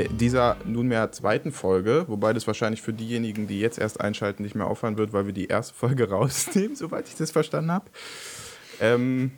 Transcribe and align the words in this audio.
bei 0.00 0.08
dieser 0.14 0.56
nunmehr 0.64 1.12
zweiten 1.12 1.52
Folge, 1.52 2.04
wobei 2.08 2.32
das 2.32 2.46
wahrscheinlich 2.46 2.82
für 2.82 2.92
diejenigen, 2.92 3.46
die 3.46 3.60
jetzt 3.60 3.78
erst 3.78 4.00
einschalten, 4.00 4.42
nicht 4.42 4.54
mehr 4.54 4.66
auffallen 4.66 4.96
wird, 4.96 5.12
weil 5.12 5.26
wir 5.26 5.32
die 5.32 5.46
erste 5.46 5.74
Folge 5.74 6.08
rausnehmen, 6.10 6.76
soweit 6.76 7.08
ich 7.08 7.16
das 7.16 7.30
verstanden 7.30 7.72
habe. 7.72 7.86
Ähm, 8.80 9.32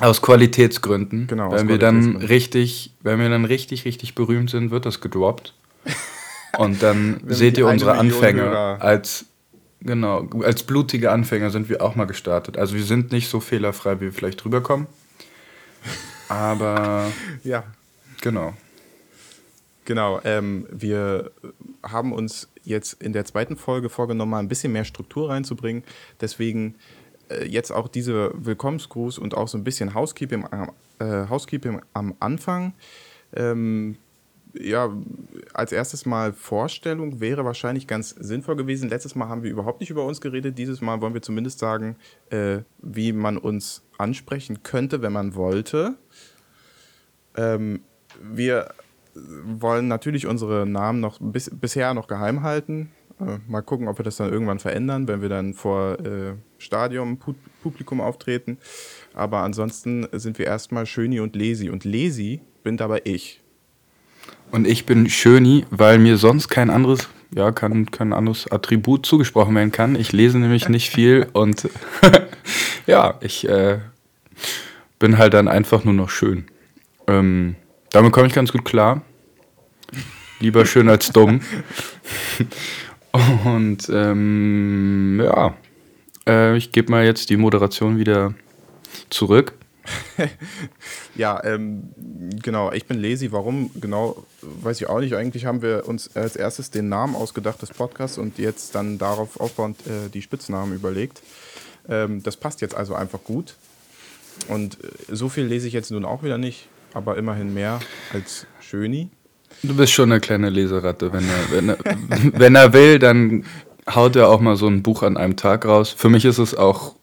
aus 0.00 0.22
Qualitätsgründen. 0.22 1.28
Genau. 1.28 1.52
Wenn 1.52 1.68
wir 1.68 1.78
dann 1.78 2.16
richtig, 2.16 2.94
wenn 3.00 3.20
wir 3.20 3.28
dann 3.28 3.44
richtig, 3.44 3.84
richtig 3.84 4.14
berühmt 4.14 4.50
sind, 4.50 4.70
wird 4.70 4.86
das 4.86 5.00
gedroppt. 5.00 5.54
Und 6.58 6.82
dann 6.82 7.20
seht 7.26 7.58
ihr 7.58 7.66
unsere 7.66 7.92
Anfänge 7.92 8.50
als 8.80 9.26
genau, 9.80 10.28
als 10.42 10.64
blutige 10.64 11.12
Anfänger 11.12 11.50
sind 11.50 11.68
wir 11.68 11.80
auch 11.80 11.94
mal 11.94 12.06
gestartet. 12.06 12.58
Also 12.58 12.74
wir 12.74 12.82
sind 12.82 13.12
nicht 13.12 13.28
so 13.28 13.38
fehlerfrei, 13.38 13.96
wie 13.96 14.06
wir 14.06 14.12
vielleicht 14.12 14.44
rüberkommen. 14.44 14.88
Aber 16.28 17.06
ja. 17.44 17.62
Genau. 18.20 18.54
Genau, 19.84 20.20
ähm, 20.24 20.66
wir 20.70 21.30
haben 21.82 22.12
uns 22.12 22.48
jetzt 22.62 23.02
in 23.02 23.12
der 23.12 23.24
zweiten 23.26 23.56
Folge 23.56 23.90
vorgenommen, 23.90 24.30
mal 24.30 24.38
ein 24.38 24.48
bisschen 24.48 24.72
mehr 24.72 24.84
Struktur 24.84 25.28
reinzubringen. 25.28 25.84
Deswegen 26.20 26.76
äh, 27.28 27.44
jetzt 27.44 27.70
auch 27.70 27.88
diese 27.88 28.32
Willkommensgruß 28.34 29.18
und 29.18 29.36
auch 29.36 29.48
so 29.48 29.58
ein 29.58 29.64
bisschen 29.64 29.94
Housekeeping, 29.94 30.46
äh, 30.98 31.28
Housekeeping 31.28 31.82
am 31.92 32.14
Anfang. 32.20 32.72
Ähm, 33.34 33.96
ja, 34.54 34.90
als 35.52 35.72
erstes 35.72 36.06
Mal 36.06 36.32
Vorstellung 36.32 37.20
wäre 37.20 37.44
wahrscheinlich 37.44 37.86
ganz 37.86 38.10
sinnvoll 38.10 38.56
gewesen. 38.56 38.88
Letztes 38.88 39.14
Mal 39.14 39.28
haben 39.28 39.42
wir 39.42 39.50
überhaupt 39.50 39.80
nicht 39.80 39.90
über 39.90 40.04
uns 40.04 40.20
geredet. 40.20 40.56
Dieses 40.58 40.80
Mal 40.80 41.00
wollen 41.00 41.14
wir 41.14 41.22
zumindest 41.22 41.58
sagen, 41.58 41.96
äh, 42.30 42.58
wie 42.78 43.12
man 43.12 43.36
uns 43.36 43.82
ansprechen 43.98 44.62
könnte, 44.62 45.02
wenn 45.02 45.12
man 45.12 45.34
wollte. 45.34 45.96
Ähm, 47.36 47.80
wir 48.22 48.72
wollen 49.14 49.88
natürlich 49.88 50.26
unsere 50.26 50.66
Namen 50.66 51.00
noch 51.00 51.18
bis, 51.20 51.50
bisher 51.50 51.94
noch 51.94 52.06
geheim 52.06 52.42
halten. 52.42 52.90
Äh, 53.20 53.38
mal 53.48 53.62
gucken, 53.62 53.88
ob 53.88 53.98
wir 53.98 54.04
das 54.04 54.16
dann 54.16 54.32
irgendwann 54.32 54.58
verändern, 54.58 55.06
wenn 55.06 55.22
wir 55.22 55.28
dann 55.28 55.54
vor 55.54 55.98
äh, 56.00 56.34
Stadion, 56.58 57.18
Publikum 57.62 58.00
auftreten. 58.00 58.58
Aber 59.14 59.38
ansonsten 59.38 60.06
sind 60.12 60.38
wir 60.38 60.46
erstmal 60.46 60.86
Schöni 60.86 61.20
und 61.20 61.36
Lesi. 61.36 61.70
Und 61.70 61.84
Lesi 61.84 62.40
bin 62.62 62.76
dabei 62.76 63.02
ich. 63.04 63.40
Und 64.50 64.66
ich 64.66 64.86
bin 64.86 65.08
Schöni, 65.08 65.66
weil 65.70 65.98
mir 65.98 66.16
sonst 66.16 66.48
kein 66.48 66.70
anderes, 66.70 67.08
ja, 67.34 67.52
kein, 67.52 67.90
kein 67.90 68.12
anderes 68.12 68.50
Attribut 68.50 69.06
zugesprochen 69.06 69.54
werden 69.54 69.72
kann. 69.72 69.96
Ich 69.96 70.12
lese 70.12 70.38
nämlich 70.38 70.68
nicht 70.68 70.90
viel 70.90 71.26
und 71.32 71.68
ja, 72.86 73.18
ich 73.20 73.48
äh, 73.48 73.78
bin 74.98 75.18
halt 75.18 75.34
dann 75.34 75.48
einfach 75.48 75.84
nur 75.84 75.94
noch 75.94 76.10
schön. 76.10 76.46
Ähm, 77.06 77.56
damit 77.94 78.12
komme 78.12 78.26
ich 78.26 78.34
ganz 78.34 78.50
gut 78.50 78.64
klar. 78.64 79.02
Lieber 80.40 80.66
schön 80.66 80.88
als 80.88 81.10
dumm. 81.10 81.40
Und 83.44 83.88
ähm, 83.88 85.20
ja, 85.24 85.54
äh, 86.26 86.56
ich 86.56 86.72
gebe 86.72 86.90
mal 86.90 87.04
jetzt 87.04 87.30
die 87.30 87.36
Moderation 87.36 87.96
wieder 87.96 88.34
zurück. 89.10 89.54
ja, 91.14 91.40
ähm, 91.44 91.90
genau, 92.42 92.72
ich 92.72 92.86
bin 92.86 93.00
Lazy. 93.00 93.30
Warum 93.30 93.70
genau, 93.80 94.24
weiß 94.42 94.80
ich 94.80 94.88
auch 94.88 94.98
nicht. 94.98 95.14
Eigentlich 95.14 95.46
haben 95.46 95.62
wir 95.62 95.86
uns 95.86 96.16
als 96.16 96.34
erstes 96.34 96.70
den 96.70 96.88
Namen 96.88 97.14
ausgedacht 97.14 97.62
des 97.62 97.70
Podcasts 97.70 98.18
und 98.18 98.38
jetzt 98.38 98.74
dann 98.74 98.98
darauf 98.98 99.38
aufbauend 99.38 99.78
äh, 99.86 100.08
die 100.12 100.22
Spitznamen 100.22 100.74
überlegt. 100.74 101.22
Ähm, 101.88 102.24
das 102.24 102.36
passt 102.36 102.60
jetzt 102.60 102.74
also 102.74 102.96
einfach 102.96 103.22
gut. 103.22 103.54
Und 104.48 104.82
äh, 104.82 105.14
so 105.14 105.28
viel 105.28 105.44
lese 105.44 105.68
ich 105.68 105.74
jetzt 105.74 105.92
nun 105.92 106.04
auch 106.04 106.24
wieder 106.24 106.38
nicht 106.38 106.68
aber 106.94 107.18
immerhin 107.18 107.52
mehr 107.52 107.80
als 108.12 108.46
Schöni. 108.60 109.10
Du 109.62 109.76
bist 109.76 109.92
schon 109.92 110.10
eine 110.10 110.20
kleine 110.20 110.50
Leseratte. 110.50 111.12
Wenn 111.12 111.24
er, 111.24 111.50
wenn 111.50 111.68
er, 111.68 111.78
wenn 112.38 112.54
er 112.54 112.72
will, 112.72 112.98
dann 112.98 113.44
haut 113.88 114.16
er 114.16 114.28
auch 114.28 114.40
mal 114.40 114.56
so 114.56 114.66
ein 114.66 114.82
Buch 114.82 115.02
an 115.02 115.16
einem 115.16 115.36
Tag 115.36 115.66
raus. 115.66 115.90
Für 115.90 116.08
mich 116.08 116.24
ist 116.24 116.38
es 116.38 116.54
auch, 116.54 116.94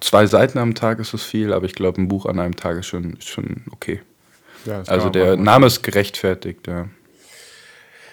zwei 0.00 0.26
Seiten 0.26 0.58
am 0.58 0.74
Tag 0.74 0.98
ist 0.98 1.14
es 1.14 1.22
viel, 1.22 1.52
aber 1.52 1.66
ich 1.66 1.74
glaube, 1.74 2.00
ein 2.00 2.08
Buch 2.08 2.26
an 2.26 2.38
einem 2.38 2.56
Tag 2.56 2.78
ist 2.78 2.86
schon, 2.86 3.16
schon 3.20 3.64
okay. 3.70 4.00
Ja, 4.64 4.82
also 4.86 5.10
der 5.10 5.36
Name 5.36 5.66
ist 5.66 5.82
gerechtfertigt, 5.82 6.66
ja. 6.66 6.88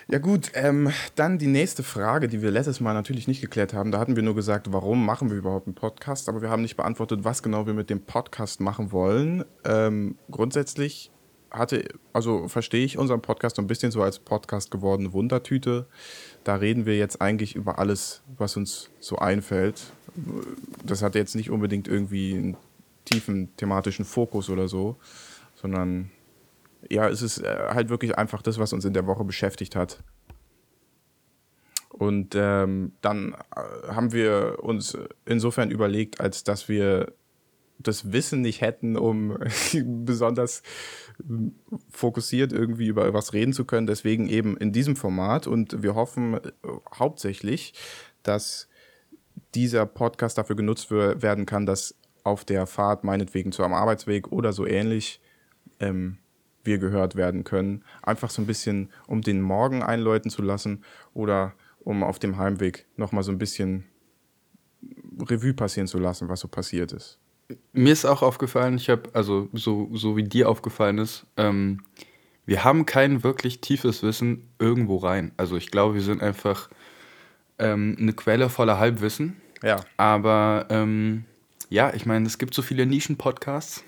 Ja 0.09 0.17
gut, 0.17 0.51
ähm, 0.55 0.91
dann 1.15 1.37
die 1.37 1.47
nächste 1.47 1.83
Frage, 1.83 2.27
die 2.27 2.41
wir 2.41 2.51
letztes 2.51 2.81
Mal 2.81 2.93
natürlich 2.93 3.29
nicht 3.29 3.39
geklärt 3.39 3.73
haben. 3.73 3.93
Da 3.93 3.99
hatten 3.99 4.17
wir 4.17 4.23
nur 4.23 4.35
gesagt, 4.35 4.73
warum 4.73 5.05
machen 5.05 5.29
wir 5.29 5.37
überhaupt 5.37 5.67
einen 5.67 5.75
Podcast, 5.75 6.27
aber 6.27 6.41
wir 6.41 6.49
haben 6.49 6.63
nicht 6.63 6.75
beantwortet, 6.75 7.21
was 7.23 7.41
genau 7.41 7.65
wir 7.65 7.73
mit 7.73 7.89
dem 7.89 8.01
Podcast 8.01 8.59
machen 8.59 8.91
wollen. 8.91 9.45
Ähm, 9.63 10.17
grundsätzlich 10.29 11.11
hatte, 11.51 11.83
also 12.13 12.47
verstehe 12.47 12.85
ich 12.85 12.97
unseren 12.97 13.21
Podcast 13.21 13.57
so 13.57 13.61
ein 13.61 13.67
bisschen 13.67 13.91
so 13.91 14.01
als 14.01 14.19
Podcast 14.19 14.71
gewordene 14.71 15.13
Wundertüte. 15.13 15.85
Da 16.43 16.55
reden 16.55 16.85
wir 16.85 16.97
jetzt 16.97 17.21
eigentlich 17.21 17.55
über 17.55 17.77
alles, 17.77 18.23
was 18.37 18.57
uns 18.57 18.89
so 18.99 19.17
einfällt. 19.17 19.91
Das 20.83 21.03
hat 21.03 21.15
jetzt 21.15 21.35
nicht 21.35 21.49
unbedingt 21.49 21.87
irgendwie 21.87 22.33
einen 22.33 22.57
tiefen 23.05 23.55
thematischen 23.57 24.05
Fokus 24.05 24.49
oder 24.49 24.67
so, 24.67 24.95
sondern 25.55 26.09
ja, 26.89 27.07
es 27.07 27.21
ist 27.21 27.39
äh, 27.39 27.67
halt 27.69 27.89
wirklich 27.89 28.17
einfach 28.17 28.41
das, 28.41 28.57
was 28.57 28.73
uns 28.73 28.85
in 28.85 28.93
der 28.93 29.05
Woche 29.05 29.23
beschäftigt 29.23 29.75
hat. 29.75 29.99
Und 31.89 32.33
ähm, 32.35 32.93
dann 33.01 33.35
äh, 33.55 33.89
haben 33.89 34.11
wir 34.13 34.59
uns 34.61 34.97
insofern 35.25 35.69
überlegt, 35.69 36.19
als 36.19 36.43
dass 36.43 36.67
wir 36.69 37.13
das 37.87 38.11
Wissen 38.11 38.41
nicht 38.41 38.61
hätten, 38.61 38.97
um 38.97 39.37
besonders 40.05 40.63
fokussiert 41.89 42.53
irgendwie 42.53 42.87
über 42.87 43.13
was 43.13 43.33
reden 43.33 43.53
zu 43.53 43.65
können. 43.65 43.87
Deswegen 43.87 44.27
eben 44.27 44.57
in 44.57 44.71
diesem 44.71 44.95
Format. 44.95 45.47
Und 45.47 45.83
wir 45.83 45.95
hoffen 45.95 46.35
äh, 46.35 46.39
hauptsächlich, 46.97 47.73
dass 48.23 48.67
dieser 49.55 49.85
Podcast 49.85 50.37
dafür 50.37 50.55
genutzt 50.55 50.91
werden 50.91 51.45
kann, 51.45 51.65
dass 51.65 51.95
auf 52.23 52.45
der 52.45 52.67
Fahrt, 52.67 53.03
meinetwegen 53.03 53.51
zu 53.51 53.63
einem 53.63 53.73
Arbeitsweg 53.73 54.31
oder 54.31 54.53
so 54.53 54.65
ähnlich, 54.65 55.21
ähm, 55.79 56.17
wir 56.63 56.77
gehört 56.77 57.15
werden 57.15 57.43
können. 57.43 57.83
Einfach 58.03 58.29
so 58.29 58.41
ein 58.41 58.45
bisschen, 58.45 58.91
um 59.07 59.21
den 59.21 59.41
Morgen 59.41 59.81
einläuten 59.81 60.29
zu 60.29 60.41
lassen 60.41 60.83
oder 61.13 61.53
um 61.79 62.03
auf 62.03 62.19
dem 62.19 62.37
Heimweg 62.37 62.85
nochmal 62.95 63.23
so 63.23 63.31
ein 63.31 63.39
bisschen 63.39 63.85
Revue 65.19 65.53
passieren 65.53 65.87
zu 65.87 65.97
lassen, 65.97 66.29
was 66.29 66.41
so 66.41 66.47
passiert 66.47 66.91
ist 66.91 67.19
mir 67.73 67.93
ist 67.93 68.05
auch 68.05 68.21
aufgefallen, 68.21 68.75
ich 68.75 68.89
habe, 68.89 69.09
also 69.13 69.49
so, 69.53 69.89
so 69.93 70.17
wie 70.17 70.23
dir 70.23 70.49
aufgefallen 70.49 70.97
ist, 70.97 71.25
ähm, 71.37 71.81
wir 72.45 72.63
haben 72.63 72.85
kein 72.85 73.23
wirklich 73.23 73.61
tiefes 73.61 74.03
Wissen 74.03 74.49
irgendwo 74.59 74.97
rein. 74.97 75.31
Also 75.37 75.57
ich 75.57 75.71
glaube, 75.71 75.95
wir 75.95 76.01
sind 76.01 76.21
einfach 76.21 76.69
ähm, 77.59 77.95
eine 77.99 78.13
Quelle 78.13 78.49
voller 78.49 78.79
Halbwissen. 78.79 79.39
Ja. 79.63 79.81
Aber 79.97 80.65
ähm, 80.69 81.25
ja, 81.69 81.93
ich 81.93 82.05
meine, 82.05 82.25
es 82.25 82.37
gibt 82.37 82.53
so 82.53 82.61
viele 82.61 82.85
Nischen-Podcasts. 82.85 83.83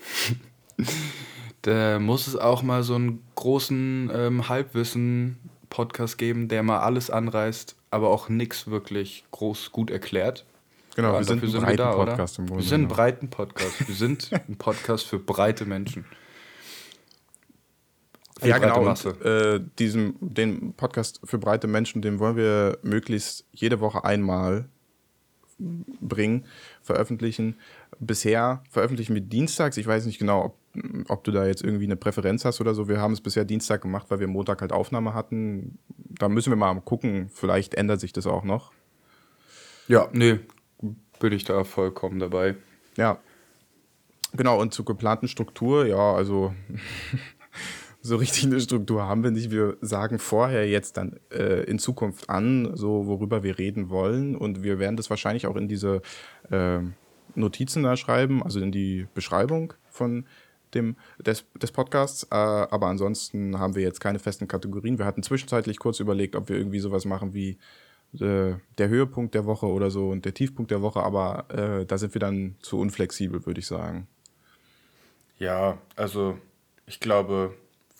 da 1.62 1.98
muss 1.98 2.26
es 2.26 2.36
auch 2.36 2.62
mal 2.62 2.82
so 2.82 2.94
einen 2.94 3.22
großen 3.34 4.10
ähm, 4.14 4.48
Halbwissen-Podcast 4.48 6.16
geben, 6.16 6.48
der 6.48 6.62
mal 6.62 6.80
alles 6.80 7.10
anreißt, 7.10 7.76
aber 7.90 8.08
auch 8.08 8.28
nichts 8.28 8.68
wirklich 8.68 9.24
groß 9.32 9.72
gut 9.72 9.90
erklärt. 9.90 10.46
Genau, 10.94 11.18
wir 11.18 11.24
sind 11.24 11.42
ein 11.42 11.50
sind 11.50 11.60
breiten 11.62 11.76
da, 11.76 11.92
Podcast. 11.92 12.38
Wir 12.38 12.62
sind 12.62 12.82
ein 12.82 12.88
breiten 12.88 13.30
Podcast. 13.30 13.88
Wir 13.88 13.94
sind 13.94 14.30
ein 14.32 14.56
Podcast 14.56 15.06
für 15.06 15.18
breite 15.18 15.64
Menschen. 15.64 16.04
Für 18.38 18.48
ja, 18.48 18.58
genau. 18.58 18.88
Und, 18.88 19.22
äh, 19.22 19.60
diesem, 19.78 20.16
den 20.20 20.74
Podcast 20.74 21.20
für 21.24 21.38
breite 21.38 21.66
Menschen, 21.66 22.00
den 22.00 22.20
wollen 22.20 22.36
wir 22.36 22.78
möglichst 22.82 23.44
jede 23.52 23.80
Woche 23.80 24.04
einmal 24.04 24.68
bringen, 25.58 26.46
veröffentlichen. 26.82 27.56
Bisher 27.98 28.62
veröffentlichen 28.70 29.14
wir 29.14 29.20
dienstags. 29.22 29.76
Ich 29.76 29.86
weiß 29.86 30.06
nicht 30.06 30.18
genau, 30.18 30.44
ob, 30.44 30.58
ob 31.08 31.24
du 31.24 31.32
da 31.32 31.46
jetzt 31.46 31.62
irgendwie 31.62 31.84
eine 31.84 31.96
Präferenz 31.96 32.44
hast 32.44 32.60
oder 32.60 32.74
so. 32.74 32.88
Wir 32.88 33.00
haben 33.00 33.12
es 33.12 33.20
bisher 33.20 33.44
Dienstag 33.44 33.82
gemacht, 33.82 34.06
weil 34.10 34.20
wir 34.20 34.28
Montag 34.28 34.60
halt 34.60 34.72
Aufnahme 34.72 35.14
hatten. 35.14 35.78
Da 35.98 36.28
müssen 36.28 36.50
wir 36.50 36.56
mal 36.56 36.80
gucken. 36.80 37.30
Vielleicht 37.32 37.74
ändert 37.74 38.00
sich 38.00 38.12
das 38.12 38.26
auch 38.26 38.44
noch. 38.44 38.72
Ja, 39.86 40.08
nee, 40.12 40.40
bin 41.18 41.32
ich 41.32 41.44
da 41.44 41.64
vollkommen 41.64 42.18
dabei. 42.18 42.56
Ja. 42.96 43.18
Genau, 44.32 44.60
und 44.60 44.74
zur 44.74 44.84
geplanten 44.84 45.28
Struktur, 45.28 45.86
ja, 45.86 46.12
also 46.12 46.54
so 48.02 48.16
richtig 48.16 48.44
eine 48.44 48.60
Struktur 48.60 49.04
haben 49.04 49.22
wir 49.22 49.30
nicht. 49.30 49.50
Wir 49.50 49.76
sagen 49.80 50.18
vorher 50.18 50.68
jetzt 50.68 50.96
dann 50.96 51.20
äh, 51.30 51.62
in 51.64 51.78
Zukunft 51.78 52.28
an, 52.28 52.72
so 52.74 53.06
worüber 53.06 53.42
wir 53.42 53.58
reden 53.58 53.90
wollen. 53.90 54.36
Und 54.36 54.62
wir 54.62 54.78
werden 54.78 54.96
das 54.96 55.08
wahrscheinlich 55.08 55.46
auch 55.46 55.56
in 55.56 55.68
diese 55.68 56.02
äh, 56.50 56.80
Notizen 57.34 57.82
da 57.82 57.96
schreiben, 57.96 58.42
also 58.42 58.60
in 58.60 58.72
die 58.72 59.06
Beschreibung 59.14 59.72
von 59.88 60.26
dem, 60.74 60.96
des, 61.18 61.46
des 61.54 61.72
Podcasts. 61.72 62.24
Äh, 62.24 62.34
aber 62.34 62.88
ansonsten 62.88 63.58
haben 63.58 63.74
wir 63.74 63.82
jetzt 63.82 64.00
keine 64.00 64.18
festen 64.18 64.48
Kategorien. 64.48 64.98
Wir 64.98 65.06
hatten 65.06 65.22
zwischenzeitlich 65.22 65.78
kurz 65.78 66.00
überlegt, 66.00 66.36
ob 66.36 66.48
wir 66.48 66.56
irgendwie 66.56 66.80
sowas 66.80 67.04
machen 67.04 67.34
wie 67.34 67.56
äh, 68.20 68.54
der 68.78 68.88
Höhepunkt 68.88 69.34
der 69.34 69.46
Woche 69.46 69.66
oder 69.66 69.90
so 69.90 70.10
und 70.10 70.24
der 70.24 70.34
Tiefpunkt 70.34 70.70
der 70.70 70.82
Woche, 70.82 71.02
aber 71.02 71.46
äh, 71.50 71.86
da 71.86 71.98
sind 71.98 72.14
wir 72.14 72.20
dann 72.20 72.56
zu 72.60 72.78
unflexibel, 72.78 73.44
würde 73.46 73.60
ich 73.60 73.66
sagen. 73.66 74.06
Ja, 75.38 75.78
also 75.96 76.38
ich 76.86 77.00
glaube, 77.00 77.54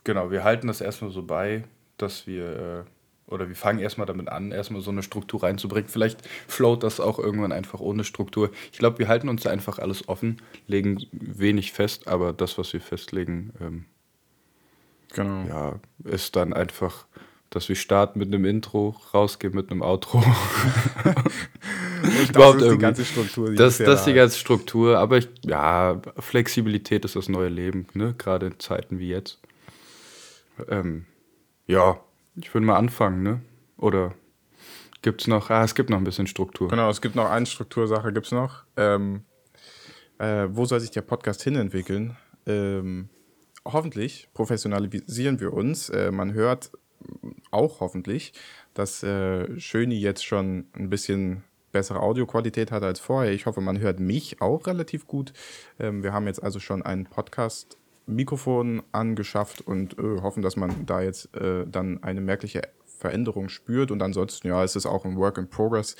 genau, 0.04 0.30
wir 0.30 0.44
halten 0.44 0.66
das 0.66 0.80
erstmal 0.80 1.10
so 1.10 1.22
bei, 1.22 1.64
dass 1.96 2.26
wir, 2.26 2.84
äh, 3.26 3.30
oder 3.30 3.48
wir 3.48 3.56
fangen 3.56 3.78
erstmal 3.78 4.06
damit 4.06 4.28
an, 4.28 4.52
erstmal 4.52 4.82
so 4.82 4.90
eine 4.90 5.02
Struktur 5.02 5.42
reinzubringen. 5.42 5.88
Vielleicht 5.88 6.26
float 6.46 6.82
das 6.82 7.00
auch 7.00 7.18
irgendwann 7.18 7.52
einfach 7.52 7.80
ohne 7.80 8.04
Struktur. 8.04 8.50
Ich 8.72 8.78
glaube, 8.78 8.98
wir 8.98 9.08
halten 9.08 9.28
uns 9.28 9.42
da 9.42 9.50
einfach 9.50 9.78
alles 9.78 10.08
offen, 10.08 10.42
legen 10.66 11.04
wenig 11.12 11.72
fest, 11.72 12.06
aber 12.06 12.32
das, 12.32 12.58
was 12.58 12.72
wir 12.72 12.80
festlegen, 12.80 13.52
ähm, 13.60 13.84
genau. 15.12 15.46
ja, 15.48 15.80
ist 16.04 16.36
dann 16.36 16.52
einfach, 16.52 17.06
dass 17.54 17.68
wir 17.68 17.76
starten 17.76 18.18
mit 18.18 18.28
einem 18.28 18.44
Intro, 18.44 18.96
rausgehen 19.12 19.54
mit 19.54 19.70
einem 19.70 19.82
Outro. 19.82 20.18
Und 22.02 22.36
das 22.36 22.54
ist 22.56 22.72
die 22.72 22.78
ganze 22.78 23.04
Struktur. 23.04 23.50
Die 23.50 23.56
das, 23.56 23.78
das 23.78 24.00
ist 24.00 24.06
die 24.06 24.14
ganze 24.14 24.38
Struktur, 24.38 24.98
aber 24.98 25.18
ich, 25.18 25.28
ja, 25.44 26.02
Flexibilität 26.18 27.04
ist 27.04 27.16
das 27.16 27.28
neue 27.28 27.48
Leben, 27.48 27.86
ne? 27.94 28.14
gerade 28.18 28.46
in 28.46 28.58
Zeiten 28.58 28.98
wie 28.98 29.08
jetzt. 29.08 29.40
Ähm, 30.68 31.06
ja, 31.66 32.00
ich 32.36 32.52
würde 32.52 32.66
mal 32.66 32.76
anfangen, 32.76 33.22
ne? 33.22 33.40
Oder 33.76 34.14
gibt 35.02 35.22
es 35.22 35.26
noch, 35.28 35.50
ah, 35.50 35.64
es 35.64 35.74
gibt 35.74 35.90
noch 35.90 35.98
ein 35.98 36.04
bisschen 36.04 36.26
Struktur. 36.26 36.68
Genau, 36.68 36.90
es 36.90 37.00
gibt 37.00 37.14
noch 37.14 37.30
eine 37.30 37.46
Struktursache, 37.46 38.12
gibt 38.12 38.26
es 38.26 38.32
noch. 38.32 38.64
Ähm, 38.76 39.22
äh, 40.18 40.46
wo 40.50 40.64
soll 40.64 40.80
sich 40.80 40.90
der 40.90 41.02
Podcast 41.02 41.42
hinentwickeln? 41.42 42.16
Ähm, 42.46 43.08
hoffentlich 43.64 44.28
professionalisieren 44.34 45.40
wir 45.40 45.52
uns. 45.52 45.88
Äh, 45.88 46.10
man 46.10 46.32
hört 46.32 46.72
auch 47.50 47.80
hoffentlich, 47.80 48.32
dass 48.74 49.02
äh, 49.02 49.58
Schöni 49.58 49.96
jetzt 49.96 50.24
schon 50.24 50.66
ein 50.72 50.90
bisschen 50.90 51.44
bessere 51.72 52.00
Audioqualität 52.00 52.70
hat 52.70 52.82
als 52.82 53.00
vorher. 53.00 53.32
Ich 53.32 53.46
hoffe, 53.46 53.60
man 53.60 53.80
hört 53.80 54.00
mich 54.00 54.40
auch 54.40 54.66
relativ 54.66 55.06
gut. 55.06 55.32
Ähm, 55.78 56.02
wir 56.02 56.12
haben 56.12 56.26
jetzt 56.26 56.42
also 56.42 56.60
schon 56.60 56.82
ein 56.82 57.04
Podcast-Mikrofon 57.04 58.82
angeschafft 58.92 59.60
und 59.60 59.98
äh, 59.98 60.20
hoffen, 60.22 60.42
dass 60.42 60.56
man 60.56 60.86
da 60.86 61.02
jetzt 61.02 61.34
äh, 61.36 61.66
dann 61.66 62.02
eine 62.02 62.20
merkliche 62.20 62.62
Veränderung 62.86 63.50
spürt. 63.50 63.90
Und 63.90 64.02
ansonsten, 64.02 64.48
ja, 64.48 64.64
es 64.64 64.76
ist 64.76 64.86
auch 64.86 65.04
ein 65.04 65.16
Work 65.16 65.36
in 65.36 65.50
Progress. 65.50 65.96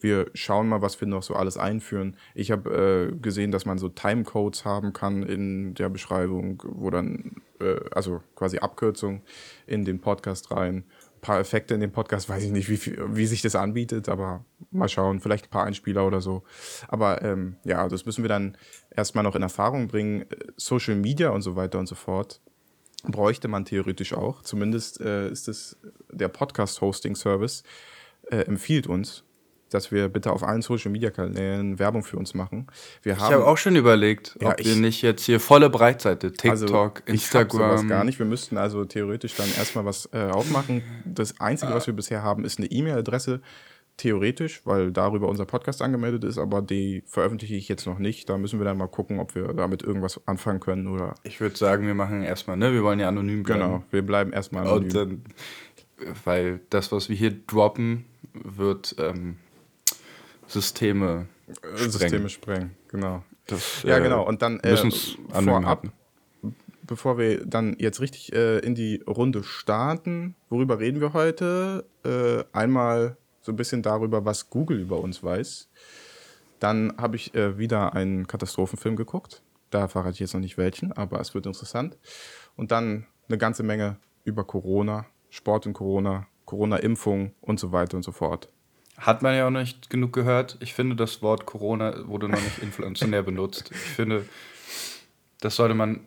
Wir 0.00 0.30
schauen 0.32 0.68
mal, 0.68 0.80
was 0.80 0.98
wir 1.00 1.08
noch 1.08 1.22
so 1.22 1.34
alles 1.34 1.58
einführen. 1.58 2.16
Ich 2.34 2.50
habe 2.50 3.10
äh, 3.12 3.16
gesehen, 3.16 3.50
dass 3.50 3.66
man 3.66 3.78
so 3.78 3.88
Timecodes 3.88 4.64
haben 4.64 4.92
kann 4.92 5.22
in 5.22 5.74
der 5.74 5.90
Beschreibung, 5.90 6.62
wo 6.64 6.88
dann, 6.88 7.42
äh, 7.60 7.80
also 7.90 8.22
quasi 8.34 8.58
Abkürzung 8.58 9.22
in 9.66 9.84
den 9.84 10.00
Podcast 10.00 10.50
rein 10.50 10.84
paar 11.26 11.40
Effekte 11.40 11.74
in 11.74 11.80
dem 11.80 11.90
Podcast, 11.90 12.28
weiß 12.28 12.44
ich 12.44 12.52
nicht, 12.52 12.68
wie, 12.68 12.96
wie 13.08 13.26
sich 13.26 13.42
das 13.42 13.56
anbietet, 13.56 14.08
aber 14.08 14.44
mal 14.70 14.88
schauen, 14.88 15.18
vielleicht 15.18 15.46
ein 15.46 15.50
paar 15.50 15.64
Einspieler 15.64 16.06
oder 16.06 16.20
so. 16.20 16.44
Aber 16.86 17.20
ähm, 17.22 17.56
ja, 17.64 17.88
das 17.88 18.06
müssen 18.06 18.22
wir 18.22 18.28
dann 18.28 18.56
erstmal 18.94 19.24
noch 19.24 19.34
in 19.34 19.42
Erfahrung 19.42 19.88
bringen. 19.88 20.26
Social 20.56 20.94
Media 20.94 21.30
und 21.30 21.42
so 21.42 21.56
weiter 21.56 21.80
und 21.80 21.88
so 21.88 21.96
fort 21.96 22.40
bräuchte 23.02 23.48
man 23.48 23.64
theoretisch 23.64 24.12
auch. 24.14 24.42
Zumindest 24.42 25.00
äh, 25.00 25.28
ist 25.28 25.48
es 25.48 25.76
der 26.12 26.28
Podcast-Hosting-Service, 26.28 27.64
äh, 28.30 28.42
empfiehlt 28.42 28.86
uns, 28.86 29.24
dass 29.70 29.90
wir 29.90 30.08
bitte 30.08 30.32
auf 30.32 30.42
allen 30.42 30.62
Social 30.62 30.90
Media 30.90 31.10
Kanälen 31.10 31.78
Werbung 31.78 32.04
für 32.04 32.16
uns 32.16 32.34
machen. 32.34 32.66
Wir 33.02 33.14
ich 33.14 33.20
habe 33.20 33.46
auch 33.46 33.58
schon 33.58 33.76
überlegt, 33.76 34.36
ja, 34.40 34.50
ob 34.50 34.60
ich, 34.60 34.66
wir 34.66 34.76
nicht 34.76 35.02
jetzt 35.02 35.24
hier 35.24 35.40
volle 35.40 35.70
Breitseite, 35.70 36.32
TikTok, 36.32 37.02
also 37.02 37.12
Instagram. 37.12 37.82
Ich 37.82 37.88
gar 37.88 38.04
nicht. 38.04 38.18
Wir 38.18 38.26
müssten 38.26 38.56
also 38.56 38.84
theoretisch 38.84 39.34
dann 39.34 39.48
erstmal 39.56 39.84
was 39.84 40.08
äh, 40.12 40.30
aufmachen. 40.30 40.82
Das 41.04 41.40
Einzige, 41.40 41.74
was 41.74 41.86
wir 41.86 41.94
bisher 41.94 42.22
haben, 42.22 42.44
ist 42.44 42.58
eine 42.58 42.70
E-Mail-Adresse. 42.70 43.40
Theoretisch, 43.98 44.60
weil 44.64 44.92
darüber 44.92 45.26
unser 45.26 45.46
Podcast 45.46 45.80
angemeldet 45.80 46.22
ist, 46.22 46.36
aber 46.36 46.60
die 46.60 47.02
veröffentliche 47.06 47.54
ich 47.54 47.66
jetzt 47.66 47.86
noch 47.86 47.98
nicht. 47.98 48.28
Da 48.28 48.36
müssen 48.36 48.60
wir 48.60 48.66
dann 48.66 48.76
mal 48.76 48.88
gucken, 48.88 49.18
ob 49.18 49.34
wir 49.34 49.54
damit 49.54 49.82
irgendwas 49.82 50.20
anfangen 50.26 50.60
können 50.60 50.86
oder. 50.86 51.14
Ich 51.22 51.40
würde 51.40 51.56
sagen, 51.56 51.86
wir 51.86 51.94
machen 51.94 52.22
erstmal, 52.22 52.58
ne? 52.58 52.74
Wir 52.74 52.82
wollen 52.82 53.00
ja 53.00 53.08
anonym 53.08 53.42
bleiben. 53.42 53.60
Genau, 53.62 53.82
wir 53.90 54.02
bleiben 54.02 54.34
erstmal 54.34 54.66
anonym. 54.66 54.84
Und 54.84 54.94
dann, 54.94 55.24
weil 56.26 56.60
das, 56.68 56.92
was 56.92 57.08
wir 57.08 57.16
hier 57.16 57.30
droppen, 57.46 58.04
wird 58.34 58.96
ähm, 58.98 59.36
Systeme 60.46 61.26
sprengen. 61.52 61.90
Systeme 61.90 62.28
sprengen, 62.28 62.76
genau. 62.88 63.24
Das, 63.46 63.82
ja, 63.82 63.98
äh, 63.98 64.00
genau. 64.00 64.26
Und 64.26 64.42
dann 64.42 64.60
äh, 64.60 64.76
vorab, 64.76 65.86
bevor 66.82 67.18
wir 67.18 67.44
dann 67.46 67.76
jetzt 67.78 68.00
richtig 68.00 68.32
äh, 68.32 68.58
in 68.58 68.74
die 68.74 69.02
Runde 69.06 69.42
starten, 69.44 70.34
worüber 70.48 70.78
reden 70.78 71.00
wir 71.00 71.12
heute? 71.12 71.86
Äh, 72.04 72.44
einmal 72.52 73.16
so 73.40 73.52
ein 73.52 73.56
bisschen 73.56 73.82
darüber, 73.82 74.24
was 74.24 74.50
Google 74.50 74.80
über 74.80 74.98
uns 74.98 75.22
weiß. 75.22 75.68
Dann 76.58 76.94
habe 76.96 77.16
ich 77.16 77.34
äh, 77.34 77.58
wieder 77.58 77.94
einen 77.94 78.26
Katastrophenfilm 78.26 78.96
geguckt. 78.96 79.42
Da 79.70 79.88
verrate 79.88 80.14
ich 80.14 80.20
jetzt 80.20 80.34
noch 80.34 80.40
nicht 80.40 80.58
welchen, 80.58 80.92
aber 80.92 81.20
es 81.20 81.34
wird 81.34 81.46
interessant. 81.46 81.98
Und 82.56 82.70
dann 82.72 83.06
eine 83.28 83.38
ganze 83.38 83.62
Menge 83.62 83.98
über 84.24 84.44
Corona, 84.44 85.06
Sport 85.30 85.66
und 85.66 85.74
Corona, 85.74 86.26
Corona-Impfung 86.44 87.34
und 87.40 87.60
so 87.60 87.72
weiter 87.72 87.96
und 87.96 88.04
so 88.04 88.12
fort. 88.12 88.48
Hat 88.98 89.22
man 89.22 89.34
ja 89.34 89.46
auch 89.46 89.50
nicht 89.50 89.90
genug 89.90 90.12
gehört. 90.12 90.56
Ich 90.60 90.74
finde, 90.74 90.96
das 90.96 91.20
Wort 91.22 91.44
Corona 91.46 92.06
wurde 92.06 92.28
noch 92.28 92.40
nicht 92.40 92.58
inflationär 92.58 93.22
benutzt. 93.22 93.70
Ich 93.70 93.76
finde, 93.76 94.26
das 95.40 95.56
sollte 95.56 95.74
man 95.74 96.00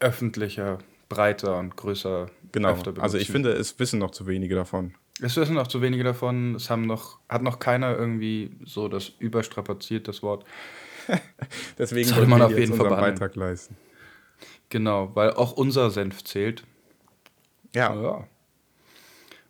öffentlicher, 0.00 0.78
breiter 1.08 1.58
und 1.58 1.76
größer 1.76 2.28
genau. 2.50 2.70
öfter 2.70 2.92
benutzen. 2.92 3.02
Also 3.02 3.18
ich 3.18 3.30
finde, 3.30 3.52
es 3.52 3.78
wissen 3.78 4.00
noch 4.00 4.10
zu 4.10 4.26
wenige 4.26 4.54
davon. 4.54 4.94
Es 5.20 5.36
wissen 5.36 5.54
noch 5.54 5.68
zu 5.68 5.82
wenige 5.82 6.02
davon. 6.02 6.56
Es 6.56 6.68
haben 6.68 6.86
noch, 6.86 7.20
hat 7.28 7.42
noch 7.42 7.58
keiner 7.58 7.96
irgendwie 7.96 8.56
so 8.64 8.88
das 8.88 9.12
überstrapaziert, 9.18 10.08
das 10.08 10.22
Wort. 10.22 10.44
Deswegen 11.78 12.08
sollte 12.08 12.28
man 12.28 12.42
auf 12.42 12.56
jeden 12.56 12.74
Fall 12.74 12.90
Beitrag 12.90 13.36
leisten. 13.36 13.76
Genau, 14.68 15.14
weil 15.14 15.32
auch 15.32 15.52
unser 15.52 15.90
Senf 15.90 16.24
zählt. 16.24 16.64
Ja. 17.74 17.94
ja. 17.94 18.24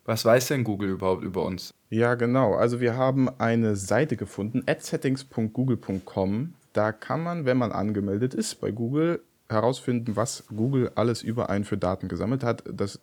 Was 0.04 0.25
weiß 0.25 0.49
denn 0.49 0.64
Google 0.64 0.90
überhaupt 0.90 1.22
über 1.22 1.44
uns? 1.44 1.75
Ja, 1.88 2.14
genau. 2.14 2.54
Also 2.54 2.81
wir 2.81 2.96
haben 2.96 3.28
eine 3.38 3.76
Seite 3.76 4.16
gefunden, 4.16 4.62
adsettings.google.com. 4.66 6.54
Da 6.72 6.93
kann 6.93 7.22
man, 7.22 7.44
wenn 7.44 7.58
man 7.58 7.70
angemeldet 7.70 8.34
ist 8.34 8.60
bei 8.60 8.70
Google, 8.70 9.20
herausfinden, 9.52 10.16
was 10.16 10.44
Google 10.49 10.90
alles 10.94 11.22
über 11.22 11.50
einen 11.50 11.64
für 11.64 11.76
Daten 11.76 12.08
gesammelt 12.08 12.43
hat. 12.43 12.64
Das 12.66 13.00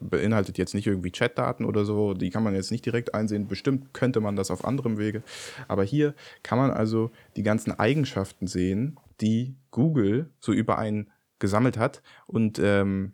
beinhaltet 0.00 0.58
jetzt 0.58 0.74
nicht 0.74 0.86
irgendwie 0.86 1.10
Chatdaten 1.10 1.64
oder 1.64 1.84
so, 1.84 2.14
die 2.14 2.30
kann 2.30 2.42
man 2.42 2.54
jetzt 2.54 2.70
nicht 2.72 2.84
direkt 2.84 3.14
einsehen. 3.14 3.46
Bestimmt 3.46 3.94
könnte 3.94 4.20
man 4.20 4.34
das 4.34 4.50
auf 4.50 4.64
anderem 4.64 4.98
Wege. 4.98 5.22
Aber 5.68 5.84
hier 5.84 6.14
kann 6.42 6.58
man 6.58 6.70
also 6.70 7.10
die 7.36 7.42
ganzen 7.42 7.78
Eigenschaften 7.78 8.46
sehen, 8.46 8.98
die 9.20 9.54
Google 9.70 10.30
so 10.40 10.52
über 10.52 10.78
einen 10.78 11.10
gesammelt 11.38 11.78
hat. 11.78 12.02
Und 12.26 12.58
ähm, 12.58 13.12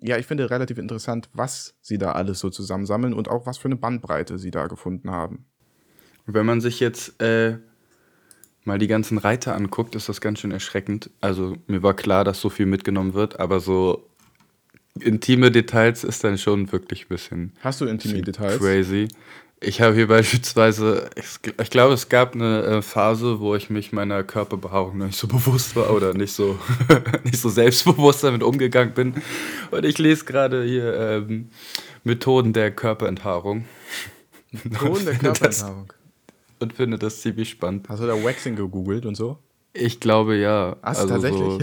ja, 0.00 0.16
ich 0.16 0.26
finde 0.26 0.50
relativ 0.50 0.78
interessant, 0.78 1.28
was 1.32 1.74
sie 1.80 1.98
da 1.98 2.12
alles 2.12 2.38
so 2.38 2.50
zusammensammeln 2.50 3.12
und 3.12 3.28
auch 3.28 3.46
was 3.46 3.58
für 3.58 3.68
eine 3.68 3.76
Bandbreite 3.76 4.38
sie 4.38 4.50
da 4.50 4.66
gefunden 4.66 5.10
haben. 5.10 5.46
Wenn 6.26 6.46
man 6.46 6.60
sich 6.60 6.78
jetzt 6.80 7.20
äh, 7.22 7.58
mal 8.64 8.78
die 8.78 8.86
ganzen 8.86 9.18
Reiter 9.18 9.54
anguckt, 9.54 9.94
ist 9.94 10.08
das 10.08 10.20
ganz 10.20 10.40
schön 10.40 10.52
erschreckend. 10.52 11.10
Also 11.20 11.56
mir 11.66 11.82
war 11.82 11.94
klar, 11.94 12.24
dass 12.24 12.40
so 12.40 12.50
viel 12.50 12.66
mitgenommen 12.66 13.14
wird, 13.14 13.40
aber 13.40 13.60
so 13.60 14.08
intime 15.00 15.50
Details 15.50 16.04
ist 16.04 16.22
dann 16.22 16.38
schon 16.38 16.70
wirklich 16.70 17.06
ein 17.06 17.08
bisschen. 17.08 17.52
Hast 17.60 17.80
du 17.80 17.86
intime 17.86 18.22
Details? 18.22 18.58
Crazy. 18.58 19.08
Ich 19.60 19.80
habe 19.80 19.94
hier 19.94 20.06
beispielsweise, 20.06 21.10
ich, 21.16 21.52
ich, 21.60 21.70
glaube, 21.70 21.94
es 21.94 22.08
gab 22.08 22.34
eine 22.34 22.62
äh, 22.62 22.82
Phase, 22.82 23.40
wo 23.40 23.56
ich 23.56 23.70
mich 23.70 23.90
meiner 23.92 24.22
Körperbehaarung 24.22 24.98
noch 24.98 25.06
nicht 25.06 25.18
so 25.18 25.26
bewusst 25.28 25.74
war 25.74 25.92
oder 25.92 26.14
nicht 26.14 26.32
so, 26.32 26.58
nicht 27.24 27.38
so 27.38 27.48
selbstbewusst 27.48 28.22
damit 28.22 28.42
umgegangen 28.42 28.94
bin. 28.94 29.14
Und 29.70 29.84
ich 29.84 29.98
lese 29.98 30.24
gerade 30.24 30.64
hier 30.64 30.94
ähm, 30.94 31.50
Methoden 32.04 32.52
der 32.52 32.70
Körperenthaarung. 32.70 33.64
Methoden 34.64 35.04
der 35.04 35.16
Körperenthaarung? 35.16 35.92
und 36.60 36.72
finde 36.72 36.98
das 36.98 37.20
ziemlich 37.20 37.50
spannend. 37.50 37.88
Hast 37.88 38.02
du 38.02 38.06
da 38.06 38.14
Waxing 38.22 38.56
gegoogelt 38.56 39.06
und 39.06 39.14
so? 39.14 39.38
Ich 39.72 40.00
glaube 40.00 40.36
ja. 40.36 40.76
Hast 40.82 41.00
also 41.00 41.14
tatsächlich? 41.14 41.40
So, 41.40 41.58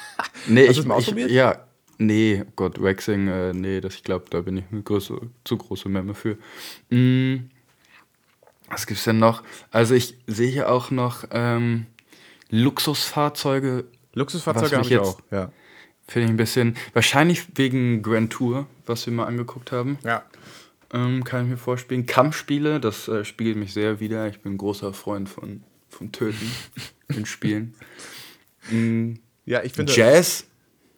nee, 0.48 0.68
Hast 0.68 0.78
ich, 0.78 0.86
mal 0.86 0.96
ausprobiert? 0.96 1.30
Ich, 1.30 1.36
ja, 1.36 1.64
Nee, 2.02 2.44
oh 2.46 2.52
Gott, 2.56 2.82
Waxing, 2.82 3.28
äh, 3.28 3.52
nee, 3.52 3.78
das, 3.82 3.96
ich 3.96 4.04
glaube, 4.04 4.24
da 4.30 4.40
bin 4.40 4.56
ich 4.56 4.64
eine 4.72 4.80
große, 4.80 5.20
zu 5.44 5.58
große 5.58 5.90
Memme 5.90 6.14
für. 6.14 6.38
Mm, 6.88 7.50
was 8.70 8.86
gibt's 8.86 9.04
denn 9.04 9.18
noch? 9.18 9.42
Also 9.70 9.94
ich 9.94 10.16
sehe 10.26 10.50
hier 10.50 10.72
auch 10.72 10.90
noch 10.90 11.24
ähm, 11.30 11.84
Luxusfahrzeuge. 12.48 13.84
Luxusfahrzeuge 14.14 14.76
habe 14.76 14.84
ich 14.86 14.90
jetzt, 14.92 15.02
auch, 15.02 15.20
ja. 15.30 15.52
Finde 16.08 16.24
ich 16.24 16.30
ein 16.30 16.38
bisschen, 16.38 16.74
wahrscheinlich 16.94 17.46
wegen 17.56 18.00
Grand 18.00 18.32
Tour, 18.32 18.66
was 18.86 19.04
wir 19.04 19.12
mal 19.12 19.26
angeguckt 19.26 19.70
haben. 19.70 19.98
Ja. 20.02 20.24
Ähm, 20.94 21.22
kann 21.22 21.44
ich 21.44 21.50
mir 21.50 21.58
vorspielen. 21.58 22.06
Kampfspiele, 22.06 22.80
das 22.80 23.08
äh, 23.08 23.26
spiegelt 23.26 23.58
mich 23.58 23.74
sehr 23.74 24.00
wieder. 24.00 24.26
Ich 24.26 24.40
bin 24.40 24.54
ein 24.54 24.58
großer 24.58 24.94
Freund 24.94 25.28
von, 25.28 25.64
von 25.90 26.12
Töten 26.12 26.50
in 27.08 27.26
Spielen. 27.26 27.74
Mm, 28.70 29.16
ja, 29.44 29.62
ich 29.62 29.74
finde. 29.74 29.92
Jazz 29.92 30.46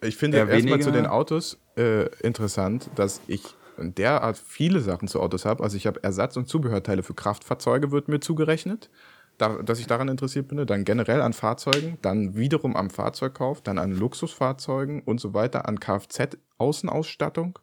ich 0.03 0.17
finde 0.17 0.37
erstmal 0.37 0.81
zu 0.81 0.91
den 0.91 1.05
Autos 1.05 1.57
äh, 1.77 2.05
interessant, 2.19 2.89
dass 2.95 3.21
ich 3.27 3.43
derart 3.77 4.37
viele 4.37 4.79
Sachen 4.79 5.07
zu 5.07 5.19
Autos 5.19 5.45
habe. 5.45 5.63
Also 5.63 5.77
ich 5.77 5.87
habe 5.87 6.03
Ersatz- 6.03 6.37
und 6.37 6.47
Zubehörteile 6.47 7.03
für 7.03 7.13
Kraftfahrzeuge, 7.13 7.91
wird 7.91 8.07
mir 8.07 8.19
zugerechnet, 8.19 8.89
da, 9.37 9.61
dass 9.63 9.79
ich 9.79 9.87
daran 9.87 10.09
interessiert 10.09 10.47
bin. 10.47 10.65
Dann 10.65 10.85
generell 10.85 11.21
an 11.21 11.33
Fahrzeugen, 11.33 11.97
dann 12.01 12.35
wiederum 12.35 12.75
am 12.75 12.89
Fahrzeugkauf, 12.89 13.61
dann 13.61 13.77
an 13.77 13.91
Luxusfahrzeugen 13.91 15.01
und 15.01 15.19
so 15.19 15.33
weiter, 15.33 15.67
an 15.67 15.79
Kfz-Außenausstattung. 15.79 17.59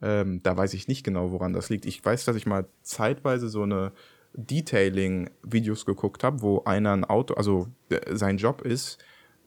Ähm, 0.00 0.40
da 0.42 0.56
weiß 0.56 0.74
ich 0.74 0.88
nicht 0.88 1.04
genau, 1.04 1.30
woran 1.30 1.52
das 1.52 1.68
liegt. 1.70 1.86
Ich 1.86 2.04
weiß, 2.04 2.24
dass 2.24 2.36
ich 2.36 2.46
mal 2.46 2.66
zeitweise 2.82 3.48
so 3.48 3.62
eine 3.62 3.92
Detailing-Videos 4.34 5.86
geguckt 5.86 6.24
habe, 6.24 6.42
wo 6.42 6.62
einer 6.64 6.92
ein 6.92 7.04
Auto, 7.04 7.34
also 7.34 7.68
äh, 7.90 8.14
sein 8.16 8.38
Job 8.38 8.62
ist, 8.62 8.98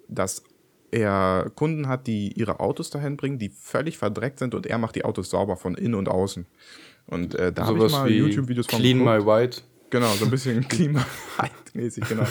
dass 0.07 0.43
er 0.95 1.51
Kunden 1.55 1.87
hat, 1.87 2.07
die 2.07 2.31
ihre 2.39 2.59
Autos 2.59 2.89
dahin 2.89 3.17
bringen, 3.17 3.37
die 3.37 3.49
völlig 3.49 3.97
verdreckt 3.97 4.39
sind 4.39 4.55
und 4.55 4.65
er 4.65 4.77
macht 4.77 4.95
die 4.95 5.03
Autos 5.03 5.29
sauber 5.29 5.57
von 5.57 5.75
innen 5.75 5.95
und 5.95 6.07
außen. 6.07 6.45
Und 7.07 7.35
äh, 7.35 7.51
da 7.51 7.67
habe 7.67 7.85
ich 7.85 7.91
mal 7.91 8.09
YouTube-Videos 8.09 8.67
von 8.67 8.79
Clean. 8.79 8.97
My 8.97 9.25
White. 9.25 9.61
Genau, 9.89 10.07
so 10.13 10.25
ein 10.25 10.31
bisschen 10.31 10.67
klimamäßig, 10.67 12.05
genau. 12.09 12.25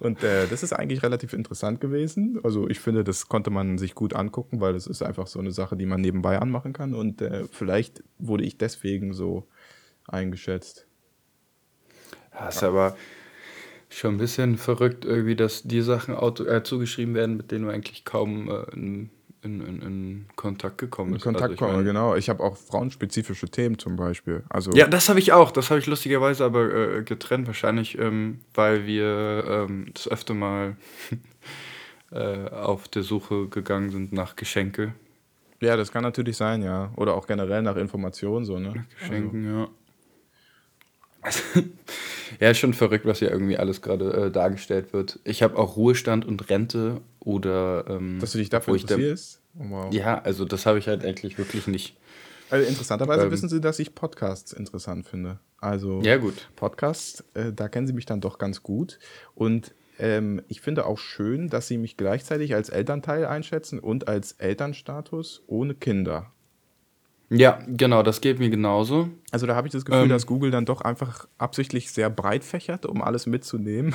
Und 0.00 0.22
äh, 0.22 0.46
das 0.46 0.62
ist 0.62 0.72
eigentlich 0.72 1.02
relativ 1.02 1.32
interessant 1.32 1.80
gewesen. 1.80 2.38
Also 2.44 2.68
ich 2.68 2.78
finde, 2.78 3.02
das 3.04 3.28
konnte 3.28 3.50
man 3.50 3.78
sich 3.78 3.94
gut 3.94 4.14
angucken, 4.14 4.60
weil 4.60 4.74
das 4.74 4.86
ist 4.86 5.02
einfach 5.02 5.26
so 5.26 5.40
eine 5.40 5.50
Sache, 5.50 5.76
die 5.76 5.86
man 5.86 6.00
nebenbei 6.00 6.38
anmachen 6.38 6.72
kann. 6.72 6.94
Und 6.94 7.20
äh, 7.20 7.44
vielleicht 7.50 8.04
wurde 8.18 8.44
ich 8.44 8.58
deswegen 8.58 9.12
so 9.12 9.48
eingeschätzt. 10.06 10.86
Ja, 12.32 12.48
ist 12.48 12.62
aber 12.62 12.96
schon 13.94 14.14
ein 14.14 14.18
bisschen 14.18 14.56
verrückt 14.58 15.04
irgendwie, 15.04 15.36
dass 15.36 15.62
die 15.62 15.80
Sachen 15.80 16.14
auto, 16.14 16.44
äh, 16.44 16.62
zugeschrieben 16.62 17.14
werden, 17.14 17.36
mit 17.36 17.50
denen 17.50 17.66
du 17.66 17.70
eigentlich 17.70 18.04
kaum 18.04 18.50
äh, 18.50 18.64
in, 18.72 19.10
in, 19.42 19.60
in, 19.60 19.82
in, 19.82 20.26
Kontakt 20.36 20.78
gekommen 20.78 21.12
bist. 21.12 21.24
In 21.26 21.32
Kontakt 21.32 21.62
also 21.62 21.84
genau. 21.84 22.16
Ich 22.16 22.28
habe 22.28 22.42
auch 22.42 22.56
frauenspezifische 22.56 23.48
Themen 23.48 23.78
zum 23.78 23.96
Beispiel. 23.96 24.42
Also 24.48 24.72
ja, 24.72 24.86
das 24.86 25.08
habe 25.08 25.18
ich 25.18 25.32
auch. 25.32 25.50
Das 25.50 25.70
habe 25.70 25.80
ich 25.80 25.86
lustigerweise 25.86 26.44
aber 26.44 26.72
äh, 26.74 27.02
getrennt, 27.02 27.46
wahrscheinlich, 27.46 27.98
ähm, 27.98 28.40
weil 28.54 28.86
wir 28.86 29.44
ähm, 29.46 29.86
das 29.94 30.08
öfter 30.08 30.34
mal 30.34 30.76
äh, 32.10 32.48
auf 32.50 32.88
der 32.88 33.02
Suche 33.02 33.48
gegangen 33.48 33.90
sind 33.90 34.12
nach 34.12 34.34
Geschenke. 34.34 34.94
Ja, 35.60 35.76
das 35.76 35.92
kann 35.92 36.02
natürlich 36.02 36.36
sein, 36.36 36.62
ja. 36.62 36.90
Oder 36.96 37.14
auch 37.14 37.26
generell 37.26 37.62
nach 37.62 37.76
Informationen 37.76 38.44
so, 38.44 38.58
ne? 38.58 38.72
Nach 38.74 38.98
Geschenken, 38.98 39.46
also. 39.46 39.58
ja. 39.60 39.68
ja, 42.40 42.50
ist 42.50 42.58
schon 42.58 42.74
verrückt, 42.74 43.06
was 43.06 43.18
hier 43.18 43.30
irgendwie 43.30 43.56
alles 43.56 43.82
gerade 43.82 44.26
äh, 44.26 44.30
dargestellt 44.30 44.92
wird. 44.92 45.18
Ich 45.24 45.42
habe 45.42 45.56
auch 45.58 45.76
Ruhestand 45.76 46.24
und 46.24 46.50
Rente 46.50 47.00
oder. 47.20 47.84
Ähm, 47.88 48.18
Dass 48.20 48.32
du 48.32 48.38
dich 48.38 48.50
dafür 48.50 48.74
interessierst? 48.74 49.40
Oh, 49.58 49.64
wow. 49.68 49.94
Ja, 49.94 50.20
also 50.20 50.44
das 50.44 50.66
habe 50.66 50.78
ich 50.78 50.88
halt 50.88 51.04
eigentlich 51.04 51.38
wirklich 51.38 51.66
nicht. 51.66 51.96
Also 52.50 52.68
interessanterweise 52.68 53.24
ähm, 53.24 53.30
wissen 53.30 53.48
Sie, 53.48 53.60
dass 53.60 53.78
ich 53.78 53.94
Podcasts 53.94 54.52
interessant 54.52 55.08
finde. 55.08 55.38
Also 55.58 56.02
ja, 56.02 56.16
gut. 56.18 56.48
Podcasts, 56.56 57.24
äh, 57.34 57.52
da 57.52 57.68
kennen 57.68 57.86
Sie 57.86 57.92
mich 57.92 58.06
dann 58.06 58.20
doch 58.20 58.38
ganz 58.38 58.62
gut. 58.62 58.98
Und 59.34 59.74
ähm, 59.98 60.42
ich 60.48 60.60
finde 60.60 60.86
auch 60.86 60.98
schön, 60.98 61.48
dass 61.48 61.68
Sie 61.68 61.78
mich 61.78 61.96
gleichzeitig 61.96 62.54
als 62.54 62.68
Elternteil 62.68 63.24
einschätzen 63.26 63.78
und 63.78 64.08
als 64.08 64.32
Elternstatus 64.32 65.42
ohne 65.46 65.74
Kinder. 65.74 66.32
Ja, 67.30 67.58
genau, 67.66 68.02
das 68.02 68.20
geht 68.20 68.38
mir 68.38 68.50
genauso. 68.50 69.08
Also 69.30 69.46
da 69.46 69.56
habe 69.56 69.66
ich 69.66 69.72
das 69.72 69.84
Gefühl, 69.84 70.04
ähm, 70.04 70.08
dass 70.08 70.26
Google 70.26 70.50
dann 70.50 70.66
doch 70.66 70.82
einfach 70.82 71.26
absichtlich 71.38 71.90
sehr 71.90 72.10
breit 72.10 72.44
fächert, 72.44 72.86
um 72.86 73.02
alles 73.02 73.26
mitzunehmen. 73.26 73.94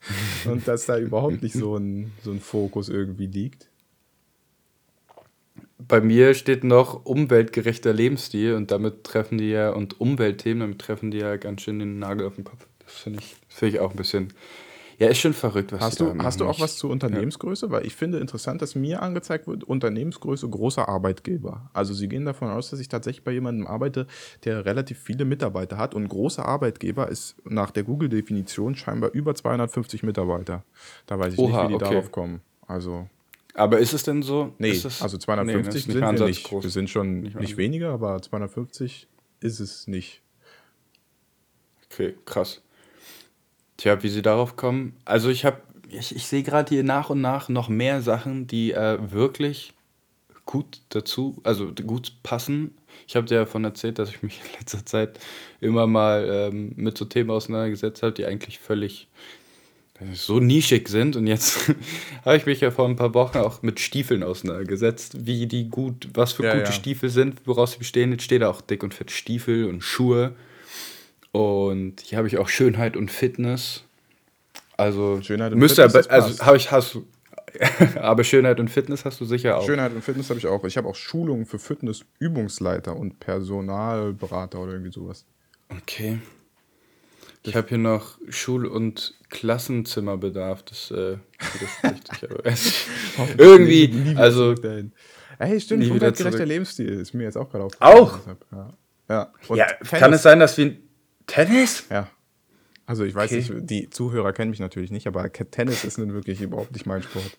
und 0.44 0.68
dass 0.68 0.86
da 0.86 0.98
überhaupt 0.98 1.42
nicht 1.42 1.54
so 1.54 1.76
ein, 1.76 2.12
so 2.22 2.30
ein 2.30 2.40
Fokus 2.40 2.88
irgendwie 2.88 3.26
liegt. 3.26 3.68
Bei 5.78 6.00
mir 6.00 6.34
steht 6.34 6.64
noch 6.64 7.04
umweltgerechter 7.06 7.92
Lebensstil 7.92 8.54
und 8.54 8.70
damit 8.70 9.04
treffen 9.04 9.38
die 9.38 9.50
ja, 9.50 9.70
und 9.70 10.00
Umweltthemen, 10.00 10.60
damit 10.60 10.78
treffen 10.80 11.10
die 11.10 11.18
ja 11.18 11.36
ganz 11.36 11.62
schön 11.62 11.78
den 11.78 11.98
Nagel 11.98 12.26
auf 12.26 12.34
den 12.34 12.44
Kopf. 12.44 12.66
Das 12.84 12.94
finde 12.94 13.20
ich, 13.20 13.36
find 13.48 13.74
ich 13.74 13.80
auch 13.80 13.90
ein 13.90 13.96
bisschen 13.96 14.32
ja, 14.98 15.06
ist 15.08 15.18
schon 15.18 15.32
verrückt, 15.32 15.70
was 15.70 15.80
hast 15.80 16.00
du 16.00 16.12
Hast 16.18 16.40
du 16.40 16.46
auch 16.46 16.58
was 16.58 16.76
zur 16.76 16.90
Unternehmensgröße? 16.90 17.66
Ja. 17.66 17.72
Weil 17.72 17.86
ich 17.86 17.94
finde 17.94 18.18
interessant, 18.18 18.60
dass 18.62 18.74
mir 18.74 19.00
angezeigt 19.00 19.46
wird, 19.46 19.62
Unternehmensgröße 19.62 20.48
großer 20.48 20.88
Arbeitgeber. 20.88 21.70
Also 21.72 21.94
sie 21.94 22.08
gehen 22.08 22.24
davon 22.24 22.48
aus, 22.48 22.70
dass 22.70 22.80
ich 22.80 22.88
tatsächlich 22.88 23.22
bei 23.22 23.30
jemandem 23.30 23.68
arbeite, 23.68 24.08
der 24.44 24.64
relativ 24.64 24.98
viele 24.98 25.24
Mitarbeiter 25.24 25.78
hat. 25.78 25.94
Und 25.94 26.08
großer 26.08 26.44
Arbeitgeber 26.44 27.08
ist 27.08 27.36
nach 27.44 27.70
der 27.70 27.84
Google-Definition 27.84 28.74
scheinbar 28.74 29.12
über 29.12 29.36
250 29.36 30.02
Mitarbeiter. 30.02 30.64
Da 31.06 31.16
weiß 31.16 31.34
ich 31.34 31.38
Oha, 31.38 31.46
nicht, 31.46 31.62
wie 31.62 31.68
die 31.68 31.84
okay. 31.84 31.94
darauf 31.94 32.10
kommen. 32.10 32.40
Also. 32.66 33.08
Aber 33.54 33.78
ist 33.78 33.92
es 33.92 34.02
denn 34.02 34.22
so? 34.22 34.52
Nee, 34.58 34.70
es, 34.70 35.00
also 35.00 35.16
250 35.16 35.86
nee, 35.86 35.92
sind 35.92 36.02
wir 36.02 36.26
nicht. 36.26 36.44
Groß. 36.44 36.64
Wir 36.64 36.70
sind 36.70 36.90
schon 36.90 37.20
nicht, 37.20 37.38
nicht 37.38 37.56
weniger, 37.56 37.90
aber 37.90 38.20
250 38.20 39.06
ist 39.40 39.60
es 39.60 39.86
nicht. 39.86 40.22
Okay, 41.90 42.16
krass. 42.24 42.62
Tja, 43.78 44.02
wie 44.02 44.08
sie 44.08 44.22
darauf 44.22 44.56
kommen. 44.56 44.94
Also 45.04 45.30
ich 45.30 45.44
habe, 45.44 45.62
ich, 45.88 46.14
ich 46.14 46.26
sehe 46.26 46.42
gerade 46.42 46.68
hier 46.68 46.84
nach 46.84 47.10
und 47.10 47.20
nach 47.20 47.48
noch 47.48 47.68
mehr 47.68 48.02
Sachen, 48.02 48.46
die 48.46 48.72
äh, 48.72 48.98
wirklich 49.10 49.72
gut 50.44 50.80
dazu, 50.88 51.36
also 51.44 51.72
gut 51.86 52.12
passen. 52.22 52.74
Ich 53.06 53.14
habe 53.14 53.26
dir 53.26 53.36
ja 53.36 53.40
davon 53.44 53.64
erzählt, 53.64 53.98
dass 53.98 54.10
ich 54.10 54.22
mich 54.22 54.40
in 54.44 54.58
letzter 54.58 54.84
Zeit 54.84 55.20
immer 55.60 55.86
mal 55.86 56.26
ähm, 56.28 56.72
mit 56.74 56.98
so 56.98 57.04
Themen 57.04 57.30
auseinandergesetzt 57.30 58.02
habe, 58.02 58.12
die 58.12 58.24
eigentlich 58.24 58.58
völlig 58.58 59.06
äh, 60.00 60.12
so 60.12 60.40
nischig 60.40 60.88
sind. 60.88 61.14
Und 61.14 61.28
jetzt 61.28 61.68
habe 62.24 62.36
ich 62.36 62.46
mich 62.46 62.60
ja 62.60 62.72
vor 62.72 62.88
ein 62.88 62.96
paar 62.96 63.14
Wochen 63.14 63.38
auch 63.38 63.62
mit 63.62 63.78
Stiefeln 63.78 64.24
auseinandergesetzt, 64.24 65.26
wie 65.26 65.46
die 65.46 65.68
gut, 65.68 66.08
was 66.14 66.32
für 66.32 66.44
ja, 66.44 66.54
gute 66.54 66.64
ja. 66.64 66.72
Stiefel 66.72 67.10
sind, 67.10 67.42
woraus 67.44 67.72
sie 67.72 67.78
bestehen. 67.78 68.10
Jetzt 68.10 68.24
steht 68.24 68.42
da 68.42 68.50
auch 68.50 68.60
dick 68.60 68.82
und 68.82 68.92
fett 68.92 69.12
Stiefel 69.12 69.66
und 69.66 69.82
Schuhe. 69.84 70.34
Und 71.38 72.00
hier 72.00 72.18
habe 72.18 72.26
ich 72.26 72.36
auch 72.36 72.48
Schönheit 72.48 72.96
und 72.96 73.12
Fitness. 73.12 73.84
Also 74.76 75.22
Schönheit 75.22 75.52
und 75.52 75.60
müsste 75.60 75.84
Fitness. 75.84 76.08
Aber, 76.08 76.24
also 76.24 76.44
habe 76.44 76.56
ich 76.56 76.72
hast 76.72 76.98
aber 77.94 78.24
Schönheit 78.24 78.58
und 78.58 78.68
Fitness 78.68 79.04
hast 79.04 79.20
du 79.20 79.24
sicher 79.24 79.56
auch. 79.56 79.64
Schönheit 79.64 79.94
und 79.94 80.02
Fitness 80.02 80.30
habe 80.30 80.40
ich 80.40 80.48
auch. 80.48 80.64
Ich 80.64 80.76
habe 80.76 80.88
auch 80.88 80.96
Schulungen 80.96 81.46
für 81.46 81.60
Fitnessübungsleiter 81.60 82.96
und 82.96 83.20
Personalberater 83.20 84.58
oder 84.58 84.72
irgendwie 84.72 84.90
sowas. 84.90 85.26
Okay. 85.68 86.18
Ich 87.44 87.54
habe 87.54 87.68
hier 87.68 87.78
noch 87.78 88.18
Schul- 88.30 88.66
und 88.66 89.14
Klassenzimmerbedarf. 89.30 90.64
Das 90.64 90.90
äh, 90.90 91.18
widerspricht 91.52 92.08
sich 92.14 92.30
aber 93.16 93.38
irgendwie. 93.38 93.88
Nie, 93.88 94.10
nie 94.10 94.16
also. 94.16 94.56
Hey, 95.38 95.60
stimmt, 95.60 95.88
umweltgerechter 95.88 96.46
Lebensstil 96.46 96.98
ist 96.98 97.14
mir 97.14 97.22
jetzt 97.22 97.38
auch 97.38 97.48
gerade 97.48 97.62
aufgefallen. 97.62 97.96
Auch? 97.96 98.18
Ja. 98.50 98.74
Ja, 99.08 99.32
ja 99.54 99.66
kann 99.82 100.12
es 100.12 100.22
sein, 100.22 100.40
dass 100.40 100.58
wir 100.58 100.76
Tennis? 101.28 101.84
Ja. 101.90 102.08
Also 102.86 103.04
ich 103.04 103.14
weiß 103.14 103.30
okay. 103.30 103.36
nicht, 103.36 103.70
die 103.70 103.90
Zuhörer 103.90 104.32
kennen 104.32 104.50
mich 104.50 104.60
natürlich 104.60 104.90
nicht, 104.90 105.06
aber 105.06 105.30
Tennis 105.30 105.84
ist 105.84 105.98
nun 105.98 106.14
wirklich 106.14 106.40
überhaupt 106.40 106.72
nicht 106.72 106.86
mein 106.86 107.02
Sport. 107.02 107.36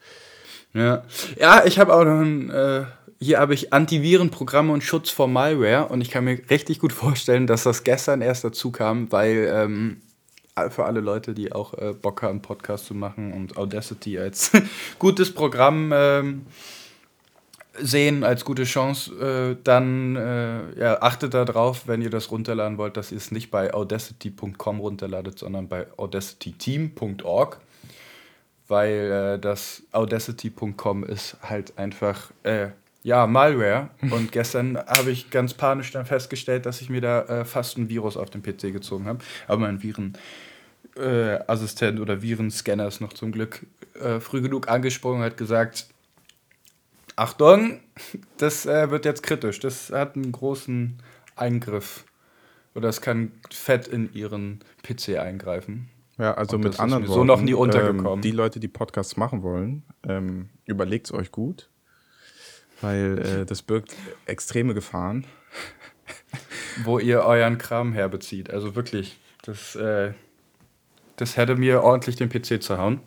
Ja, 0.74 1.04
ja 1.38 1.66
ich 1.66 1.80
habe 1.80 1.94
auch 1.94 2.06
noch 2.06 2.22
ein, 2.22 2.50
äh, 2.52 2.86
hier 3.20 3.40
habe 3.40 3.54
ich 3.54 3.74
Antivirenprogramme 3.74 4.72
und 4.72 4.84
Schutz 4.84 5.10
vor 5.10 5.28
Malware 5.28 5.88
und 5.88 6.02
ich 6.02 6.12
kann 6.12 6.24
mir 6.24 6.40
richtig 6.50 6.80
gut 6.80 6.94
vorstellen, 6.94 7.48
dass 7.48 7.64
das 7.64 7.84
gestern 7.84 8.22
erst 8.22 8.44
dazu 8.44 8.72
kam, 8.72 9.12
weil 9.12 9.52
ähm, 9.52 10.02
für 10.70 10.86
alle 10.86 11.00
Leute, 11.00 11.34
die 11.34 11.52
auch 11.52 11.74
äh, 11.74 11.94
Bock 11.94 12.22
haben, 12.22 12.42
Podcast 12.42 12.86
zu 12.86 12.94
machen 12.94 13.34
und 13.34 13.58
Audacity 13.58 14.20
als 14.20 14.52
gutes 15.00 15.34
Programm 15.34 15.92
ähm, 15.94 16.46
sehen 17.82 18.24
als 18.24 18.46
gute 18.46 18.64
Chance, 18.64 19.14
äh, 19.14 19.58
dann 19.64 20.16
äh, 20.16 20.80
ja, 20.80 21.02
achtet 21.02 21.34
darauf, 21.34 21.88
wenn 21.88 22.02
ihr 22.02 22.10
das 22.10 22.32
runterladen 22.32 22.78
wollt, 22.78 22.98
dass 22.98 23.12
ihr 23.12 23.18
es 23.18 23.32
nicht 23.32 23.52
bei 23.52 23.74
audacity.com 23.74 24.80
runterladet, 24.80 25.40
sondern 25.40 25.68
bei 25.68 25.88
audacityteam.org, 25.98 27.60
weil 28.68 28.94
äh, 28.94 29.40
das 29.40 29.84
audacity.com 29.92 31.04
ist 31.04 31.38
halt 31.42 31.78
einfach 31.78 32.32
äh, 32.44 32.70
ja 33.04 33.28
Malware. 33.28 33.90
Und 34.02 34.32
gestern 34.32 34.78
habe 34.78 35.12
ich 35.12 35.30
ganz 35.30 35.54
panisch 35.54 35.92
dann 35.92 36.06
festgestellt, 36.06 36.66
dass 36.66 36.82
ich 36.82 36.90
mir 36.90 37.02
da 37.02 37.22
äh, 37.24 37.46
fast 37.46 37.78
ein 37.78 37.90
Virus 37.90 38.18
auf 38.18 38.30
den 38.30 38.42
PC 38.42 38.74
gezogen 38.74 39.06
habe. 39.06 39.20
Aber 39.48 39.62
mein 39.62 39.82
Virenassistent 40.96 42.00
oder 42.00 42.22
Virenscanner 42.22 42.88
ist 42.88 43.02
noch 43.02 43.14
zum 43.14 43.32
Glück 43.32 43.66
äh, 44.02 44.20
früh 44.20 44.42
genug 44.42 44.70
angesprungen 44.70 45.20
und 45.20 45.26
hat 45.26 45.38
gesagt, 45.38 45.88
Achtung, 47.20 47.82
das 48.38 48.66
äh, 48.66 48.90
wird 48.92 49.04
jetzt 49.04 49.24
kritisch. 49.24 49.60
Das 49.60 49.92
hat 49.92 50.16
einen 50.16 50.32
großen 50.32 51.02
Eingriff. 51.36 52.06
Oder 52.76 52.88
es 52.88 53.02
kann 53.02 53.34
fett 53.52 53.88
in 53.88 54.14
ihren 54.14 54.60
PC 54.84 55.20
eingreifen. 55.20 55.90
Ja, 56.18 56.34
also 56.36 56.56
Und 56.56 56.64
mit 56.64 56.80
anderen 56.80 57.04
Worten. 57.08 57.14
So 57.14 57.24
noch 57.26 57.42
nie 57.42 57.54
untergekommen. 57.54 58.14
Ähm, 58.14 58.22
die 58.22 58.32
Leute, 58.32 58.60
die 58.60 58.70
Podcasts 58.70 59.18
machen 59.18 59.44
wollen, 59.44 59.84
ähm, 60.08 60.50
überlegt 60.66 61.08
es 61.08 61.14
euch 61.14 61.32
gut. 61.32 61.70
Weil 62.80 63.18
äh, 63.20 63.46
das 63.46 63.64
birgt 63.64 63.96
extreme 64.26 64.74
Gefahren. 64.74 65.26
Wo 66.86 67.00
ihr 67.00 67.24
euren 67.24 67.58
Kram 67.58 67.92
herbezieht. 67.92 68.50
Also 68.50 68.76
wirklich, 68.76 69.20
das, 69.42 69.76
äh, 69.76 70.14
das 71.18 71.36
hätte 71.36 71.58
mir 71.58 71.84
ordentlich 71.84 72.16
den 72.16 72.30
PC 72.30 72.64
zerhauen. 72.64 73.02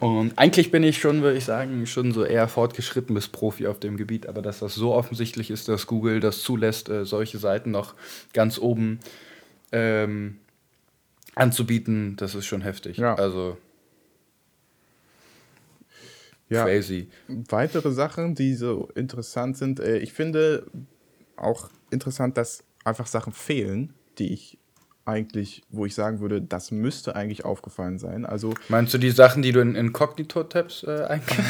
Und 0.00 0.38
eigentlich 0.38 0.70
bin 0.70 0.82
ich 0.82 0.98
schon, 0.98 1.22
würde 1.22 1.38
ich 1.38 1.44
sagen, 1.44 1.86
schon 1.86 2.12
so 2.12 2.24
eher 2.24 2.46
fortgeschritten 2.48 3.14
bis 3.14 3.28
Profi 3.28 3.66
auf 3.66 3.80
dem 3.80 3.96
Gebiet, 3.96 4.26
aber 4.26 4.42
dass 4.42 4.60
das 4.60 4.74
so 4.74 4.94
offensichtlich 4.94 5.50
ist, 5.50 5.68
dass 5.68 5.86
Google 5.86 6.20
das 6.20 6.42
zulässt, 6.42 6.88
äh, 6.88 7.04
solche 7.04 7.38
Seiten 7.38 7.70
noch 7.70 7.94
ganz 8.32 8.58
oben 8.58 9.00
ähm, 9.72 10.38
anzubieten, 11.34 12.16
das 12.16 12.34
ist 12.34 12.46
schon 12.46 12.62
heftig. 12.62 12.98
Ja. 12.98 13.14
Also 13.14 13.56
ja. 16.48 16.64
crazy. 16.64 17.08
Weitere 17.28 17.92
Sachen, 17.92 18.34
die 18.34 18.54
so 18.54 18.88
interessant 18.94 19.56
sind, 19.56 19.80
äh, 19.80 19.98
ich 19.98 20.12
finde, 20.12 20.66
auch 21.36 21.70
interessant, 21.90 22.36
dass 22.36 22.64
einfach 22.84 23.06
Sachen 23.06 23.32
fehlen, 23.32 23.94
die 24.18 24.32
ich 24.32 24.57
eigentlich, 25.08 25.62
wo 25.70 25.86
ich 25.86 25.94
sagen 25.94 26.20
würde, 26.20 26.42
das 26.42 26.70
müsste 26.70 27.16
eigentlich 27.16 27.44
aufgefallen 27.44 27.98
sein. 27.98 28.26
Also 28.26 28.54
Meinst 28.68 28.92
du 28.92 28.98
die 28.98 29.10
Sachen, 29.10 29.42
die 29.42 29.52
du 29.52 29.60
in 29.60 29.74
Inkognito-Tabs 29.74 30.84
äh, 30.84 31.04
eingibst? 31.08 31.40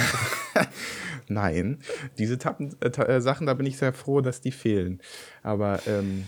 Nein, 1.29 1.79
diese 2.19 2.39
Tappen, 2.39 2.75
äh, 2.81 2.89
äh, 2.89 3.21
Sachen, 3.21 3.47
da 3.47 3.55
bin 3.55 3.67
ich 3.67 3.77
sehr 3.77 3.93
froh, 3.93 4.21
dass 4.21 4.41
die 4.41 4.53
fehlen. 4.53 5.01
Aber 5.43 5.81
ähm, 5.87 6.25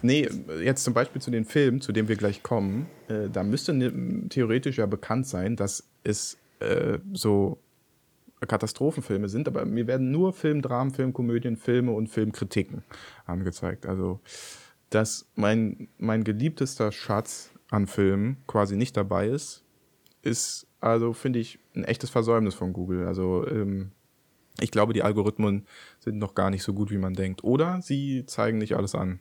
nee, 0.00 0.28
jetzt 0.62 0.84
zum 0.84 0.94
Beispiel 0.94 1.20
zu 1.20 1.30
den 1.30 1.44
Filmen, 1.44 1.80
zu 1.80 1.92
denen 1.92 2.08
wir 2.08 2.16
gleich 2.16 2.42
kommen, 2.42 2.86
äh, 3.08 3.28
da 3.30 3.42
müsste 3.42 3.74
ne, 3.74 4.28
theoretisch 4.28 4.78
ja 4.78 4.86
bekannt 4.86 5.26
sein, 5.26 5.56
dass 5.56 5.84
es 6.04 6.38
äh, 6.60 6.98
so 7.12 7.58
Katastrophenfilme 8.46 9.28
sind, 9.28 9.48
aber 9.48 9.66
mir 9.66 9.86
werden 9.86 10.10
nur 10.10 10.32
Filmdramen, 10.32 10.94
Filmkomödien, 10.94 11.56
Filme 11.56 11.92
und 11.92 12.08
Filmkritiken 12.08 12.82
angezeigt. 13.26 13.84
Also, 13.84 14.20
dass 14.90 15.26
mein, 15.34 15.88
mein 15.98 16.24
geliebtester 16.24 16.92
Schatz 16.92 17.50
an 17.70 17.86
Filmen 17.86 18.36
quasi 18.46 18.76
nicht 18.76 18.96
dabei 18.96 19.28
ist, 19.28 19.64
ist 20.22 20.66
also, 20.80 21.12
finde 21.12 21.38
ich, 21.38 21.58
ein 21.74 21.84
echtes 21.84 22.10
Versäumnis 22.10 22.54
von 22.54 22.72
Google. 22.72 23.06
Also, 23.06 23.46
ähm, 23.46 23.92
ich 24.60 24.70
glaube, 24.70 24.92
die 24.92 25.02
Algorithmen 25.02 25.66
sind 26.00 26.18
noch 26.18 26.34
gar 26.34 26.50
nicht 26.50 26.62
so 26.62 26.72
gut, 26.74 26.90
wie 26.90 26.98
man 26.98 27.14
denkt. 27.14 27.44
Oder 27.44 27.80
sie 27.82 28.24
zeigen 28.26 28.58
nicht 28.58 28.76
alles 28.76 28.94
an. 28.94 29.20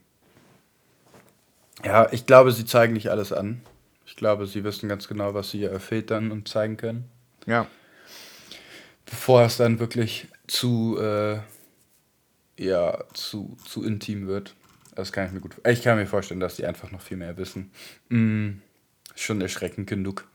Ja, 1.84 2.12
ich 2.12 2.26
glaube, 2.26 2.52
sie 2.52 2.66
zeigen 2.66 2.94
nicht 2.94 3.10
alles 3.10 3.32
an. 3.32 3.62
Ich 4.06 4.16
glaube, 4.16 4.48
sie 4.48 4.64
wissen 4.64 4.90
ganz 4.90 5.08
genau, 5.08 5.34
was 5.34 5.52
sie 5.52 5.70
filtern 5.80 6.32
und 6.32 6.48
zeigen 6.48 6.78
können. 6.78 7.06
Ja. 7.46 7.68
Bevor 9.06 9.44
es 9.44 9.58
dann 9.58 9.80
wirklich 9.80 10.28
zu, 10.48 10.98
äh, 11.00 11.40
ja, 12.58 13.04
zu, 13.14 13.56
zu 13.66 13.84
intim 13.84 14.28
wird. 14.28 14.56
Das 15.00 15.14
kann 15.14 15.28
ich 15.28 15.32
mir 15.32 15.40
gut. 15.40 15.56
Ich 15.66 15.82
kann 15.82 15.98
mir 15.98 16.06
vorstellen, 16.06 16.42
dass 16.42 16.58
sie 16.58 16.66
einfach 16.66 16.92
noch 16.92 17.00
viel 17.00 17.16
mehr 17.16 17.38
wissen. 17.38 17.72
Mm, 18.10 18.60
schon 19.16 19.40
erschreckend 19.40 19.88
genug. 19.88 20.28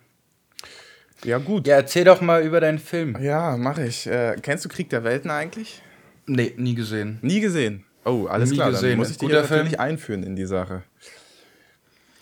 Ja, 1.23 1.37
gut. 1.37 1.66
Ja, 1.66 1.76
erzähl 1.76 2.04
doch 2.04 2.23
mal 2.23 2.42
über 2.42 2.61
deinen 2.62 2.78
Film. 2.78 3.14
Ja, 3.21 3.59
mache 3.59 3.85
ich. 3.87 4.06
Äh, 4.06 4.37
kennst 4.40 4.64
du 4.64 4.71
Krieg 4.71 4.88
der 4.88 5.04
Welten 5.04 5.30
eigentlich? 5.30 5.83
Nee, 6.26 6.54
nie 6.56 6.75
gesehen. 6.75 7.18
Nie 7.21 7.40
gesehen. 7.40 7.85
Oh, 8.06 8.25
alles 8.26 8.50
Nie 8.50 8.56
klar. 8.56 8.71
gesehen. 8.71 8.90
Dann 8.92 8.99
muss 9.00 9.11
ich 9.11 9.18
dich 9.18 9.28
Guter 9.28 9.42
natürlich 9.42 9.68
Film? 9.68 9.80
einführen 9.80 10.23
in 10.23 10.35
die 10.35 10.47
Sache. 10.47 10.83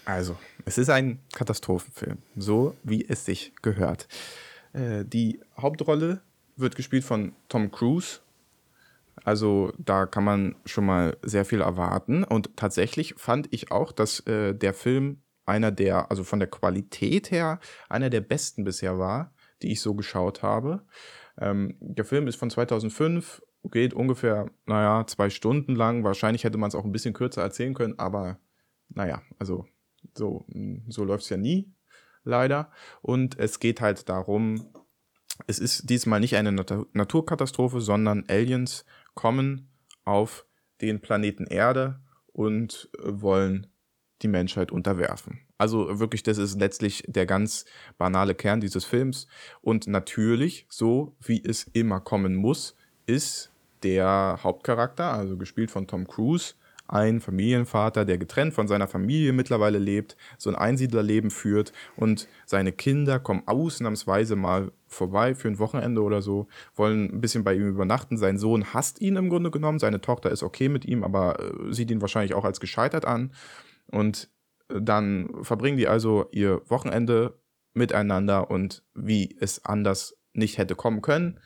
Also, 0.05 0.37
es 0.65 0.79
ist 0.79 0.91
ein 0.91 1.21
Katastrophenfilm, 1.33 2.19
so 2.37 2.77
wie 2.83 3.07
es 3.09 3.25
sich 3.25 3.53
gehört. 3.63 4.09
Äh, 4.73 5.05
die 5.05 5.39
Hauptrolle 5.57 6.21
wird 6.57 6.75
gespielt 6.75 7.05
von 7.05 7.35
Tom 7.49 7.71
Cruise. 7.71 8.19
Also 9.25 9.73
da 9.79 10.07
kann 10.07 10.25
man 10.25 10.57
schon 10.65 10.87
mal 10.87 11.17
sehr 11.23 11.45
viel 11.45 11.61
erwarten. 11.61 12.25
Und 12.25 12.57
tatsächlich 12.57 13.15
fand 13.17 13.53
ich 13.53 13.71
auch, 13.71 13.93
dass 13.93 14.21
äh, 14.21 14.55
der 14.55 14.75
Film 14.75 15.23
einer 15.45 15.71
der, 15.71 16.11
also 16.11 16.25
von 16.25 16.39
der 16.39 16.49
Qualität 16.49 17.31
her, 17.31 17.61
einer 17.89 18.11
der 18.11 18.21
besten 18.21 18.65
bisher 18.65 18.99
war, 18.99 19.35
die 19.63 19.73
ich 19.73 19.81
so 19.81 19.95
geschaut 19.95 20.43
habe. 20.43 20.85
Ähm, 21.39 21.77
der 21.81 22.05
Film 22.05 22.27
ist 22.27 22.37
von 22.37 22.51
2005, 22.51 23.43
geht 23.71 23.95
ungefähr, 23.95 24.51
naja, 24.67 25.07
zwei 25.07 25.31
Stunden 25.31 25.75
lang. 25.75 26.05
Wahrscheinlich 26.05 26.45
hätte 26.45 26.59
man 26.59 26.69
es 26.69 26.75
auch 26.75 26.85
ein 26.85 26.93
bisschen 26.93 27.15
kürzer 27.15 27.43
erzählen 27.43 27.75
können, 27.75 27.99
aber 27.99 28.39
naja, 28.89 29.23
also 29.39 29.67
so, 30.15 30.47
so 30.89 31.05
läuft 31.05 31.25
es 31.25 31.31
ja 31.31 31.37
nie, 31.37 31.73
leider. 32.25 32.71
Und 33.01 33.39
es 33.39 33.61
geht 33.61 33.81
halt 33.81 34.09
darum, 34.09 34.73
es 35.47 35.59
ist 35.59 35.89
diesmal 35.89 36.21
nicht 36.21 36.37
eine 36.37 36.53
Nat 36.53 36.73
Naturkatastrophe, 36.93 37.81
sondern 37.81 38.25
Aliens 38.29 38.85
kommen 39.15 39.71
auf 40.05 40.47
den 40.81 41.01
Planeten 41.01 41.47
Erde 41.47 42.01
und 42.33 42.91
äh, 42.99 43.03
wollen 43.05 43.67
die 44.23 44.29
Menschheit 44.29 44.71
unterwerfen. 44.71 45.41
Also 45.59 46.01
wirklich, 46.01 46.23
das 46.23 46.39
ist 46.39 46.59
letztlich 46.59 47.05
der 47.07 47.27
ganz 47.27 47.65
banale 47.99 48.35
Kern 48.35 48.61
dieses 48.61 48.85
Films. 48.85 49.27
Und 49.61 49.87
natürlich, 49.87 50.67
so 50.69 51.17
wie 51.21 51.43
es 51.45 51.65
immer 51.73 52.01
kommen 52.01 52.35
muss, 52.35 52.77
ist 53.07 53.53
der 53.83 54.41
Hauptcharakter, 54.43 55.13
also 55.13 55.37
gespielt 55.37 55.71
von 55.71 55.87
Tom 55.87 56.07
Cruise, 56.07 56.55
ein 56.93 57.21
Familienvater, 57.21 58.05
der 58.05 58.19
getrennt 58.19 58.53
von 58.53 58.69
seiner 58.69 58.87
Familie 58.87 59.33
mittlerweile 59.33 59.79
lebt, 59.79 60.17
so 60.37 60.51
ein 60.51 60.57
Einsiedlerleben 60.57 61.31
führt 61.31 61.73
und 61.97 62.29
seine 62.45 62.71
Kinder 62.71 63.19
kommen 63.19 63.43
ausnahmsweise 63.47 64.37
mal 64.37 64.73
vorbei 64.87 65.35
für 65.35 65.49
ein 65.49 65.59
Wochenende 65.59 66.03
oder 66.03 66.21
so, 66.21 66.49
wollen 66.75 67.15
ein 67.15 67.21
bisschen 67.23 67.45
bei 67.45 67.55
ihm 67.55 67.67
übernachten. 67.67 68.19
Sein 68.19 68.37
Sohn 68.37 68.75
hasst 68.75 69.01
ihn 69.01 69.17
im 69.17 69.31
Grunde 69.31 69.51
genommen, 69.51 69.79
seine 69.79 70.03
Tochter 70.03 70.31
ist 70.31 70.43
okay 70.43 70.69
mit 70.69 70.85
ihm, 70.85 71.03
aber 71.03 71.41
äh, 71.41 71.73
sieht 71.73 71.91
ihn 71.91 72.03
wahrscheinlich 72.03 72.35
auch 72.35 72.45
als 72.45 72.61
gescheitert 72.61 73.07
an. 73.07 73.33
Und 73.87 74.29
dann 74.69 75.31
verbringen 75.43 75.79
die 75.79 75.89
also 75.89 76.27
ihr 76.31 76.61
Wochenende 76.69 77.39
miteinander 77.73 78.51
und 78.51 78.85
wie 78.95 79.35
es 79.41 79.65
anders 79.65 80.17
nicht 80.35 80.59
hätte 80.59 80.75
kommen 80.75 81.01
können, 81.01 81.41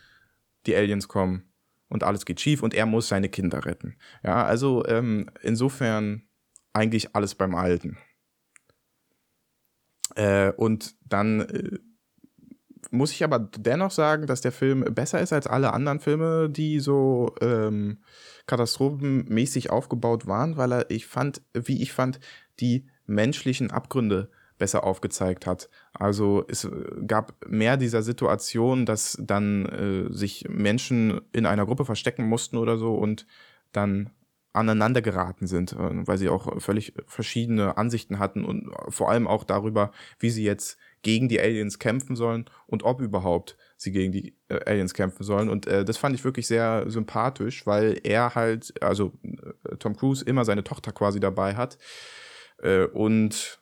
die 0.66 0.74
Aliens 0.74 1.06
kommen 1.06 1.45
und 1.88 2.02
alles 2.02 2.24
geht 2.24 2.40
schief 2.40 2.62
und 2.62 2.74
er 2.74 2.86
muss 2.86 3.08
seine 3.08 3.28
Kinder 3.28 3.64
retten. 3.64 3.96
Ja, 4.22 4.44
also 4.44 4.84
ähm, 4.86 5.30
insofern 5.42 6.22
eigentlich 6.72 7.14
alles 7.14 7.34
beim 7.34 7.54
Alten. 7.54 7.96
Äh, 10.14 10.52
und 10.52 10.96
dann 11.04 11.40
äh, 11.40 11.78
muss 12.90 13.12
ich 13.12 13.24
aber 13.24 13.38
dennoch 13.38 13.90
sagen, 13.90 14.26
dass 14.26 14.40
der 14.40 14.52
Film 14.52 14.84
besser 14.94 15.20
ist 15.20 15.32
als 15.32 15.46
alle 15.46 15.72
anderen 15.72 16.00
Filme, 16.00 16.48
die 16.50 16.80
so 16.80 17.34
ähm, 17.40 17.98
katastrophenmäßig 18.46 19.70
aufgebaut 19.70 20.26
waren, 20.26 20.56
weil 20.56 20.72
er, 20.72 20.90
ich 20.90 21.06
fand, 21.06 21.42
wie 21.52 21.82
ich 21.82 21.92
fand, 21.92 22.20
die 22.60 22.88
menschlichen 23.06 23.70
Abgründe 23.70 24.30
besser 24.58 24.84
aufgezeigt 24.84 25.46
hat. 25.46 25.68
Also 25.92 26.44
es 26.48 26.64
äh, 26.64 26.70
gab 27.06 27.34
mehr 27.46 27.76
dieser 27.76 28.02
Situation, 28.02 28.86
dass 28.86 29.18
dann 29.20 29.66
äh, 29.66 30.12
sich 30.12 30.46
Menschen 30.48 31.20
in 31.32 31.46
einer 31.46 31.66
Gruppe 31.66 31.84
verstecken 31.84 32.28
mussten 32.28 32.56
oder 32.56 32.78
so 32.78 32.94
und 32.94 33.26
dann 33.72 34.10
aneinander 34.56 35.02
geraten 35.02 35.46
sind, 35.46 35.72
äh, 35.72 36.06
weil 36.06 36.18
sie 36.18 36.28
auch 36.28 36.60
völlig 36.60 36.94
verschiedene 37.06 37.76
Ansichten 37.76 38.18
hatten 38.18 38.44
und 38.44 38.70
vor 38.88 39.10
allem 39.10 39.26
auch 39.26 39.44
darüber, 39.44 39.92
wie 40.18 40.30
sie 40.30 40.44
jetzt 40.44 40.78
gegen 41.02 41.28
die 41.28 41.40
Aliens 41.40 41.78
kämpfen 41.78 42.16
sollen 42.16 42.46
und 42.66 42.82
ob 42.82 43.00
überhaupt 43.00 43.56
sie 43.76 43.92
gegen 43.92 44.12
die 44.12 44.34
äh, 44.48 44.58
Aliens 44.64 44.94
kämpfen 44.94 45.22
sollen. 45.22 45.50
Und 45.50 45.66
äh, 45.66 45.84
das 45.84 45.98
fand 45.98 46.14
ich 46.14 46.24
wirklich 46.24 46.46
sehr 46.46 46.90
sympathisch, 46.90 47.66
weil 47.66 48.00
er 48.02 48.34
halt, 48.34 48.74
also 48.82 49.12
äh, 49.22 49.76
Tom 49.76 49.94
Cruise 49.94 50.24
immer 50.24 50.44
seine 50.44 50.64
Tochter 50.64 50.92
quasi 50.92 51.20
dabei 51.20 51.54
hat 51.54 51.78
äh, 52.62 52.86
und 52.86 53.60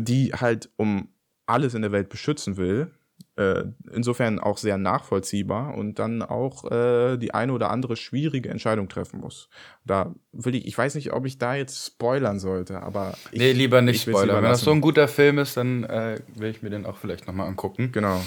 die 0.00 0.32
halt 0.32 0.70
um 0.76 1.08
alles 1.46 1.74
in 1.74 1.82
der 1.82 1.92
Welt 1.92 2.08
beschützen 2.08 2.56
will. 2.56 2.90
Äh, 3.36 3.64
insofern 3.90 4.38
auch 4.38 4.58
sehr 4.58 4.76
nachvollziehbar 4.76 5.74
und 5.74 5.98
dann 5.98 6.20
auch 6.20 6.70
äh, 6.70 7.16
die 7.16 7.32
eine 7.32 7.52
oder 7.54 7.70
andere 7.70 7.96
schwierige 7.96 8.50
Entscheidung 8.50 8.90
treffen 8.90 9.20
muss. 9.20 9.48
Da 9.86 10.14
will 10.32 10.54
ich, 10.54 10.66
ich 10.66 10.76
weiß 10.76 10.96
nicht, 10.96 11.14
ob 11.14 11.24
ich 11.24 11.38
da 11.38 11.54
jetzt 11.54 11.86
spoilern 11.86 12.38
sollte, 12.38 12.82
aber 12.82 13.14
ich, 13.30 13.38
nee, 13.38 13.52
lieber 13.52 13.80
nicht 13.80 14.02
spoilern. 14.02 14.42
Wenn 14.42 14.50
das 14.50 14.60
so 14.60 14.72
ein 14.72 14.82
guter 14.82 15.08
Film 15.08 15.38
ist, 15.38 15.56
dann 15.56 15.84
äh, 15.84 16.20
will 16.34 16.50
ich 16.50 16.62
mir 16.62 16.68
den 16.68 16.84
auch 16.84 16.98
vielleicht 16.98 17.26
nochmal 17.26 17.48
angucken. 17.48 17.90
Genau. 17.92 18.20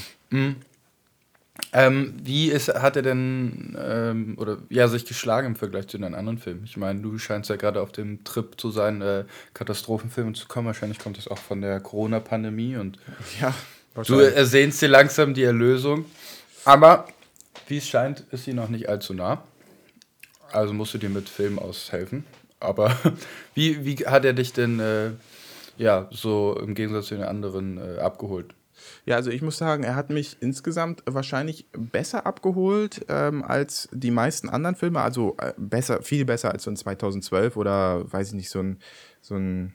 Ähm, 1.72 2.14
wie 2.22 2.52
ist, 2.52 2.70
hat 2.70 2.96
er 2.96 3.02
denn 3.02 3.78
ähm, 3.82 4.36
oder 4.38 4.58
ja 4.70 4.88
sich 4.88 5.06
geschlagen 5.06 5.48
im 5.48 5.56
Vergleich 5.56 5.88
zu 5.88 5.98
den 5.98 6.14
anderen 6.14 6.38
Filmen? 6.38 6.64
Ich 6.66 6.78
meine, 6.78 7.02
du 7.02 7.18
scheinst 7.18 7.50
ja 7.50 7.56
gerade 7.56 7.82
auf 7.82 7.92
dem 7.92 8.24
Trip 8.24 8.60
zu 8.60 8.72
sein, 8.72 9.02
äh, 9.02 9.26
Katastrophenfilme 9.54 10.34
zu 10.34 10.48
kommen. 10.48 10.68
Wahrscheinlich 10.68 11.00
kommt 11.00 11.18
das 11.18 11.28
auch 11.28 11.38
von 11.38 11.62
der 11.62 11.80
Corona-Pandemie 11.80 12.78
und 12.78 12.98
Ja, 13.42 13.54
du 14.04 14.20
ersehnst 14.20 14.82
dir 14.82 14.90
langsam 14.90 15.34
die 15.34 15.44
Erlösung. 15.44 16.06
Aber 16.66 17.08
wie 17.68 17.78
es 17.78 17.88
scheint, 17.88 18.22
ist 18.32 18.46
sie 18.46 18.54
noch 18.54 18.70
nicht 18.70 18.90
allzu 18.90 19.14
nah. 19.14 19.44
Also 20.52 20.74
musst 20.74 20.94
du 20.94 20.98
dir 20.98 21.10
mit 21.10 21.30
Film 21.30 21.60
aushelfen. 21.60 22.26
Aber 22.60 22.96
wie, 23.54 23.86
wie 23.86 24.06
hat 24.06 24.26
er 24.26 24.34
dich 24.34 24.54
denn 24.54 24.80
äh, 24.80 25.12
ja 25.78 26.08
so 26.12 26.58
im 26.62 26.74
Gegensatz 26.76 27.08
zu 27.08 27.16
den 27.16 27.24
anderen 27.24 27.78
äh, 27.78 28.00
abgeholt? 28.00 28.54
Ja, 29.06 29.16
also 29.16 29.30
ich 29.32 29.42
muss 29.42 29.58
sagen, 29.58 29.84
er 29.84 29.96
hat 29.96 30.10
mich 30.10 30.38
insgesamt 30.42 31.04
wahrscheinlich 31.06 31.68
besser 31.72 32.26
abgeholt 32.26 33.06
ähm, 33.10 33.44
als 33.44 33.90
die 33.92 34.12
meisten 34.12 34.50
anderen 34.50 34.76
Filme. 34.76 35.02
Also 35.02 35.36
äh, 35.40 35.54
besser, 35.58 36.02
viel 36.02 36.26
besser 36.26 36.52
als 36.52 36.64
so 36.64 36.72
ein 36.72 36.76
2012 36.76 37.58
oder 37.58 38.12
weiß 38.12 38.30
ich 38.30 38.34
nicht, 38.34 38.50
so 38.50 38.60
ein, 38.60 38.80
so 39.22 39.36
ein 39.36 39.74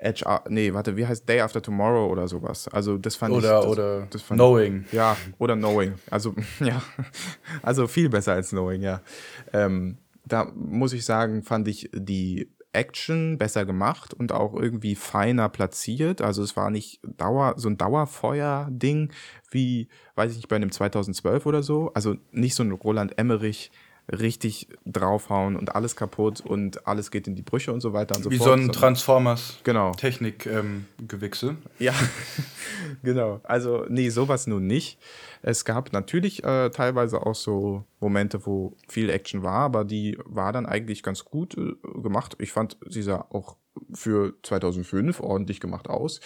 Edge, 0.00 0.24
nee, 0.48 0.72
warte, 0.72 0.96
wie 0.96 1.06
heißt 1.06 1.28
Day 1.28 1.40
After 1.40 1.60
Tomorrow 1.60 2.10
oder 2.10 2.26
sowas. 2.26 2.68
Also 2.68 2.96
das 2.96 3.16
fand 3.16 3.32
ich. 3.32 3.38
Oder, 3.38 3.60
das, 3.60 3.66
oder 3.66 4.06
das 4.10 4.22
fand 4.22 4.38
Knowing. 4.38 4.86
Ja, 4.92 5.16
oder 5.38 5.56
Knowing. 5.56 5.94
Also, 6.10 6.34
ja. 6.60 6.82
Also 7.62 7.86
viel 7.86 8.08
besser 8.08 8.32
als 8.32 8.50
Knowing, 8.50 8.82
ja. 8.82 9.02
Ähm, 9.52 9.98
da 10.24 10.50
muss 10.54 10.92
ich 10.92 11.04
sagen, 11.04 11.42
fand 11.42 11.68
ich 11.68 11.90
die 11.92 12.48
Action 12.72 13.38
besser 13.38 13.64
gemacht 13.64 14.14
und 14.14 14.32
auch 14.32 14.54
irgendwie 14.54 14.94
feiner 14.94 15.48
platziert. 15.48 16.20
Also 16.22 16.42
es 16.42 16.56
war 16.56 16.70
nicht 16.70 17.00
Dauer, 17.02 17.54
so 17.56 17.68
ein 17.68 17.76
Dauerfeuer-Ding 17.76 19.12
wie, 19.50 19.88
weiß 20.14 20.30
ich 20.32 20.38
nicht, 20.38 20.48
bei 20.48 20.56
einem 20.56 20.70
2012 20.70 21.46
oder 21.46 21.62
so. 21.62 21.92
Also 21.94 22.16
nicht 22.30 22.54
so 22.54 22.62
ein 22.62 22.72
Roland 22.72 23.18
Emmerich 23.18 23.70
richtig 24.12 24.68
draufhauen 24.86 25.56
und 25.56 25.74
alles 25.74 25.96
kaputt 25.96 26.40
und 26.40 26.86
alles 26.86 27.10
geht 27.10 27.26
in 27.28 27.34
die 27.36 27.42
Brüche 27.42 27.72
und 27.72 27.80
so 27.80 27.92
weiter 27.92 28.16
und 28.16 28.22
so 28.24 28.30
Wie 28.30 28.36
fort. 28.38 28.46
so 28.48 28.52
ein 28.54 28.58
sondern- 28.62 28.76
Transformers 28.80 29.58
Genau. 29.64 29.92
Ja, 31.78 31.94
genau. 33.02 33.40
Also, 33.44 33.86
nee, 33.88 34.08
sowas 34.10 34.46
nun 34.46 34.66
nicht. 34.66 34.98
Es 35.42 35.64
gab 35.64 35.92
natürlich 35.92 36.44
äh, 36.44 36.70
teilweise 36.70 37.24
auch 37.26 37.34
so 37.34 37.84
Momente, 38.00 38.44
wo 38.46 38.76
viel 38.88 39.08
Action 39.10 39.42
war, 39.42 39.60
aber 39.60 39.84
die 39.84 40.18
war 40.24 40.52
dann 40.52 40.66
eigentlich 40.66 41.02
ganz 41.02 41.24
gut 41.24 41.56
äh, 41.56 41.74
gemacht. 42.02 42.36
Ich 42.38 42.52
fand, 42.52 42.76
sie 42.88 43.02
sah 43.02 43.26
auch 43.30 43.56
für 43.94 44.34
2005 44.42 45.20
ordentlich 45.20 45.60
gemacht 45.60 45.88
aus. 45.88 46.20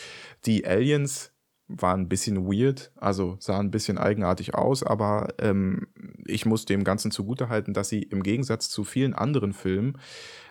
Die 0.46 0.66
Aliens 0.66 1.30
waren 1.68 2.02
ein 2.02 2.08
bisschen 2.08 2.46
weird, 2.46 2.92
also 2.96 3.36
sahen 3.40 3.66
ein 3.66 3.70
bisschen 3.70 3.98
eigenartig 3.98 4.54
aus, 4.54 4.82
aber 4.82 5.28
ähm, 5.38 5.86
ich 6.26 6.44
muss 6.44 6.66
dem 6.66 6.84
Ganzen 6.84 7.10
zugutehalten, 7.10 7.72
dass 7.72 7.88
sie 7.88 8.02
im 8.02 8.22
Gegensatz 8.22 8.68
zu 8.68 8.84
vielen 8.84 9.14
anderen 9.14 9.52
Filmen 9.52 9.98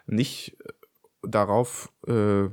nicht 0.08 0.58
äh, 0.60 0.74
darauf, 1.22 1.92
äh, 2.08 2.50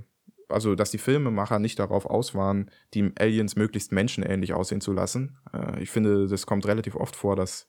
also 0.48 0.74
dass 0.74 0.90
die 0.90 0.98
Filmemacher 0.98 1.58
nicht 1.58 1.78
darauf 1.78 2.06
aus 2.06 2.34
waren, 2.34 2.70
die 2.92 3.12
Aliens 3.18 3.56
möglichst 3.56 3.92
menschenähnlich 3.92 4.52
aussehen 4.52 4.80
zu 4.80 4.92
lassen. 4.92 5.38
Äh, 5.54 5.82
ich 5.82 5.90
finde, 5.90 6.26
das 6.26 6.46
kommt 6.46 6.66
relativ 6.66 6.96
oft 6.96 7.16
vor, 7.16 7.36
dass 7.36 7.66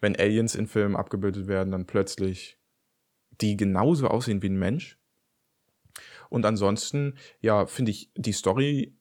wenn 0.00 0.16
Aliens 0.16 0.54
in 0.54 0.66
Filmen 0.66 0.96
abgebildet 0.96 1.46
werden, 1.46 1.70
dann 1.70 1.86
plötzlich 1.86 2.58
die 3.40 3.56
genauso 3.56 4.08
aussehen 4.08 4.42
wie 4.42 4.50
ein 4.50 4.58
Mensch. 4.58 4.98
Und 6.28 6.44
ansonsten, 6.44 7.16
ja, 7.40 7.66
finde 7.66 7.90
ich 7.90 8.10
die 8.14 8.32
Story 8.32 8.96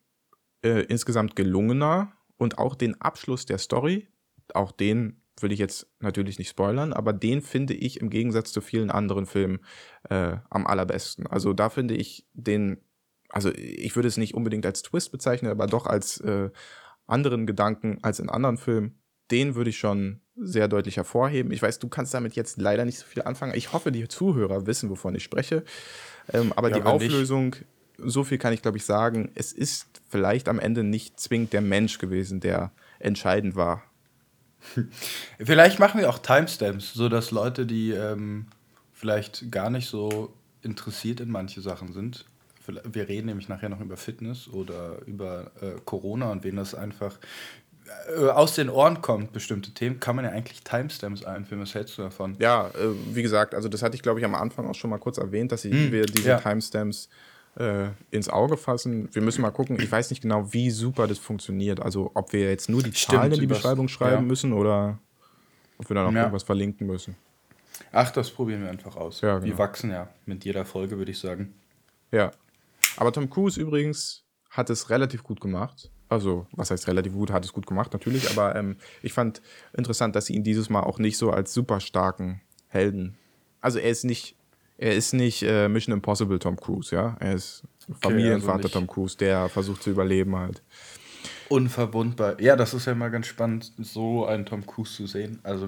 äh, 0.63 0.81
insgesamt 0.83 1.35
gelungener 1.35 2.11
und 2.37 2.57
auch 2.57 2.75
den 2.75 2.99
Abschluss 3.01 3.45
der 3.45 3.57
Story, 3.57 4.07
auch 4.53 4.71
den 4.71 5.21
will 5.41 5.51
ich 5.53 5.59
jetzt 5.59 5.87
natürlich 5.99 6.37
nicht 6.37 6.49
spoilern, 6.49 6.91
aber 6.91 7.13
den 7.13 7.41
finde 7.41 7.73
ich 7.73 8.01
im 8.01 8.09
Gegensatz 8.09 8.51
zu 8.51 8.59
vielen 8.61 8.91
anderen 8.91 9.25
Filmen 9.25 9.59
äh, 10.09 10.35
am 10.49 10.67
allerbesten. 10.67 11.27
Also 11.27 11.53
da 11.53 11.69
finde 11.69 11.95
ich 11.95 12.27
den, 12.33 12.81
also 13.29 13.49
ich 13.55 13.95
würde 13.95 14.09
es 14.09 14.17
nicht 14.17 14.33
unbedingt 14.33 14.65
als 14.65 14.81
Twist 14.81 15.11
bezeichnen, 15.13 15.49
aber 15.51 15.65
doch 15.67 15.85
als 15.85 16.19
äh, 16.19 16.49
anderen 17.07 17.47
Gedanken 17.47 17.99
als 18.01 18.19
in 18.19 18.29
anderen 18.29 18.57
Filmen. 18.57 19.01
Den 19.31 19.55
würde 19.55 19.69
ich 19.69 19.77
schon 19.77 20.21
sehr 20.35 20.67
deutlich 20.67 20.97
hervorheben. 20.97 21.51
Ich 21.51 21.61
weiß, 21.61 21.79
du 21.79 21.87
kannst 21.87 22.13
damit 22.13 22.35
jetzt 22.35 22.59
leider 22.59 22.83
nicht 22.83 22.97
so 22.99 23.05
viel 23.05 23.21
anfangen. 23.23 23.53
Ich 23.55 23.71
hoffe, 23.71 23.91
die 23.91 24.07
Zuhörer 24.07 24.65
wissen, 24.65 24.89
wovon 24.89 25.15
ich 25.15 25.23
spreche. 25.23 25.63
Ähm, 26.33 26.51
aber 26.55 26.69
Ja, 26.69 26.79
die 26.79 26.85
wenn 26.85 26.97
nicht- 26.97 27.11
Auflösung, 27.11 27.55
so 28.03 28.23
viel 28.23 28.37
kann 28.37 28.53
ich, 28.53 28.61
glaube 28.61 28.77
ich, 28.77 28.85
sagen, 28.85 29.31
es 29.35 29.51
ist 29.51 29.87
vielleicht 30.09 30.47
am 30.49 30.59
Ende 30.59 30.83
nicht 30.83 31.19
zwingend 31.19 31.53
der 31.53 31.61
Mensch 31.61 31.97
gewesen, 31.97 32.39
der 32.39 32.71
entscheidend 32.99 33.55
war. 33.55 33.83
Vielleicht 35.39 35.79
machen 35.79 36.01
wir 36.01 36.09
auch 36.09 36.19
Timestamps, 36.19 36.93
sodass 36.93 37.31
Leute, 37.31 37.65
die 37.65 37.91
ähm, 37.91 38.47
vielleicht 38.93 39.49
gar 39.51 39.69
nicht 39.69 39.87
so 39.87 40.33
interessiert 40.61 41.21
in 41.21 41.31
manche 41.31 41.61
Sachen 41.61 41.93
sind, 41.93 42.25
wir 42.83 43.07
reden 43.07 43.27
nämlich 43.27 43.49
nachher 43.49 43.69
noch 43.69 43.79
über 43.81 43.97
Fitness 43.97 44.47
oder 44.47 44.99
über 45.05 45.51
äh, 45.61 45.79
Corona 45.85 46.31
und 46.31 46.43
wen 46.43 46.55
das 46.55 46.75
einfach 46.75 47.17
äh, 48.15 48.27
aus 48.27 48.55
den 48.55 48.69
Ohren 48.69 49.01
kommt, 49.01 49.31
bestimmte 49.31 49.71
Themen, 49.71 49.99
kann 49.99 50.15
man 50.15 50.25
ja 50.25 50.31
eigentlich 50.31 50.63
Timestamps 50.63 51.23
einführen. 51.23 51.61
Was 51.61 51.73
hältst 51.73 51.97
du 51.97 52.03
davon? 52.03 52.35
Ja, 52.39 52.67
äh, 52.67 52.89
wie 53.13 53.23
gesagt, 53.23 53.55
also 53.55 53.69
das 53.69 53.81
hatte 53.81 53.95
ich, 53.95 54.01
glaube 54.01 54.19
ich, 54.19 54.25
am 54.25 54.35
Anfang 54.35 54.67
auch 54.67 54.75
schon 54.75 54.89
mal 54.89 54.99
kurz 54.99 55.17
erwähnt, 55.17 55.51
dass 55.51 55.65
ich, 55.65 55.73
Hm, 55.73 55.91
wir 55.91 56.05
diese 56.05 56.29
ja. 56.29 56.39
Timestamps 56.39 57.09
äh, 57.57 57.89
ins 58.11 58.29
Auge 58.29 58.57
fassen. 58.57 59.09
Wir 59.13 59.21
müssen 59.21 59.41
mal 59.41 59.51
gucken. 59.51 59.79
Ich 59.81 59.91
weiß 59.91 60.09
nicht 60.09 60.21
genau, 60.21 60.51
wie 60.53 60.69
super 60.69 61.07
das 61.07 61.17
funktioniert. 61.19 61.79
Also 61.81 62.11
ob 62.13 62.33
wir 62.33 62.49
jetzt 62.49 62.69
nur 62.69 62.81
die 62.83 62.93
Stimmt, 62.93 63.19
Zahlen 63.19 63.31
in 63.33 63.39
die 63.39 63.47
Beschreibung 63.47 63.87
schreiben 63.87 64.23
ja. 64.23 64.27
müssen 64.27 64.53
oder 64.53 64.99
ob 65.77 65.89
wir 65.89 65.95
da 65.95 66.03
noch 66.03 66.11
Ja. 66.13 66.19
irgendwas 66.21 66.43
verlinken 66.43 66.87
müssen. 66.87 67.15
Ach, 67.91 68.11
das 68.11 68.29
probieren 68.29 68.61
wir 68.63 68.69
einfach 68.69 68.95
aus. 68.95 69.21
Ja, 69.21 69.41
Wir 69.41 69.47
genau. 69.47 69.57
wachsen 69.57 69.89
ja 69.91 70.09
mit 70.25 70.45
jeder 70.45 70.65
Folge, 70.65 70.97
würde 70.97 71.11
ich 71.11 71.19
sagen. 71.19 71.53
Ja. 72.11 72.31
Aber 72.97 73.11
Tom 73.11 73.29
Cruise 73.29 73.59
übrigens 73.59 74.23
hat 74.49 74.69
es 74.69 74.89
relativ 74.89 75.23
gut 75.23 75.39
gemacht. 75.39 75.89
Also, 76.09 76.47
was 76.53 76.71
heißt 76.71 76.87
relativ 76.87 77.13
gut, 77.13 77.31
hat 77.31 77.45
es 77.45 77.53
gut 77.53 77.67
gemacht, 77.67 77.93
natürlich. 77.93 78.29
Aber 78.31 78.55
ähm, 78.55 78.77
ich 79.03 79.13
fand 79.13 79.41
interessant, 79.77 80.15
dass 80.15 80.25
sie 80.25 80.33
ihn 80.33 80.43
dieses 80.43 80.69
Mal 80.69 80.81
auch 80.81 80.97
nicht 80.97 81.17
so 81.17 81.29
als 81.31 81.53
super 81.53 81.79
starken 81.79 82.41
Helden. 82.67 83.15
Also, 83.61 83.77
er 83.77 83.91
ist 83.91 84.05
nicht, 84.05 84.35
er 84.79 84.95
ist 84.95 85.13
nicht 85.13 85.43
äh, 85.43 85.67
Mission 85.69 85.93
Impossible 85.93 86.39
Tom 86.39 86.55
Cruise, 86.57 86.95
ja. 86.95 87.15
Er 87.19 87.33
ist 87.35 87.63
Familienvater 88.01 88.53
also 88.53 88.63
nicht- 88.67 88.73
Tom 88.73 88.87
Cruise, 88.87 89.17
der 89.17 89.49
versucht 89.49 89.83
zu 89.83 89.89
überleben 89.91 90.35
halt. 90.35 90.61
Unverwundbar. 91.49 92.39
Ja, 92.39 92.55
das 92.55 92.73
ist 92.73 92.85
ja 92.85 92.93
mal 92.93 93.09
ganz 93.09 93.27
spannend, 93.27 93.71
so 93.79 94.25
einen 94.25 94.45
Tom 94.45 94.65
Cruise 94.65 94.93
zu 94.95 95.07
sehen. 95.07 95.39
Also 95.43 95.67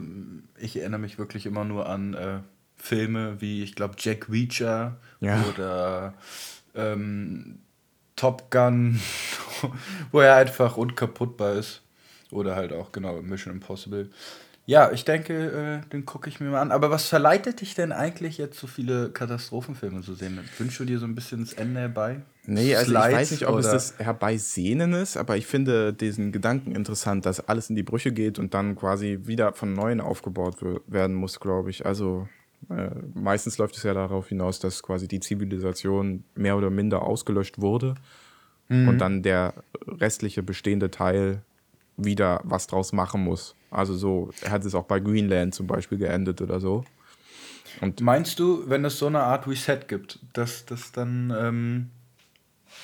ich 0.60 0.78
erinnere 0.80 1.00
mich 1.00 1.18
wirklich 1.18 1.46
immer 1.46 1.64
nur 1.66 1.90
an 1.90 2.14
äh, 2.14 2.40
Filme 2.78 3.42
wie, 3.42 3.64
ich 3.64 3.76
glaube, 3.76 3.96
Jack 3.98 4.30
Reacher 4.30 4.98
Ja. 5.22 5.44
oder 5.52 6.14
ähm, 6.76 7.60
Top 8.16 8.52
Gun, 8.52 9.00
wo 10.12 10.20
er 10.20 10.36
einfach 10.36 10.78
unkaputtbar 10.78 11.54
ist. 11.54 11.82
Oder 12.30 12.56
halt 12.56 12.72
auch, 12.74 12.92
genau, 12.92 13.20
Mission 13.22 13.54
Impossible. 13.56 14.10
Ja, 14.68 14.92
ich 14.92 15.04
denke, 15.06 15.82
äh, 15.84 15.90
den 15.90 16.06
gucke 16.06 16.30
ich 16.30 16.40
mir 16.40 16.50
mal 16.50 16.62
an. 16.62 16.72
Aber 16.72 16.92
was 16.92 17.08
verleitet 17.08 17.62
dich 17.62 17.74
denn 17.74 17.92
eigentlich 17.92 18.38
jetzt 18.38 18.60
so 18.60 18.68
viele 18.68 19.10
Katastrophenfilme 19.10 20.02
zu 20.02 20.14
sehen? 20.14 20.40
Wünschst 20.60 20.80
du 20.80 20.86
dir 20.86 21.00
so 21.00 21.06
ein 21.06 21.16
bisschen 21.16 21.42
das 21.42 21.54
Ende 21.54 21.80
herbei? 21.82 22.22
Nee, 22.46 22.76
also 22.76 22.92
ich 22.94 22.98
Slides 23.00 23.14
weiß 23.14 23.32
nicht, 23.32 23.48
ob 23.48 23.58
es 23.60 23.66
oder- 23.66 23.74
das 23.74 24.00
Herbeisehnen 24.00 24.94
ist, 24.94 25.18
aber 25.18 25.36
ich 25.36 25.48
finde 25.48 25.94
diesen 25.94 26.32
Gedanken 26.32 26.76
interessant, 26.76 27.26
dass 27.26 27.48
alles 27.48 27.70
in 27.70 27.76
die 27.76 27.84
Brüche 27.84 28.12
geht 28.12 28.40
und 28.40 28.54
dann 28.54 28.76
quasi 28.76 29.20
wieder 29.24 29.54
von 29.54 29.74
Neuem 29.74 30.00
aufgebaut 30.00 30.58
wer- 30.62 30.82
werden 30.88 31.16
muss, 31.16 31.40
glaube 31.40 31.70
ich. 31.72 31.86
Also 31.86 32.28
äh, 32.70 32.90
meistens 33.16 33.58
läuft 33.58 33.76
es 33.78 33.84
ja 33.84 33.94
darauf 33.96 34.28
hinaus, 34.30 34.60
dass 34.60 34.84
quasi 34.84 35.08
die 35.08 35.20
Zivilisation 35.20 36.24
mehr 36.36 36.56
oder 36.56 36.70
minder 36.70 37.02
ausgelöscht 37.02 37.60
wurde 37.60 37.96
und 38.70 39.00
dann 39.00 39.22
der 39.22 39.54
restliche 39.86 40.44
bestehende 40.44 40.90
Teil 40.92 41.42
wieder 41.98 42.40
was 42.46 42.68
draus 42.68 42.94
machen 42.94 43.22
muss. 43.24 43.56
Also 43.72 43.96
so 43.96 44.32
hat 44.48 44.66
es 44.66 44.76
auch 44.76 44.84
bei 44.84 45.00
Greenland 45.00 45.56
zum 45.56 45.66
Beispiel 45.66 45.98
geendet 45.98 46.42
oder 46.42 46.60
so. 46.60 46.84
Meinst 48.02 48.38
du, 48.40 48.64
wenn 48.68 48.84
es 48.86 49.00
so 49.00 49.08
eine 49.08 49.22
Art 49.22 49.48
Reset 49.48 49.80
gibt, 49.88 50.20
dass 50.34 50.66
das 50.66 50.92
dann 50.92 51.34
ähm, 51.36 51.90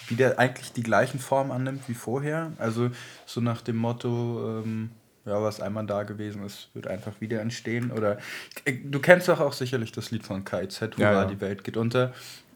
wieder 0.08 0.40
eigentlich 0.40 0.72
die 0.72 0.84
gleichen 0.84 1.20
Formen 1.20 1.52
annimmt 1.52 1.88
wie 1.88 1.94
vorher? 1.94 2.54
Also 2.58 2.90
so 3.26 3.42
nach 3.42 3.62
dem 3.62 3.76
Motto, 3.76 4.62
ähm, 4.64 4.92
ja, 5.26 5.42
was 5.44 5.60
einmal 5.60 5.86
da 5.86 6.04
gewesen 6.04 6.46
ist, 6.46 6.70
wird 6.74 6.88
einfach 6.88 7.20
wieder 7.20 7.42
entstehen? 7.42 7.92
Oder 7.92 8.18
äh, 8.64 8.74
du 8.82 9.00
kennst 9.00 9.28
doch 9.28 9.42
auch 9.42 9.52
sicherlich 9.54 9.92
das 9.92 10.10
Lied 10.12 10.26
von 10.26 10.46
KIZ, 10.46 10.80
Ja, 10.98 11.10
Hurra, 11.10 11.22
ja. 11.24 11.26
die 11.26 11.42
Welt 11.42 11.66
geht 11.66 11.76
unter. 11.76 12.14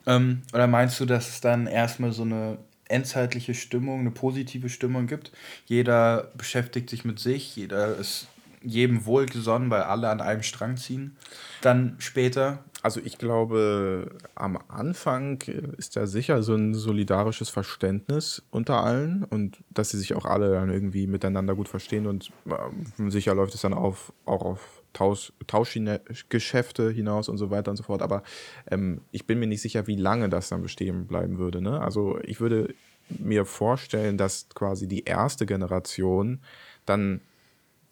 Ähm, 0.08 0.42
oder 0.54 0.68
meinst 0.68 1.00
du, 1.02 1.06
dass 1.06 1.28
es 1.28 1.42
dann 1.42 1.68
erstmal 1.68 2.14
so 2.14 2.24
eine 2.24 2.58
endzeitliche 2.92 3.54
Stimmung, 3.54 4.02
eine 4.02 4.12
positive 4.12 4.70
Stimmung 4.70 5.08
gibt? 5.08 5.32
Jeder 5.66 6.32
beschäftigt 6.38 6.90
sich 6.90 7.06
mit 7.06 7.20
sich, 7.20 7.56
jeder 7.56 7.98
ist 7.98 8.28
jedem 8.64 9.06
wohlgesonnen, 9.06 9.70
weil 9.70 9.82
alle 9.82 10.10
an 10.10 10.22
einem 10.22 10.44
Strang 10.44 10.78
ziehen. 10.78 11.18
Dann 11.62 11.96
später 11.98 12.64
Also 12.84 13.00
ich 13.04 13.18
glaube, 13.18 14.12
am 14.36 14.58
Anfang 14.68 15.42
ist 15.78 15.96
da 15.96 16.08
sicher 16.08 16.44
so 16.44 16.56
ein 16.56 16.74
solidarisches 16.74 17.50
Verständnis 17.50 18.44
unter 18.52 18.84
allen 18.84 19.24
und 19.24 19.58
dass 19.70 19.90
sie 19.92 19.98
sich 19.98 20.14
auch 20.16 20.26
alle 20.26 20.52
dann 20.52 20.70
irgendwie 20.70 21.08
miteinander 21.08 21.56
gut 21.56 21.70
verstehen 21.70 22.08
und 22.08 22.32
ähm, 22.48 23.12
sicher 23.12 23.34
läuft 23.36 23.56
es 23.56 23.62
dann 23.62 23.74
auf, 23.74 24.14
auch 24.26 24.44
auf 24.44 24.81
Tausch, 24.94 25.34
Tauschgeschäfte 25.48 26.92
hinaus 26.92 27.30
und 27.30 27.38
so 27.38 27.50
weiter 27.50 27.72
und 27.72 27.78
so 27.78 27.84
fort. 27.84 28.02
Aber 28.02 28.24
ähm, 28.70 29.02
ich 29.12 29.26
bin 29.26 29.40
mir 29.40 29.48
nicht 29.48 29.62
sicher, 29.62 29.88
wie 29.88 29.96
lange 29.96 30.30
das 30.30 30.50
dann 30.50 30.62
bestehen 30.62 31.08
bleiben 31.08 31.38
würde. 31.38 31.62
Ne? 31.62 31.80
Also 31.80 32.20
ich 32.24 32.40
würde 32.40 32.74
mir 33.10 33.46
vorstellen, 33.46 34.18
dass 34.18 34.48
quasi 34.50 34.88
die 34.88 35.04
erste 35.04 35.46
Generation 35.46 36.40
dann 36.86 37.22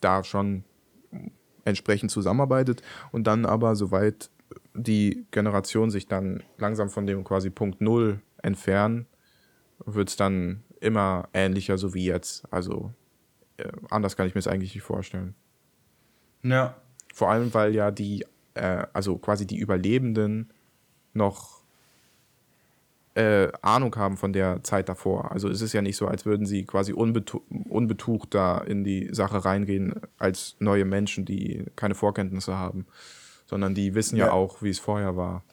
da 0.01 0.23
schon 0.23 0.63
entsprechend 1.65 2.11
zusammenarbeitet 2.11 2.81
und 3.11 3.25
dann 3.27 3.45
aber, 3.45 3.75
soweit 3.75 4.29
die 4.73 5.25
Generation 5.31 5.91
sich 5.91 6.07
dann 6.07 6.43
langsam 6.57 6.89
von 6.89 7.05
dem 7.05 7.23
quasi 7.23 7.49
Punkt 7.49 7.81
Null 7.81 8.21
entfernen, 8.41 9.07
wird 9.85 10.09
es 10.09 10.15
dann 10.15 10.63
immer 10.79 11.27
ähnlicher, 11.33 11.77
so 11.77 11.93
wie 11.93 12.05
jetzt. 12.05 12.51
Also 12.51 12.93
äh, 13.57 13.71
anders 13.89 14.15
kann 14.15 14.27
ich 14.27 14.35
mir 14.35 14.39
es 14.39 14.47
eigentlich 14.47 14.73
nicht 14.75 14.83
vorstellen. 14.83 15.35
Ja. 16.43 16.75
Vor 17.19 17.29
allem, 17.29 17.53
weil 17.53 17.75
ja 17.75 17.91
die, 17.91 18.25
äh, 18.53 18.85
also 18.93 19.17
quasi 19.17 19.45
die 19.45 19.57
Überlebenden 19.57 20.53
noch 21.13 21.63
äh, 23.13 23.49
Ahnung 23.61 23.93
haben 23.97 24.15
von 24.15 24.31
der 24.31 24.63
Zeit 24.63 24.87
davor. 24.87 25.33
Also 25.33 25.49
es 25.49 25.59
ist 25.59 25.73
ja 25.73 25.81
nicht 25.81 25.97
so, 25.97 26.07
als 26.07 26.25
würden 26.25 26.45
sie 26.45 26.63
quasi 26.63 26.93
unbetu 26.93 27.41
unbetucht 27.49 28.33
da 28.33 28.59
in 28.59 28.85
die 28.85 29.09
Sache 29.13 29.43
reingehen 29.43 29.95
als 30.17 30.55
neue 30.59 30.85
Menschen, 30.85 31.25
die 31.25 31.65
keine 31.75 31.93
Vorkenntnisse 31.93 32.55
haben, 32.55 32.85
sondern 33.47 33.75
die 33.75 33.95
wissen 33.95 34.15
ja, 34.15 34.27
Ja. 34.27 34.31
auch, 34.31 34.61
wie 34.61 34.69
es 34.69 34.79
vorher 34.79 35.17
war. 35.17 35.43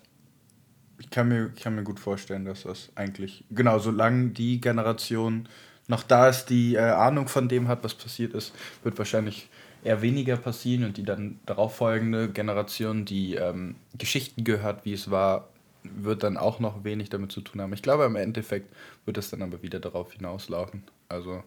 Ich 1.01 1.11
kann 1.11 1.27
mir, 1.27 1.51
ich 1.53 1.61
kann 1.65 1.75
mir 1.75 1.83
gut 1.83 1.99
vorstellen, 1.99 2.45
dass 2.45 2.63
das 2.63 2.93
eigentlich, 2.95 3.45
genau, 3.51 3.81
solange 3.81 4.29
die 4.29 4.61
Generation 4.61 5.49
noch 5.89 6.05
da 6.05 6.29
ist, 6.29 6.47
die 6.47 6.77
äh, 6.77 6.79
Ahnung 6.79 7.27
von 7.27 7.49
dem 7.49 7.67
hat, 7.67 7.83
was 7.83 7.95
passiert 7.95 8.35
ist, 8.35 8.55
wird 8.85 8.97
wahrscheinlich 8.99 9.49
eher 9.87 10.03
weniger 10.03 10.37
passieren 10.37 10.85
und 10.85 10.97
die 10.97 11.05
dann 11.05 11.39
darauf 11.47 11.77
folgende 11.77 12.29
Generation, 12.29 13.05
die 13.05 13.35
ähm, 13.35 13.77
Geschichten 13.97 14.45
gehört, 14.45 14.85
wie 14.85 14.93
es 14.93 15.11
war, 15.11 15.49
wird 15.83 16.23
dann 16.23 16.37
auch 16.37 16.59
noch 16.61 16.85
wenig 16.85 17.11
damit 17.11 17.33
zu 17.33 17.41
tun 17.41 17.61
haben. 17.61 17.73
Ich 17.73 17.83
glaube, 17.83 18.05
im 18.05 18.17
Endeffekt 18.17 18.75
wird 19.05 19.19
es 19.19 19.31
dann 19.31 19.43
aber 19.43 19.63
wieder 19.63 19.79
darauf 19.79 20.13
hinauslaufen. 20.13 20.83
Also. 21.09 21.43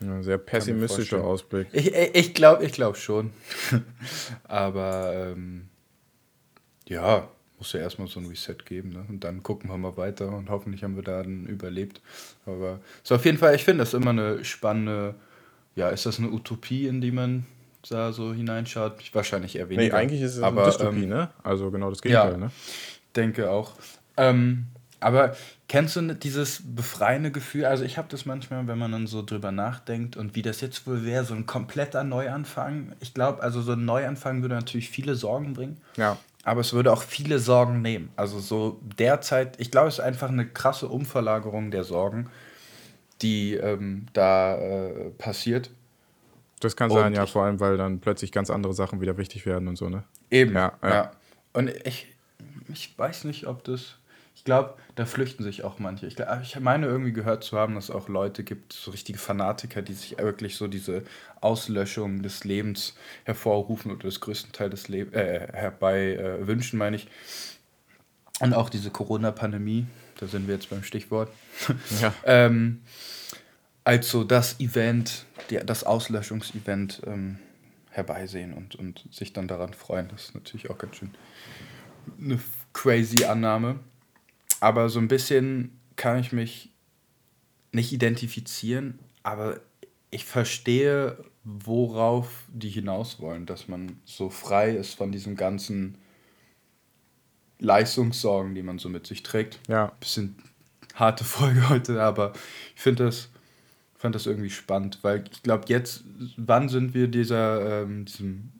Ja, 0.00 0.22
sehr 0.22 0.38
pessimistischer 0.38 1.22
Ausblick. 1.22 1.68
Ich, 1.72 1.92
ich 1.94 2.32
glaube 2.32 2.64
ich 2.64 2.72
glaub 2.72 2.96
schon. 2.96 3.32
aber 4.44 5.12
ähm, 5.14 5.68
ja, 6.88 7.28
muss 7.60 7.72
ja 7.74 7.80
erstmal 7.80 8.08
so 8.08 8.18
ein 8.20 8.26
Reset 8.26 8.56
geben. 8.64 8.90
Ne? 8.90 9.04
Und 9.08 9.22
dann 9.22 9.42
gucken 9.42 9.70
wir 9.70 9.76
mal 9.76 9.96
weiter 9.96 10.32
und 10.32 10.48
hoffentlich 10.48 10.82
haben 10.82 10.96
wir 10.96 11.02
da 11.02 11.22
dann 11.22 11.46
überlebt. 11.46 12.00
Aber 12.46 12.80
so 13.02 13.14
auf 13.14 13.24
jeden 13.24 13.38
Fall, 13.38 13.54
ich 13.54 13.64
finde 13.64 13.84
das 13.84 13.94
immer 13.94 14.10
eine 14.10 14.44
spannende, 14.44 15.14
ja, 15.74 15.88
ist 15.88 16.06
das 16.06 16.18
eine 16.18 16.30
Utopie, 16.30 16.86
in 16.86 17.00
die 17.00 17.12
man 17.12 17.46
da 17.88 18.12
so 18.12 18.32
hineinschaut? 18.32 19.14
Wahrscheinlich 19.14 19.56
eher 19.56 19.68
weniger. 19.68 19.94
Nee, 19.94 20.02
eigentlich 20.02 20.20
ist 20.20 20.36
es 20.36 20.42
aber, 20.42 20.62
eine 20.62 20.70
Dystopie, 20.70 21.02
ähm, 21.04 21.08
ne? 21.08 21.30
Also 21.42 21.70
genau 21.70 21.90
das 21.90 22.02
Gegenteil, 22.02 22.32
ja, 22.32 22.38
ne? 22.38 22.50
denke 23.16 23.50
auch. 23.50 23.72
Ähm, 24.16 24.66
aber 25.00 25.34
kennst 25.68 25.96
du 25.96 26.14
dieses 26.14 26.62
befreiende 26.62 27.30
Gefühl? 27.30 27.64
Also 27.64 27.84
ich 27.84 27.96
habe 27.96 28.08
das 28.10 28.26
manchmal, 28.26 28.66
wenn 28.66 28.78
man 28.78 28.92
dann 28.92 29.06
so 29.06 29.22
drüber 29.24 29.50
nachdenkt 29.50 30.16
und 30.16 30.34
wie 30.34 30.42
das 30.42 30.60
jetzt 30.60 30.86
wohl 30.86 31.06
wäre, 31.06 31.24
so 31.24 31.32
ein 31.34 31.46
kompletter 31.46 32.04
Neuanfang. 32.04 32.92
Ich 33.00 33.14
glaube, 33.14 33.42
also 33.42 33.62
so 33.62 33.72
ein 33.72 33.84
Neuanfang 33.84 34.42
würde 34.42 34.56
natürlich 34.56 34.90
viele 34.90 35.14
Sorgen 35.14 35.54
bringen. 35.54 35.80
Ja 35.96 36.18
aber 36.44 36.60
es 36.60 36.72
würde 36.72 36.92
auch 36.92 37.02
viele 37.02 37.38
Sorgen 37.38 37.82
nehmen. 37.82 38.10
Also 38.16 38.40
so 38.40 38.80
derzeit, 38.98 39.60
ich 39.60 39.70
glaube, 39.70 39.88
es 39.88 39.94
ist 39.94 40.00
einfach 40.00 40.28
eine 40.28 40.46
krasse 40.46 40.88
Umverlagerung 40.88 41.70
der 41.70 41.84
Sorgen, 41.84 42.30
die 43.22 43.54
ähm, 43.54 44.06
da 44.12 44.56
äh, 44.56 45.10
passiert. 45.10 45.70
Das 46.60 46.76
kann 46.76 46.90
sein, 46.90 47.14
ja, 47.14 47.26
vor 47.26 47.44
allem, 47.44 47.58
weil 47.58 47.76
dann 47.78 48.00
plötzlich 48.00 48.32
ganz 48.32 48.50
andere 48.50 48.74
Sachen 48.74 49.00
wieder 49.00 49.16
wichtig 49.16 49.46
werden 49.46 49.66
und 49.66 49.76
so, 49.76 49.88
ne? 49.88 50.04
Eben, 50.30 50.54
ja. 50.54 50.72
ja. 50.82 50.88
ja. 50.88 51.10
Und 51.52 51.70
ich, 51.86 52.06
ich 52.72 52.98
weiß 52.98 53.24
nicht, 53.24 53.46
ob 53.46 53.64
das 53.64 53.96
ich 54.40 54.44
glaube, 54.44 54.72
da 54.94 55.04
flüchten 55.04 55.44
sich 55.44 55.64
auch 55.64 55.78
manche. 55.78 56.06
Ich, 56.06 56.16
glaub, 56.16 56.40
ich 56.40 56.58
meine 56.58 56.86
irgendwie 56.86 57.12
gehört 57.12 57.44
zu 57.44 57.58
haben, 57.58 57.74
dass 57.74 57.84
es 57.84 57.90
auch 57.90 58.08
Leute 58.08 58.42
gibt, 58.42 58.72
so 58.72 58.90
richtige 58.90 59.18
Fanatiker, 59.18 59.82
die 59.82 59.92
sich 59.92 60.16
wirklich 60.16 60.56
so 60.56 60.66
diese 60.66 61.02
Auslöschung 61.42 62.22
des 62.22 62.44
Lebens 62.44 62.96
hervorrufen 63.24 63.90
oder 63.90 64.04
das 64.04 64.18
größten 64.20 64.52
Teil 64.52 64.70
des 64.70 64.88
Lebens 64.88 65.14
äh, 65.14 65.46
herbei 65.52 66.14
äh, 66.14 66.46
wünschen, 66.46 66.78
meine 66.78 66.96
ich. 66.96 67.08
Und 68.40 68.54
auch 68.54 68.70
diese 68.70 68.90
Corona-Pandemie, 68.90 69.86
da 70.18 70.26
sind 70.26 70.46
wir 70.48 70.54
jetzt 70.54 70.70
beim 70.70 70.82
Stichwort. 70.82 71.30
Ja. 72.00 72.14
ähm, 72.24 72.80
als 73.84 74.10
so 74.10 74.24
das 74.24 74.60
Event, 74.60 75.26
die, 75.50 75.58
das 75.58 75.84
Auslöschungsevent 75.84 77.02
ähm, 77.06 77.38
herbeisehen 77.90 78.52
und, 78.54 78.76
und 78.76 79.04
sich 79.10 79.32
dann 79.32 79.48
daran 79.48 79.74
freuen. 79.74 80.08
Das 80.08 80.24
ist 80.24 80.34
natürlich 80.34 80.70
auch 80.70 80.78
ganz 80.78 80.96
schön 80.96 81.10
eine 82.20 82.40
crazy 82.72 83.24
Annahme. 83.24 83.78
Aber 84.60 84.88
so 84.88 84.98
ein 84.98 85.08
bisschen 85.08 85.78
kann 85.96 86.18
ich 86.18 86.32
mich 86.32 86.70
nicht 87.72 87.92
identifizieren, 87.92 88.98
aber 89.22 89.60
ich 90.10 90.24
verstehe, 90.24 91.24
worauf 91.44 92.44
die 92.52 92.68
hinaus 92.68 93.20
wollen, 93.20 93.46
dass 93.46 93.68
man 93.68 93.98
so 94.04 94.28
frei 94.28 94.70
ist 94.70 94.94
von 94.94 95.12
diesen 95.12 95.36
ganzen 95.36 95.96
Leistungssorgen, 97.60 98.54
die 98.54 98.62
man 98.62 98.78
so 98.78 98.88
mit 98.88 99.06
sich 99.06 99.22
trägt. 99.22 99.60
Ja. 99.68 99.92
Bisschen 100.00 100.36
harte 100.94 101.24
Folge 101.24 101.68
heute, 101.68 102.02
aber 102.02 102.32
ich 102.74 102.82
finde 102.82 103.04
das, 103.04 103.28
fand 103.96 104.14
das 104.14 104.26
irgendwie 104.26 104.50
spannend, 104.50 104.98
weil 105.02 105.24
ich 105.30 105.42
glaube, 105.42 105.64
jetzt, 105.68 106.04
wann 106.36 106.68
sind 106.68 106.94
wir 106.94 107.08
dieser, 107.08 107.82
ähm, 107.82 108.04
diesem, 108.06 108.52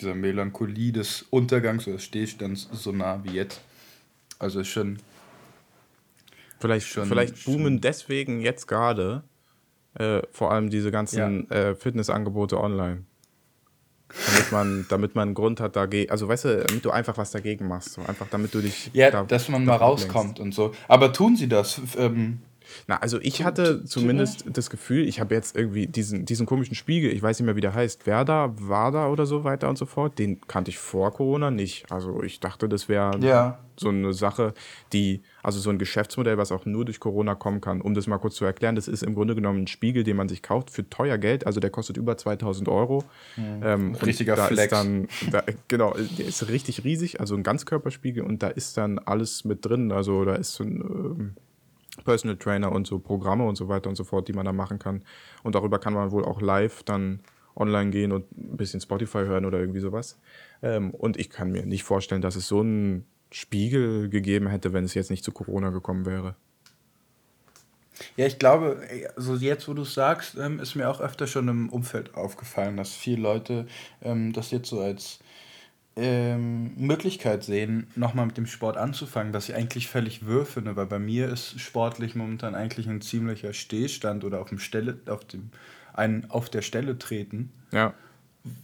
dieser 0.00 0.14
Melancholie 0.14 0.92
des 0.92 1.22
Untergangs 1.30 1.86
oder 1.86 1.96
des 1.96 2.04
Stillstands 2.04 2.68
so 2.72 2.92
nah 2.92 3.22
wie 3.24 3.32
jetzt? 3.32 3.60
Also 4.38 4.64
schon. 4.64 4.98
Vielleicht, 6.58 6.86
schon, 6.86 7.06
vielleicht 7.06 7.44
boomen 7.44 7.74
schon. 7.74 7.80
deswegen 7.80 8.40
jetzt 8.40 8.66
gerade 8.66 9.22
äh, 9.94 10.22
vor 10.32 10.52
allem 10.52 10.70
diese 10.70 10.90
ganzen 10.90 11.46
ja. 11.50 11.56
äh, 11.56 11.74
Fitnessangebote 11.74 12.58
online. 12.58 13.04
Damit 14.26 14.52
man, 14.52 14.86
damit 14.88 15.14
man 15.14 15.28
einen 15.28 15.34
Grund 15.34 15.60
hat 15.60 15.76
dagegen, 15.76 16.10
also 16.10 16.28
weißt 16.28 16.44
du, 16.44 16.64
damit 16.64 16.84
du 16.84 16.90
einfach 16.90 17.16
was 17.16 17.30
dagegen 17.32 17.66
machst. 17.66 17.94
So 17.94 18.02
einfach 18.02 18.26
damit 18.30 18.54
du 18.54 18.60
dich. 18.60 18.90
Ja, 18.92 19.10
da, 19.10 19.24
dass 19.24 19.48
man 19.48 19.64
mal 19.64 19.76
rauskommt 19.76 20.40
und 20.40 20.54
so. 20.54 20.72
Aber 20.88 21.12
tun 21.12 21.36
sie 21.36 21.48
das? 21.48 21.80
Ähm, 21.98 22.40
na, 22.86 22.96
also 22.96 23.18
ich 23.20 23.44
hatte 23.44 23.84
zumindest 23.84 24.44
das 24.52 24.70
Gefühl, 24.70 25.06
ich 25.06 25.20
habe 25.20 25.34
jetzt 25.34 25.56
irgendwie 25.56 25.86
diesen, 25.86 26.24
diesen 26.24 26.46
komischen 26.46 26.74
Spiegel, 26.74 27.12
ich 27.12 27.22
weiß 27.22 27.38
nicht 27.38 27.46
mehr, 27.46 27.56
wie 27.56 27.60
der 27.60 27.74
heißt, 27.74 28.06
Werder, 28.06 28.52
Wada 28.56 29.08
oder 29.08 29.26
so 29.26 29.44
weiter 29.44 29.68
und 29.68 29.78
so 29.78 29.86
fort, 29.86 30.18
den 30.18 30.40
kannte 30.46 30.70
ich 30.70 30.78
vor 30.78 31.12
Corona 31.12 31.50
nicht. 31.50 31.90
Also 31.90 32.22
ich 32.22 32.40
dachte, 32.40 32.68
das 32.68 32.88
wäre 32.88 33.18
ja. 33.20 33.58
so 33.76 33.88
eine 33.88 34.12
Sache, 34.12 34.54
die, 34.92 35.22
also 35.42 35.60
so 35.60 35.70
ein 35.70 35.78
Geschäftsmodell, 35.78 36.38
was 36.38 36.52
auch 36.52 36.66
nur 36.66 36.84
durch 36.84 37.00
Corona 37.00 37.34
kommen 37.34 37.60
kann. 37.60 37.80
Um 37.80 37.94
das 37.94 38.06
mal 38.06 38.18
kurz 38.18 38.36
zu 38.36 38.44
erklären, 38.44 38.74
das 38.74 38.88
ist 38.88 39.02
im 39.02 39.14
Grunde 39.14 39.34
genommen 39.34 39.62
ein 39.62 39.66
Spiegel, 39.66 40.04
den 40.04 40.16
man 40.16 40.28
sich 40.28 40.42
kauft 40.42 40.70
für 40.70 40.88
teuer 40.88 41.18
Geld, 41.18 41.46
also 41.46 41.60
der 41.60 41.70
kostet 41.70 41.96
über 41.96 42.16
2000 42.16 42.68
Euro. 42.68 43.04
Mhm. 43.36 43.60
Ähm, 43.62 43.94
Richtiger 43.94 44.36
da 44.36 44.46
Flex. 44.46 44.64
Ist 44.64 44.72
dann, 44.72 45.08
da, 45.30 45.42
genau, 45.68 45.94
der 45.94 46.26
ist 46.26 46.48
richtig 46.48 46.84
riesig, 46.84 47.20
also 47.20 47.34
ein 47.34 47.42
Ganzkörperspiegel 47.42 48.22
und 48.22 48.42
da 48.42 48.48
ist 48.48 48.76
dann 48.76 48.98
alles 48.98 49.44
mit 49.44 49.64
drin, 49.64 49.92
also 49.92 50.24
da 50.24 50.34
ist 50.34 50.54
so 50.54 50.64
ein... 50.64 50.80
Ähm, 50.80 51.34
Personal 52.04 52.36
Trainer 52.36 52.72
und 52.72 52.86
so 52.86 52.98
Programme 52.98 53.44
und 53.46 53.56
so 53.56 53.68
weiter 53.68 53.88
und 53.88 53.96
so 53.96 54.04
fort, 54.04 54.28
die 54.28 54.32
man 54.32 54.44
da 54.44 54.52
machen 54.52 54.78
kann. 54.78 55.04
Und 55.42 55.54
darüber 55.54 55.78
kann 55.78 55.94
man 55.94 56.10
wohl 56.10 56.24
auch 56.24 56.40
live 56.40 56.82
dann 56.82 57.20
online 57.56 57.90
gehen 57.90 58.12
und 58.12 58.30
ein 58.36 58.56
bisschen 58.56 58.80
Spotify 58.80 59.18
hören 59.18 59.44
oder 59.44 59.58
irgendwie 59.58 59.80
sowas. 59.80 60.18
Ähm, 60.62 60.90
und 60.90 61.16
ich 61.16 61.30
kann 61.30 61.52
mir 61.52 61.64
nicht 61.66 61.84
vorstellen, 61.84 62.22
dass 62.22 62.36
es 62.36 62.48
so 62.48 62.60
einen 62.60 63.06
Spiegel 63.30 64.08
gegeben 64.08 64.48
hätte, 64.48 64.72
wenn 64.72 64.84
es 64.84 64.94
jetzt 64.94 65.10
nicht 65.10 65.24
zu 65.24 65.32
Corona 65.32 65.70
gekommen 65.70 66.06
wäre. 66.06 66.36
Ja, 68.16 68.26
ich 68.26 68.38
glaube, 68.38 68.80
also 69.16 69.36
jetzt, 69.36 69.68
wo 69.68 69.74
du 69.74 69.82
es 69.82 69.94
sagst, 69.94 70.36
ähm, 70.36 70.58
ist 70.58 70.74
mir 70.74 70.90
auch 70.90 71.00
öfter 71.00 71.26
schon 71.26 71.48
im 71.48 71.68
Umfeld 71.68 72.14
aufgefallen, 72.14 72.76
dass 72.76 72.92
viele 72.92 73.22
Leute 73.22 73.66
ähm, 74.02 74.32
das 74.32 74.50
jetzt 74.50 74.68
so 74.68 74.80
als 74.80 75.20
ähm, 75.96 76.74
Möglichkeit 76.76 77.44
sehen, 77.44 77.86
nochmal 77.94 78.26
mit 78.26 78.36
dem 78.36 78.46
Sport 78.46 78.76
anzufangen, 78.76 79.32
was 79.32 79.48
ich 79.48 79.54
eigentlich 79.54 79.88
völlig 79.88 80.26
wirr 80.26 80.44
finde, 80.44 80.74
weil 80.76 80.86
bei 80.86 80.98
mir 80.98 81.28
ist 81.28 81.60
sportlich 81.60 82.14
momentan 82.16 82.54
eigentlich 82.54 82.88
ein 82.88 83.00
ziemlicher 83.00 83.52
Stillstand 83.52 84.24
oder 84.24 84.40
auf 84.40 84.48
dem 84.48 84.58
Stelle, 84.58 84.98
auf 85.06 85.24
dem 85.24 85.50
ein 85.92 86.28
auf 86.30 86.50
der 86.50 86.62
Stelle 86.62 86.98
treten. 86.98 87.52
Ja. 87.72 87.94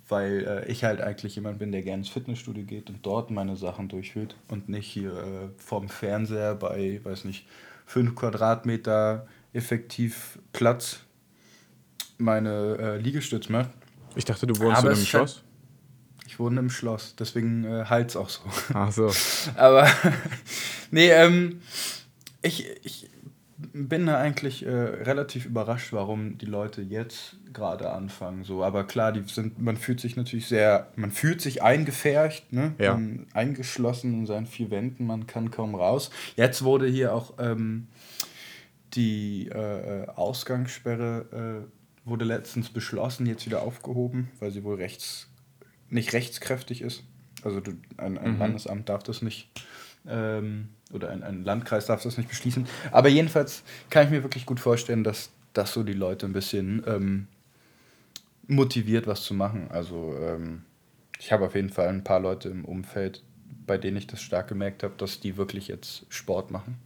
Weil 0.08 0.44
äh, 0.46 0.70
ich 0.70 0.84
halt 0.84 1.00
eigentlich 1.00 1.36
jemand 1.36 1.58
bin, 1.58 1.72
der 1.72 1.82
gerne 1.82 2.02
ins 2.02 2.10
Fitnessstudio 2.10 2.64
geht 2.64 2.90
und 2.90 3.06
dort 3.06 3.30
meine 3.30 3.56
Sachen 3.56 3.88
durchführt 3.88 4.36
und 4.48 4.68
nicht 4.68 4.86
hier 4.86 5.12
äh, 5.12 5.48
vorm 5.56 5.88
Fernseher 5.88 6.54
bei, 6.56 7.00
weiß 7.02 7.24
nicht, 7.24 7.46
5 7.86 8.14
Quadratmeter 8.14 9.26
effektiv 9.52 10.38
Platz 10.52 11.00
meine 12.18 12.76
äh, 12.78 12.96
Liegestütze 12.98 13.50
macht. 13.50 13.70
Ich 14.16 14.24
dachte, 14.24 14.46
du 14.46 14.58
wohnst 14.58 14.78
Aber 14.78 14.90
in 14.90 14.96
einem 14.96 15.06
Schloss. 15.06 15.44
Wohne 16.40 16.58
im 16.58 16.70
Schloss, 16.70 17.14
deswegen 17.16 17.64
äh, 17.64 17.84
halt 17.84 18.08
es 18.08 18.16
auch 18.16 18.28
so. 18.28 18.40
Ach 18.74 18.90
so. 18.90 19.12
Aber 19.56 19.88
nee, 20.90 21.10
ähm, 21.10 21.60
ich, 22.42 22.66
ich 22.82 23.08
bin 23.72 24.06
da 24.06 24.18
eigentlich 24.18 24.64
äh, 24.64 24.70
relativ 24.70 25.46
überrascht, 25.46 25.92
warum 25.92 26.38
die 26.38 26.46
Leute 26.46 26.82
jetzt 26.82 27.36
gerade 27.52 27.90
anfangen. 27.90 28.44
So, 28.44 28.64
aber 28.64 28.84
klar, 28.84 29.12
die 29.12 29.22
sind, 29.26 29.60
man 29.60 29.76
fühlt 29.76 30.00
sich 30.00 30.16
natürlich 30.16 30.46
sehr, 30.46 30.88
man 30.96 31.10
fühlt 31.10 31.40
sich 31.40 31.62
eingefärcht, 31.62 32.52
ne? 32.52 32.74
Ja. 32.78 32.94
Man, 32.94 33.26
eingeschlossen 33.32 34.14
in 34.14 34.26
seinen 34.26 34.46
vier 34.46 34.70
Wänden, 34.70 35.06
man 35.06 35.26
kann 35.26 35.50
kaum 35.50 35.74
raus. 35.74 36.10
Jetzt 36.36 36.64
wurde 36.64 36.86
hier 36.86 37.14
auch 37.14 37.34
ähm, 37.38 37.88
die 38.94 39.48
äh, 39.52 40.02
äh 40.02 40.08
Ausgangssperre 40.08 41.66
äh, 41.66 42.08
wurde 42.08 42.24
letztens 42.24 42.70
beschlossen, 42.70 43.26
jetzt 43.26 43.46
wieder 43.46 43.62
aufgehoben, 43.62 44.30
weil 44.40 44.50
sie 44.50 44.64
wohl 44.64 44.76
rechts 44.76 45.29
nicht 45.90 46.12
rechtskräftig 46.12 46.82
ist. 46.82 47.02
Also 47.42 47.60
du, 47.60 47.72
ein, 47.96 48.18
ein 48.18 48.34
mhm. 48.34 48.38
Landesamt 48.38 48.88
darf 48.88 49.02
das 49.02 49.22
nicht, 49.22 49.48
ähm, 50.06 50.68
oder 50.92 51.10
ein, 51.10 51.22
ein 51.22 51.44
Landkreis 51.44 51.86
darf 51.86 52.02
das 52.02 52.16
nicht 52.16 52.28
beschließen. 52.28 52.66
Aber 52.92 53.08
jedenfalls 53.08 53.62
kann 53.90 54.04
ich 54.04 54.10
mir 54.10 54.22
wirklich 54.22 54.46
gut 54.46 54.60
vorstellen, 54.60 55.04
dass 55.04 55.30
das 55.52 55.72
so 55.72 55.82
die 55.82 55.92
Leute 55.92 56.26
ein 56.26 56.32
bisschen 56.32 56.82
ähm, 56.86 57.26
motiviert, 58.46 59.06
was 59.06 59.22
zu 59.22 59.34
machen. 59.34 59.68
Also 59.70 60.14
ähm, 60.20 60.62
ich 61.18 61.32
habe 61.32 61.46
auf 61.46 61.54
jeden 61.54 61.70
Fall 61.70 61.88
ein 61.88 62.04
paar 62.04 62.20
Leute 62.20 62.48
im 62.48 62.64
Umfeld, 62.64 63.22
bei 63.66 63.78
denen 63.78 63.96
ich 63.96 64.06
das 64.06 64.20
stark 64.20 64.48
gemerkt 64.48 64.82
habe, 64.82 64.94
dass 64.96 65.20
die 65.20 65.36
wirklich 65.36 65.68
jetzt 65.68 66.06
Sport 66.08 66.50
machen. 66.50 66.78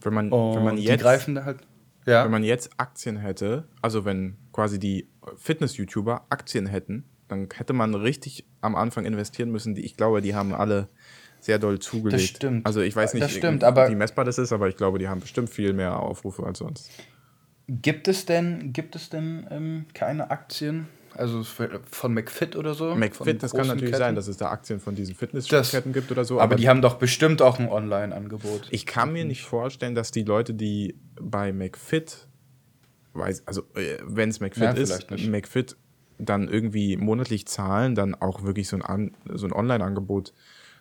Wenn 0.00 0.14
man, 0.14 0.30
wenn 0.30 0.64
man 0.64 0.76
jetzt, 0.76 1.00
die 1.00 1.02
greifen 1.02 1.34
da 1.34 1.44
halt. 1.44 1.60
Ja. 2.06 2.24
Wenn 2.24 2.30
man 2.30 2.44
jetzt 2.44 2.70
Aktien 2.76 3.16
hätte, 3.16 3.66
also 3.80 4.04
wenn 4.04 4.36
quasi 4.52 4.78
die 4.78 5.08
Fitness-YouTuber 5.36 6.26
Aktien 6.28 6.66
hätten, 6.66 7.04
dann 7.28 7.48
hätte 7.54 7.72
man 7.72 7.94
richtig 7.94 8.44
am 8.60 8.74
Anfang 8.74 9.04
investieren 9.04 9.50
müssen. 9.50 9.76
ich 9.76 9.96
glaube, 9.96 10.20
die 10.20 10.34
haben 10.34 10.54
alle 10.54 10.88
sehr 11.40 11.58
doll 11.58 11.78
zugelegt. 11.78 12.14
Das 12.14 12.22
stimmt. 12.22 12.66
Also 12.66 12.80
ich 12.80 12.96
weiß 12.96 13.14
nicht, 13.14 13.30
stimmt, 13.30 13.62
wie 13.62 13.94
messbar 13.94 14.24
das 14.24 14.38
ist, 14.38 14.52
aber 14.52 14.68
ich 14.68 14.76
glaube, 14.76 14.98
die 14.98 15.08
haben 15.08 15.20
bestimmt 15.20 15.50
viel 15.50 15.72
mehr 15.72 16.00
Aufrufe 16.00 16.44
als 16.44 16.58
sonst. 16.58 16.90
Gibt 17.68 18.08
es 18.08 18.26
denn, 18.26 18.72
gibt 18.72 18.96
es 18.96 19.10
denn 19.10 19.46
ähm, 19.50 19.86
keine 19.94 20.30
Aktien? 20.30 20.86
Also 21.16 21.44
von 21.44 22.12
McFit 22.12 22.56
oder 22.56 22.74
so? 22.74 22.94
McFit, 22.94 23.42
das 23.42 23.52
kann 23.52 23.68
natürlich 23.68 23.92
Ketten. 23.92 23.98
sein, 23.98 24.14
dass 24.16 24.26
es 24.26 24.36
da 24.36 24.50
Aktien 24.50 24.80
von 24.80 24.96
diesen 24.96 25.14
Fitnessketten 25.14 25.92
gibt 25.92 26.10
oder 26.10 26.24
so. 26.24 26.34
Aber, 26.34 26.42
aber 26.44 26.56
die 26.56 26.68
haben 26.68 26.82
doch 26.82 26.94
bestimmt 26.94 27.40
auch 27.40 27.58
ein 27.58 27.68
Online-Angebot. 27.68 28.68
Ich 28.70 28.84
kann 28.84 29.12
mir 29.12 29.24
nicht 29.24 29.44
vorstellen, 29.44 29.94
dass 29.94 30.10
die 30.10 30.24
Leute, 30.24 30.54
die 30.54 30.98
bei 31.20 31.52
McFit, 31.52 32.26
weiß, 33.12 33.46
also 33.46 33.62
äh, 33.74 33.98
wenn 34.02 34.30
es 34.30 34.40
McFit 34.40 34.62
ja, 34.62 34.72
ist, 34.72 35.10
McFit 35.28 35.76
dann 36.18 36.48
irgendwie 36.48 36.96
monatlich 36.96 37.46
zahlen, 37.46 37.94
dann 37.94 38.14
auch 38.14 38.42
wirklich 38.42 38.68
so 38.68 38.78
ein, 38.80 39.16
so 39.32 39.46
ein 39.46 39.52
Online-Angebot 39.52 40.32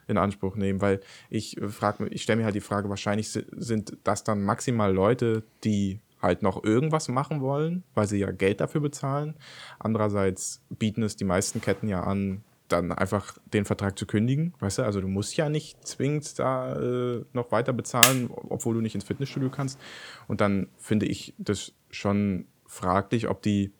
in 0.07 0.17
Anspruch 0.17 0.55
nehmen, 0.55 0.81
weil 0.81 0.99
ich 1.29 1.57
äh, 1.61 1.69
ich 2.09 2.23
stelle 2.23 2.39
mir 2.39 2.45
halt 2.45 2.55
die 2.55 2.61
Frage, 2.61 2.89
wahrscheinlich 2.89 3.31
sind 3.31 3.97
das 4.03 4.23
dann 4.23 4.43
maximal 4.43 4.93
Leute, 4.93 5.43
die 5.63 5.99
halt 6.21 6.41
noch 6.41 6.63
irgendwas 6.63 7.09
machen 7.09 7.41
wollen, 7.41 7.83
weil 7.93 8.07
sie 8.07 8.17
ja 8.17 8.31
Geld 8.31 8.61
dafür 8.61 8.81
bezahlen. 8.81 9.35
Andererseits 9.79 10.61
bieten 10.69 11.03
es 11.03 11.15
die 11.15 11.25
meisten 11.25 11.61
Ketten 11.61 11.87
ja 11.89 12.03
an, 12.03 12.43
dann 12.69 12.91
einfach 12.91 13.37
den 13.53 13.65
Vertrag 13.65 13.99
zu 13.99 14.05
kündigen, 14.05 14.53
weißt 14.59 14.79
du? 14.79 14.83
Also 14.83 15.01
du 15.01 15.07
musst 15.07 15.35
ja 15.35 15.49
nicht 15.49 15.85
zwingend 15.85 16.39
da 16.39 16.75
äh, 16.75 17.25
noch 17.33 17.51
weiter 17.51 17.73
bezahlen, 17.73 18.29
obwohl 18.31 18.75
du 18.75 18.81
nicht 18.81 18.95
ins 18.95 19.03
Fitnessstudio 19.03 19.49
kannst. 19.49 19.79
Und 20.27 20.41
dann 20.41 20.67
finde 20.77 21.05
ich 21.05 21.33
das 21.37 21.73
schon 21.91 22.45
fraglich, 22.65 23.29
ob 23.29 23.41
die 23.41 23.71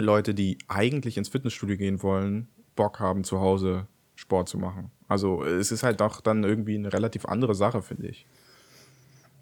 Leute, 0.00 0.34
die 0.34 0.58
eigentlich 0.68 1.16
ins 1.16 1.28
Fitnessstudio 1.28 1.76
gehen 1.76 2.02
wollen, 2.02 2.48
Bock 2.76 3.00
haben, 3.00 3.24
zu 3.24 3.40
Hause 3.40 3.86
Sport 4.14 4.48
zu 4.48 4.58
machen. 4.58 4.90
Also 5.08 5.44
es 5.44 5.72
ist 5.72 5.82
halt 5.82 6.00
doch 6.00 6.20
dann 6.20 6.44
irgendwie 6.44 6.74
eine 6.74 6.92
relativ 6.92 7.24
andere 7.26 7.54
Sache, 7.54 7.82
finde 7.82 8.08
ich. 8.08 8.26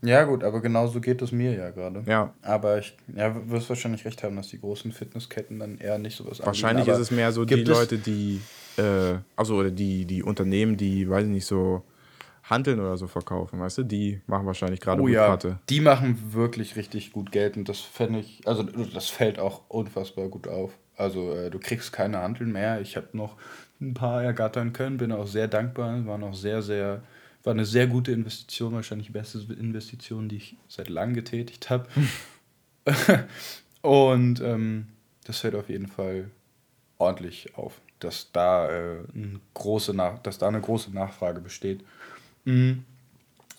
Ja, 0.03 0.23
gut, 0.25 0.44
aber 0.44 0.61
genauso 0.61 1.01
geht 1.01 1.21
es 1.23 1.33
mir 1.33 1.53
ja 1.55 1.71
gerade. 1.71 2.05
Ja. 2.07 2.33
Aber 2.42 2.79
ich 2.79 2.97
ja, 3.14 3.35
wirst 3.51 3.68
wahrscheinlich 3.68 4.05
recht 4.05 4.23
haben, 4.23 4.37
dass 4.37 4.49
die 4.49 4.61
großen 4.61 4.92
Fitnessketten 4.92 5.59
dann 5.59 5.79
eher 5.79 5.99
nicht 5.99 6.16
sowas 6.16 6.40
Wahrscheinlich 6.44 6.83
anbieten, 6.83 7.03
ist 7.03 7.11
es 7.11 7.11
mehr 7.11 7.33
so 7.33 7.44
die 7.44 7.64
Leute, 7.64 7.99
die, 7.99 8.40
äh, 8.77 9.16
also 9.35 9.57
oder 9.57 9.71
die, 9.71 10.05
die 10.05 10.23
Unternehmen, 10.23 10.77
die, 10.77 11.09
weiß 11.09 11.25
ich 11.25 11.31
nicht, 11.31 11.47
so 11.47 11.83
Handeln 12.50 12.80
oder 12.80 12.96
so 12.96 13.06
verkaufen, 13.06 13.61
weißt 13.61 13.78
du, 13.78 13.82
die 13.82 14.20
machen 14.26 14.46
wahrscheinlich 14.46 14.80
gerade 14.80 15.00
oh, 15.00 15.04
gut 15.04 15.12
ja, 15.12 15.26
Karte. 15.26 15.58
Die 15.68 15.80
machen 15.80 16.32
wirklich 16.32 16.76
richtig 16.76 17.12
gut 17.12 17.32
Geld 17.32 17.56
und 17.56 17.68
das 17.68 17.80
fände 17.80 18.20
ich, 18.20 18.40
also 18.46 18.62
das 18.62 19.08
fällt 19.08 19.38
auch 19.38 19.62
unfassbar 19.68 20.28
gut 20.28 20.48
auf. 20.48 20.72
Also 20.96 21.32
äh, 21.32 21.50
du 21.50 21.58
kriegst 21.58 21.92
keine 21.92 22.18
Handeln 22.18 22.52
mehr. 22.52 22.80
Ich 22.80 22.96
habe 22.96 23.08
noch 23.12 23.37
ein 23.80 23.94
paar 23.94 24.22
ergattern 24.22 24.72
können, 24.72 24.96
bin 24.96 25.12
auch 25.12 25.26
sehr 25.26 25.46
dankbar, 25.46 26.06
war 26.06 26.18
noch 26.18 26.34
sehr, 26.34 26.62
sehr 26.62 27.02
war 27.44 27.54
eine 27.54 27.64
sehr 27.64 27.87
gute 27.87 28.12
Investition, 28.12 28.74
wahrscheinlich 28.74 29.06
die 29.06 29.12
beste 29.12 29.38
Investition, 29.38 30.28
die 30.28 30.37
ich 30.37 30.56
seit 30.68 30.88
langem 30.88 31.14
getätigt 31.14 31.70
habe. 31.70 31.87
und 33.82 34.40
ähm, 34.40 34.88
das 35.24 35.38
fällt 35.38 35.54
auf 35.54 35.68
jeden 35.68 35.87
Fall 35.87 36.30
ordentlich 36.98 37.56
auf, 37.56 37.80
dass 38.00 38.32
da, 38.32 38.70
äh, 38.70 38.96
große 39.54 39.94
Nach 39.94 40.18
dass 40.18 40.38
da 40.38 40.48
eine 40.48 40.61
große 40.61 40.92
Nachfrage 40.92 41.40
besteht. 41.40 41.84
Mhm. 42.48 42.84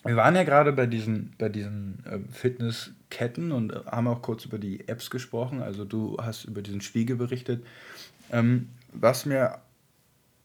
Wir 0.02 0.16
waren 0.16 0.34
ja 0.34 0.42
gerade 0.42 0.72
bei 0.72 0.86
diesen, 0.86 1.34
bei 1.38 1.48
diesen 1.48 2.02
äh, 2.06 2.18
Fitnessketten 2.32 3.52
und 3.52 3.74
haben 3.86 4.08
auch 4.08 4.22
kurz 4.22 4.44
über 4.46 4.58
die 4.58 4.88
Apps 4.88 5.10
gesprochen. 5.10 5.62
Also 5.62 5.84
du 5.84 6.16
hast 6.20 6.44
über 6.44 6.62
diesen 6.62 6.80
Spiegel 6.80 7.16
berichtet. 7.16 7.64
Ähm, 8.32 8.70
was 8.92 9.26
mir 9.26 9.58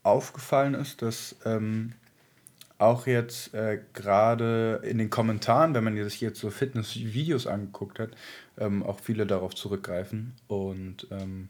aufgefallen 0.03 0.75
ist, 0.75 1.01
dass 1.01 1.37
ähm, 1.45 1.93
auch 2.77 3.07
jetzt 3.07 3.53
äh, 3.55 3.79
gerade 3.93 4.81
in 4.83 4.99
den 4.99 5.09
Kommentaren, 5.09 5.73
wenn 5.73 5.85
man 5.85 5.95
sich 6.03 6.21
jetzt 6.21 6.39
so 6.39 6.51
Fitness-Videos 6.51 7.47
angeguckt 7.47 7.97
hat, 7.97 8.11
ähm, 8.57 8.83
auch 8.83 8.99
viele 8.99 9.25
darauf 9.25 9.55
zurückgreifen. 9.55 10.33
Und 10.47 11.07
ähm, 11.09 11.49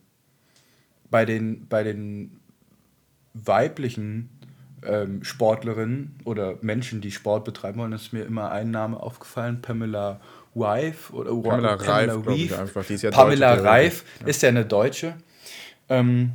bei, 1.09 1.25
den, 1.25 1.67
bei 1.67 1.83
den 1.83 2.39
weiblichen 3.33 4.29
ähm, 4.87 5.23
Sportlerinnen 5.23 6.19
oder 6.23 6.57
Menschen, 6.61 7.01
die 7.01 7.11
Sport 7.11 7.45
betreiben 7.45 7.79
wollen, 7.79 7.93
ist 7.93 8.13
mir 8.13 8.23
immer 8.23 8.51
ein 8.51 8.71
Name 8.71 9.01
aufgefallen, 9.01 9.61
Pamela 9.61 10.19
Wife 10.53 11.13
oder 11.13 11.29
Pamela, 11.31 11.75
Pamela 11.75 12.13
Reif, 12.15 12.27
Reif. 12.27 12.59
Einfach, 12.59 12.89
ja 12.89 13.11
Pamela 13.11 13.53
Reif 13.53 14.05
ja. 14.21 14.27
ist 14.27 14.41
ja 14.41 14.49
eine 14.49 14.65
Deutsche. 14.65 15.15
Ähm, 15.89 16.31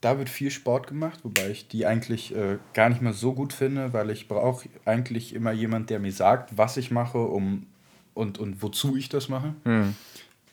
da 0.00 0.18
wird 0.18 0.28
viel 0.28 0.50
Sport 0.50 0.86
gemacht, 0.86 1.20
wobei 1.24 1.50
ich 1.50 1.68
die 1.68 1.86
eigentlich 1.86 2.34
äh, 2.34 2.58
gar 2.74 2.88
nicht 2.88 3.02
mal 3.02 3.12
so 3.12 3.32
gut 3.32 3.52
finde, 3.52 3.92
weil 3.92 4.10
ich 4.10 4.28
brauche 4.28 4.68
eigentlich 4.84 5.34
immer 5.34 5.52
jemand, 5.52 5.90
der 5.90 5.98
mir 5.98 6.12
sagt, 6.12 6.56
was 6.56 6.76
ich 6.76 6.90
mache 6.90 7.18
um, 7.18 7.66
und, 8.14 8.38
und 8.38 8.62
wozu 8.62 8.96
ich 8.96 9.08
das 9.08 9.28
mache. 9.28 9.54
Mhm. 9.64 9.94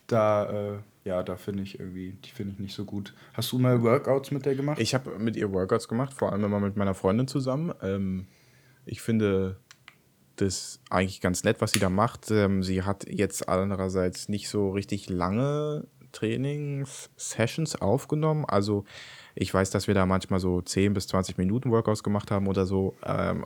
Da, 0.08 0.50
äh, 0.50 0.78
ja, 1.06 1.22
da 1.22 1.36
finde 1.36 1.64
ich 1.64 1.80
irgendwie, 1.80 2.14
die 2.24 2.30
finde 2.30 2.54
ich 2.54 2.60
nicht 2.60 2.76
so 2.76 2.86
gut. 2.86 3.14
Hast 3.34 3.52
du 3.52 3.60
mal 3.60 3.82
Workouts 3.84 4.32
mit 4.32 4.46
der 4.46 4.56
gemacht? 4.56 4.80
Ich 4.80 4.94
habe 4.94 5.18
mit 5.20 5.36
ihr 5.36 5.52
Workouts 5.52 5.88
gemacht, 5.88 6.14
vor 6.14 6.32
allem 6.32 6.44
immer 6.44 6.60
mit 6.60 6.78
meiner 6.78 6.94
Freundin 6.94 7.28
zusammen. 7.28 7.74
Ähm, 7.82 8.28
ich 8.86 9.02
finde 9.02 9.58
das 10.38 10.80
eigentlich 10.90 11.22
ganz 11.22 11.44
nett, 11.44 11.60
was 11.60 11.74
sie 11.74 11.80
da 11.80 11.90
macht. 11.90 12.32
Ähm, 12.32 12.64
sie 12.64 12.84
hat 12.84 13.06
jetzt 13.08 13.50
andererseits 13.50 14.30
nicht 14.30 14.50
so 14.50 14.72
richtig 14.72 15.10
lange 15.10 15.88
Trainings-Sessions 16.14 17.82
aufgenommen. 17.82 18.46
Also 18.46 18.86
ich 19.36 19.54
weiß, 19.54 19.72
dass 19.72 19.88
wir 19.88 19.94
da 19.94 20.06
manchmal 20.06 20.40
so 20.40 20.62
10 20.62 20.94
bis 20.94 21.08
20 21.08 21.38
Minuten 21.38 21.72
Workouts 21.72 22.04
gemacht 22.04 22.32
haben 22.32 22.48
oder 22.48 22.66
so. 22.66 22.96
Ähm, 23.04 23.44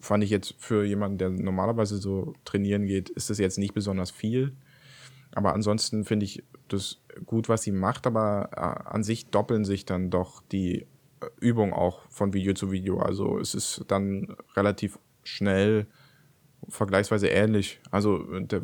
fand 0.00 0.24
ich 0.24 0.30
jetzt 0.30 0.54
für 0.58 0.84
jemanden, 0.84 1.18
der 1.18 1.30
normalerweise 1.30 1.98
so 1.98 2.32
trainieren 2.44 2.86
geht, 2.86 3.10
ist 3.10 3.28
das 3.28 3.38
jetzt 3.38 3.58
nicht 3.58 3.74
besonders 3.74 4.10
viel. 4.10 4.56
Aber 5.32 5.52
ansonsten 5.52 6.04
finde 6.04 6.24
ich 6.24 6.44
das 6.68 7.00
gut, 7.24 7.48
was 7.48 7.62
sie 7.62 7.72
macht, 7.72 8.06
aber 8.06 8.50
äh, 8.52 8.90
an 8.90 9.02
sich 9.02 9.26
doppeln 9.26 9.64
sich 9.64 9.86
dann 9.86 10.10
doch 10.10 10.42
die 10.52 10.82
äh, 11.20 11.26
Übungen 11.40 11.72
auch 11.72 12.02
von 12.10 12.32
Video 12.32 12.54
zu 12.54 12.70
Video. 12.70 12.98
Also 12.98 13.38
es 13.38 13.54
ist 13.54 13.84
dann 13.88 14.36
relativ 14.54 14.98
schnell 15.22 15.86
vergleichsweise 16.68 17.28
ähnlich. 17.28 17.80
Also 17.90 18.24
da 18.40 18.60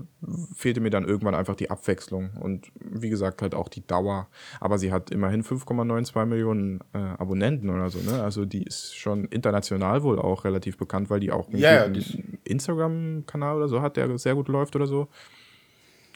fehlte 0.54 0.80
mir 0.80 0.90
dann 0.90 1.04
irgendwann 1.04 1.34
einfach 1.34 1.54
die 1.54 1.70
Abwechslung 1.70 2.30
und 2.40 2.72
wie 2.80 3.10
gesagt 3.10 3.42
halt 3.42 3.54
auch 3.54 3.68
die 3.68 3.86
Dauer. 3.86 4.28
Aber 4.60 4.78
sie 4.78 4.92
hat 4.92 5.10
immerhin 5.10 5.44
5,92 5.44 6.24
Millionen 6.26 6.80
äh, 6.94 6.98
Abonnenten 6.98 7.70
oder 7.70 7.90
so. 7.90 7.98
Ne? 7.98 8.22
Also 8.22 8.44
die 8.44 8.64
ist 8.64 8.96
schon 8.96 9.26
international 9.26 10.02
wohl 10.02 10.18
auch 10.18 10.44
relativ 10.44 10.76
bekannt, 10.76 11.10
weil 11.10 11.20
die 11.20 11.30
auch 11.30 11.48
einen 11.48 11.58
ja, 11.58 11.86
Instagram-Kanal 12.44 13.56
oder 13.56 13.68
so 13.68 13.82
hat, 13.82 13.96
der 13.96 14.18
sehr 14.18 14.34
gut 14.34 14.48
läuft 14.48 14.74
oder 14.76 14.86
so. 14.86 15.08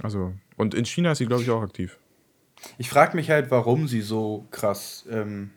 Also 0.03 0.33
und 0.57 0.75
in 0.75 0.85
China 0.85 1.13
ist 1.13 1.19
sie 1.19 1.27
glaube 1.27 1.43
ich 1.43 1.51
auch 1.51 1.63
aktiv. 1.63 1.99
Ich 2.79 2.89
frage 2.89 3.17
mich 3.17 3.31
halt, 3.31 3.51
warum 3.51 3.87
sie 3.87 4.01
so 4.01 4.47
krass 4.51 5.05
ähm, 5.11 5.51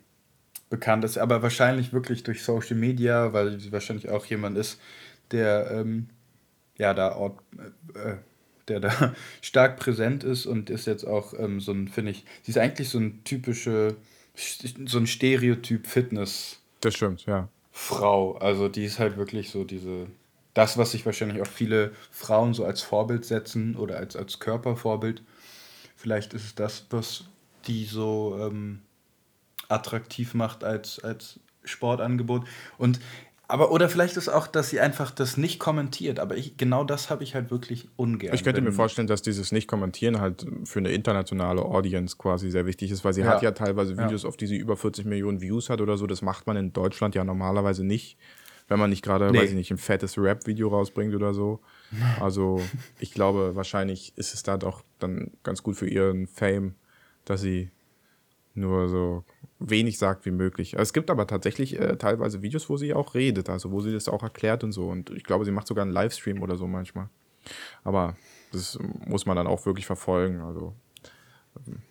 bekannt 0.69 1.03
ist, 1.03 1.17
aber 1.17 1.41
wahrscheinlich 1.41 1.93
wirklich 1.93 2.23
durch 2.23 2.43
Social 2.43 2.75
Media, 2.75 3.33
weil 3.33 3.59
sie 3.59 3.71
wahrscheinlich 3.71 4.09
auch 4.09 4.25
jemand 4.25 4.57
ist, 4.57 4.79
der 5.31 5.71
ähm, 5.71 6.09
ja 6.77 6.93
da 6.93 7.15
Ort, 7.15 7.39
äh, 7.95 8.15
der 8.67 8.79
da 8.79 9.15
stark 9.41 9.77
präsent 9.77 10.23
ist 10.23 10.45
und 10.45 10.69
ist 10.69 10.87
jetzt 10.87 11.05
auch 11.05 11.33
ähm, 11.37 11.59
so 11.59 11.71
ein, 11.71 11.87
finde 11.87 12.11
ich, 12.11 12.25
sie 12.43 12.51
ist 12.51 12.57
eigentlich 12.57 12.89
so 12.89 12.99
ein 12.99 13.23
typische, 13.23 13.95
so 14.85 14.97
ein 14.97 15.07
Stereotyp 15.07 15.87
Fitness. 15.87 16.61
Das 16.81 16.95
stimmt, 16.95 17.25
ja. 17.25 17.49
Frau. 17.71 18.37
Also 18.37 18.69
die 18.69 18.85
ist 18.85 18.99
halt 18.99 19.17
wirklich 19.17 19.49
so 19.49 19.63
diese, 19.63 20.07
das, 20.53 20.77
was 20.77 20.91
sich 20.91 21.05
wahrscheinlich 21.05 21.41
auch 21.41 21.47
viele 21.47 21.91
Frauen 22.11 22.53
so 22.53 22.65
als 22.65 22.81
Vorbild 22.81 23.25
setzen 23.25 23.75
oder 23.75 23.97
als, 23.97 24.15
als 24.15 24.39
Körpervorbild. 24.39 25.21
Vielleicht 25.95 26.33
ist 26.33 26.45
es 26.45 26.55
das, 26.55 26.85
was 26.89 27.25
die 27.67 27.85
so 27.85 28.37
ähm, 28.41 28.79
attraktiv 29.67 30.33
macht 30.33 30.63
als, 30.63 31.03
als 31.03 31.39
Sportangebot. 31.63 32.45
Und 32.77 32.99
aber 33.49 33.71
oder 33.71 33.89
vielleicht 33.89 34.15
ist 34.15 34.29
auch, 34.29 34.45
dass 34.45 34.69
sie 34.69 34.79
einfach 34.79 35.09
das 35.09 35.35
nicht 35.35 35.57
kommentiert. 35.59 36.19
Aber 36.19 36.37
ich, 36.37 36.57
genau 36.57 36.83
das 36.83 37.09
habe 37.09 37.23
ich 37.23 37.33
halt 37.33 37.49
wirklich 37.49 37.89
ungern. 37.95 38.35
Ich 38.35 38.43
könnte 38.43 38.61
mir 38.61 38.71
vorstellen, 38.71 39.07
dass 39.07 39.23
dieses 39.23 39.51
Nicht-Kommentieren 39.51 40.21
halt 40.21 40.45
für 40.65 40.77
eine 40.77 40.91
internationale 40.91 41.63
Audience 41.63 42.15
quasi 42.15 42.51
sehr 42.51 42.67
wichtig 42.67 42.91
ist, 42.91 43.03
weil 43.03 43.13
sie 43.13 43.21
ja. 43.21 43.27
hat 43.27 43.41
ja 43.41 43.49
teilweise 43.51 43.97
Videos, 43.97 44.21
ja. 44.21 44.29
auf 44.29 44.37
die 44.37 44.45
sie 44.45 44.57
über 44.57 44.77
40 44.77 45.05
Millionen 45.05 45.41
Views 45.41 45.71
hat 45.71 45.81
oder 45.81 45.97
so. 45.97 46.05
Das 46.05 46.21
macht 46.21 46.45
man 46.45 46.57
in 46.57 46.73
Deutschland 46.73 47.15
ja 47.15 47.23
normalerweise 47.23 47.83
nicht, 47.83 48.19
wenn 48.69 48.79
man 48.79 48.89
nicht 48.91 49.03
gerade, 49.03 49.31
nee. 49.31 49.39
weiß 49.39 49.49
ich 49.49 49.55
nicht, 49.55 49.71
ein 49.71 49.77
fettes 49.77 50.17
Rap-Video 50.17 50.69
rausbringt 50.69 51.13
oder 51.13 51.33
so. 51.33 51.59
Also 52.19 52.61
ich 52.99 53.13
glaube, 53.13 53.55
wahrscheinlich 53.55 54.13
ist 54.15 54.33
es 54.33 54.43
da 54.43 54.57
doch 54.57 54.83
dann 54.99 55.31
ganz 55.43 55.63
gut 55.63 55.75
für 55.75 55.89
ihren 55.89 56.27
Fame, 56.27 56.75
dass 57.25 57.41
sie 57.41 57.71
nur 58.53 58.87
so 58.89 59.23
wenig 59.57 59.97
sagt 59.97 60.25
wie 60.25 60.31
möglich. 60.31 60.75
Es 60.75 60.93
gibt 60.93 61.09
aber 61.09 61.25
tatsächlich 61.25 61.79
äh, 61.79 61.97
teilweise 61.97 62.41
Videos, 62.41 62.69
wo 62.69 62.77
sie 62.77 62.93
auch 62.93 63.15
redet, 63.15 63.49
also 63.49 63.71
wo 63.71 63.81
sie 63.81 63.91
das 63.91 64.07
auch 64.07 64.21
erklärt 64.21 64.63
und 64.63 64.71
so. 64.71 64.87
Und 64.87 65.09
ich 65.09 65.23
glaube, 65.23 65.45
sie 65.45 65.51
macht 65.51 65.67
sogar 65.67 65.83
einen 65.83 65.91
Livestream 65.91 66.41
oder 66.41 66.55
so 66.55 66.67
manchmal. 66.67 67.09
Aber 67.83 68.15
das 68.51 68.77
muss 69.05 69.25
man 69.25 69.35
dann 69.35 69.47
auch 69.47 69.65
wirklich 69.65 69.85
verfolgen. 69.85 70.41
Also, 70.41 70.75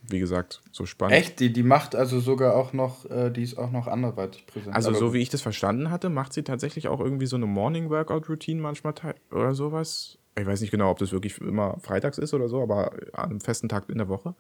wie 0.09 0.19
gesagt, 0.19 0.63
so 0.73 0.87
spannend. 0.87 1.17
Echt? 1.17 1.41
Die, 1.41 1.53
die 1.53 1.63
macht 1.63 1.95
also 1.95 2.21
sogar 2.21 2.55
auch 2.57 2.73
noch, 2.73 3.09
äh, 3.11 3.31
die 3.31 3.43
ist 3.43 3.59
auch 3.59 3.71
noch 3.71 3.87
anderweitig 3.87 4.47
präsent. 4.47 4.75
Also, 4.75 4.89
aber 4.91 4.99
so 4.99 5.15
wie 5.15 5.19
ich 5.19 5.29
das 5.29 5.43
verstanden 5.43 5.91
hatte, 5.91 6.09
macht 6.09 6.33
sie 6.33 6.43
tatsächlich 6.43 6.89
auch 6.89 7.01
irgendwie 7.01 7.27
so 7.27 7.37
eine 7.37 7.47
Morning-Workout-Routine 7.47 8.61
manchmal 8.61 8.95
oder 9.31 9.55
sowas. 9.55 10.19
Ich 10.39 10.47
weiß 10.47 10.61
nicht 10.61 10.71
genau, 10.71 10.91
ob 10.91 10.99
das 10.99 11.13
wirklich 11.13 11.41
immer 11.41 11.79
freitags 11.81 12.19
ist 12.19 12.33
oder 12.35 12.49
so, 12.49 12.63
aber 12.63 12.93
an 13.13 13.31
einem 13.31 13.41
festen 13.41 13.69
Tag 13.69 13.89
in 13.89 13.99
der 13.99 14.09
Woche. 14.09 14.35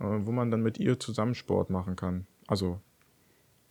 äh, 0.00 0.04
wo 0.04 0.32
man 0.32 0.50
dann 0.50 0.62
mit 0.62 0.78
ihr 0.78 0.98
zusammen 0.98 1.34
Sport 1.34 1.70
machen 1.70 1.96
kann. 1.96 2.26
Also 2.46 2.80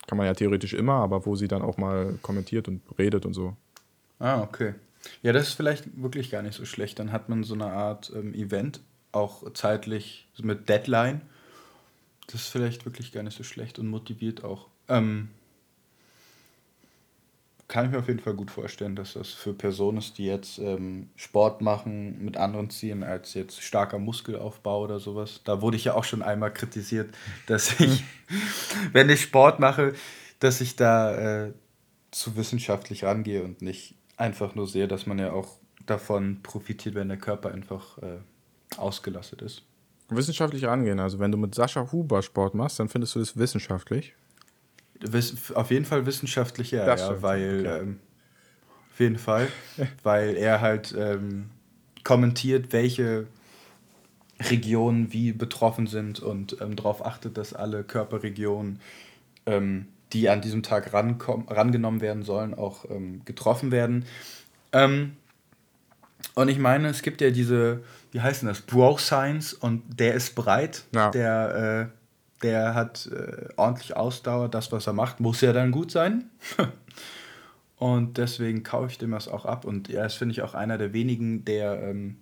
kann 0.08 0.18
man 0.18 0.28
ja 0.28 0.34
theoretisch 0.34 0.74
immer, 0.74 0.96
aber 0.96 1.26
wo 1.26 1.36
sie 1.36 1.48
dann 1.48 1.62
auch 1.62 1.78
mal 1.78 2.18
kommentiert 2.22 2.68
und 2.68 2.82
redet 2.98 3.26
und 3.26 3.34
so. 3.34 3.56
Ah, 4.20 4.42
okay. 4.42 4.74
Ja, 5.22 5.34
das 5.34 5.50
ist 5.50 5.54
vielleicht 5.54 6.02
wirklich 6.02 6.32
gar 6.32 6.42
nicht 6.42 6.56
so 6.56 6.66
schlecht. 6.66 7.00
Dann 7.00 7.12
hat 7.12 7.30
man 7.30 7.44
so 7.44 7.54
eine 7.54 7.66
Art 7.66 8.12
ähm, 8.16 8.34
Event, 8.34 8.82
auch 9.14 9.52
zeitlich 9.54 10.28
mit 10.42 10.68
Deadline. 10.68 11.22
Das 12.28 12.42
ist 12.42 12.48
vielleicht 12.50 12.86
wirklich 12.86 13.12
gar 13.12 13.24
nicht 13.24 13.38
so 13.38 13.44
schlecht 13.44 13.80
und 13.80 13.88
motiviert 13.88 14.44
auch. 14.44 14.68
Ähm, 14.90 15.30
kann 17.68 17.86
ich 17.86 17.92
mir 17.92 18.00
auf 18.00 18.08
jeden 18.08 18.20
Fall 18.20 18.34
gut 18.34 18.52
vorstellen, 18.52 18.96
dass 18.96 19.14
das 19.14 19.30
für 19.30 19.54
Personen 19.54 19.98
ist, 19.98 20.18
die 20.18 20.26
jetzt 20.26 20.60
ähm, 20.60 21.10
Sport 21.16 21.62
machen 21.62 22.24
mit 22.24 22.38
anderen 22.38 22.70
Zielen 22.70 23.04
als 23.04 23.34
jetzt 23.34 23.62
starker 23.64 24.00
Muskelaufbau 24.00 24.84
oder 24.84 25.00
sowas. 25.00 25.42
Da 25.44 25.62
wurde 25.62 25.78
ich 25.78 25.86
ja 25.86 25.96
auch 25.96 26.04
schon 26.04 26.22
einmal 26.22 26.54
kritisiert, 26.54 27.16
dass 27.48 27.80
ich, 27.80 28.04
wenn 28.92 29.10
ich 29.10 29.22
Sport 29.22 29.60
mache, 29.60 29.94
dass 30.40 30.62
ich 30.62 30.76
da 30.76 31.46
äh, 31.46 31.54
zu 32.12 32.36
wissenschaftlich 32.36 33.06
rangehe 33.06 33.44
und 33.44 33.62
nicht 33.62 33.96
einfach 34.18 34.56
nur 34.56 34.68
sehe, 34.68 34.88
dass 34.88 35.08
man 35.08 35.18
ja 35.18 35.32
auch 35.32 35.58
davon 35.86 36.42
profitiert, 36.44 36.96
wenn 36.96 37.08
der 37.08 37.18
Körper 37.18 37.52
einfach 37.52 37.98
äh, 38.00 38.20
ausgelastet 38.78 39.42
ist. 39.42 39.64
Wissenschaftlich 40.10 40.66
rangehen, 40.66 41.00
also 41.00 41.20
wenn 41.20 41.32
du 41.32 41.38
mit 41.38 41.56
Sascha 41.56 41.92
Huber 41.92 42.22
Sport 42.22 42.56
machst, 42.56 42.80
dann 42.80 42.90
findest 42.90 43.16
du 43.16 43.20
das 43.20 43.38
wissenschaftlich? 43.38 44.14
Auf 45.56 45.72
jeden 45.72 45.86
Fall 45.86 46.06
wissenschaftlicher, 46.06 46.86
ja, 46.86 46.96
ja, 46.96 47.22
weil 47.22 47.60
okay. 47.62 47.80
ähm, 47.80 48.00
auf 48.92 49.00
jeden 49.00 49.18
Fall, 49.18 49.48
weil 50.04 50.36
er 50.36 50.62
halt 50.62 50.94
ähm, 50.98 51.50
kommentiert, 52.04 52.72
welche 52.72 53.28
Regionen 54.40 55.14
wie 55.14 55.32
betroffen 55.32 55.88
sind 55.88 56.20
und 56.20 56.58
ähm, 56.62 56.76
darauf 56.76 57.06
achtet, 57.06 57.38
dass 57.38 57.54
alle 57.54 57.84
Körperregionen, 57.84 58.80
ähm, 59.46 59.88
die 60.12 60.30
an 60.30 60.42
diesem 60.42 60.64
Tag 60.64 60.94
rangenommen 60.94 62.02
werden 62.02 62.24
sollen, 62.24 62.54
auch 62.54 62.86
ähm, 62.90 63.22
getroffen 63.26 63.72
werden. 63.72 64.06
Ähm, 64.72 65.14
und 66.36 66.50
ich 66.50 66.60
meine, 66.60 66.88
es 66.88 67.02
gibt 67.02 67.22
ja 67.22 67.32
diese, 67.32 67.84
wie 68.14 68.22
heißt 68.22 68.44
das, 68.44 68.62
Bro 68.62 68.98
Science 68.98 69.54
und 69.54 70.00
der 70.00 70.14
ist 70.14 70.36
breit, 70.36 70.86
ja. 70.94 71.12
der 71.12 71.92
äh, 71.92 72.04
der 72.44 72.76
hat 72.76 73.08
äh, 73.08 73.48
ordentlich 73.56 73.96
Ausdauer. 73.96 74.50
Das, 74.50 74.72
was 74.72 74.86
er 74.86 74.94
macht, 74.94 75.20
muss 75.20 75.42
ja 75.42 75.54
dann 75.54 75.72
gut 75.72 75.92
sein. 75.92 76.30
und 77.78 78.18
deswegen 78.18 78.64
kaufe 78.64 78.92
ich 78.92 78.98
dem 78.98 79.12
das 79.12 79.28
auch 79.28 79.46
ab. 79.46 79.66
Und 79.66 79.90
er 79.90 80.06
ist, 80.06 80.16
finde 80.16 80.34
ich, 80.34 80.42
auch 80.42 80.54
einer 80.54 80.78
der 80.78 80.94
wenigen, 80.94 81.46
der 81.46 81.82
ähm, 81.82 82.18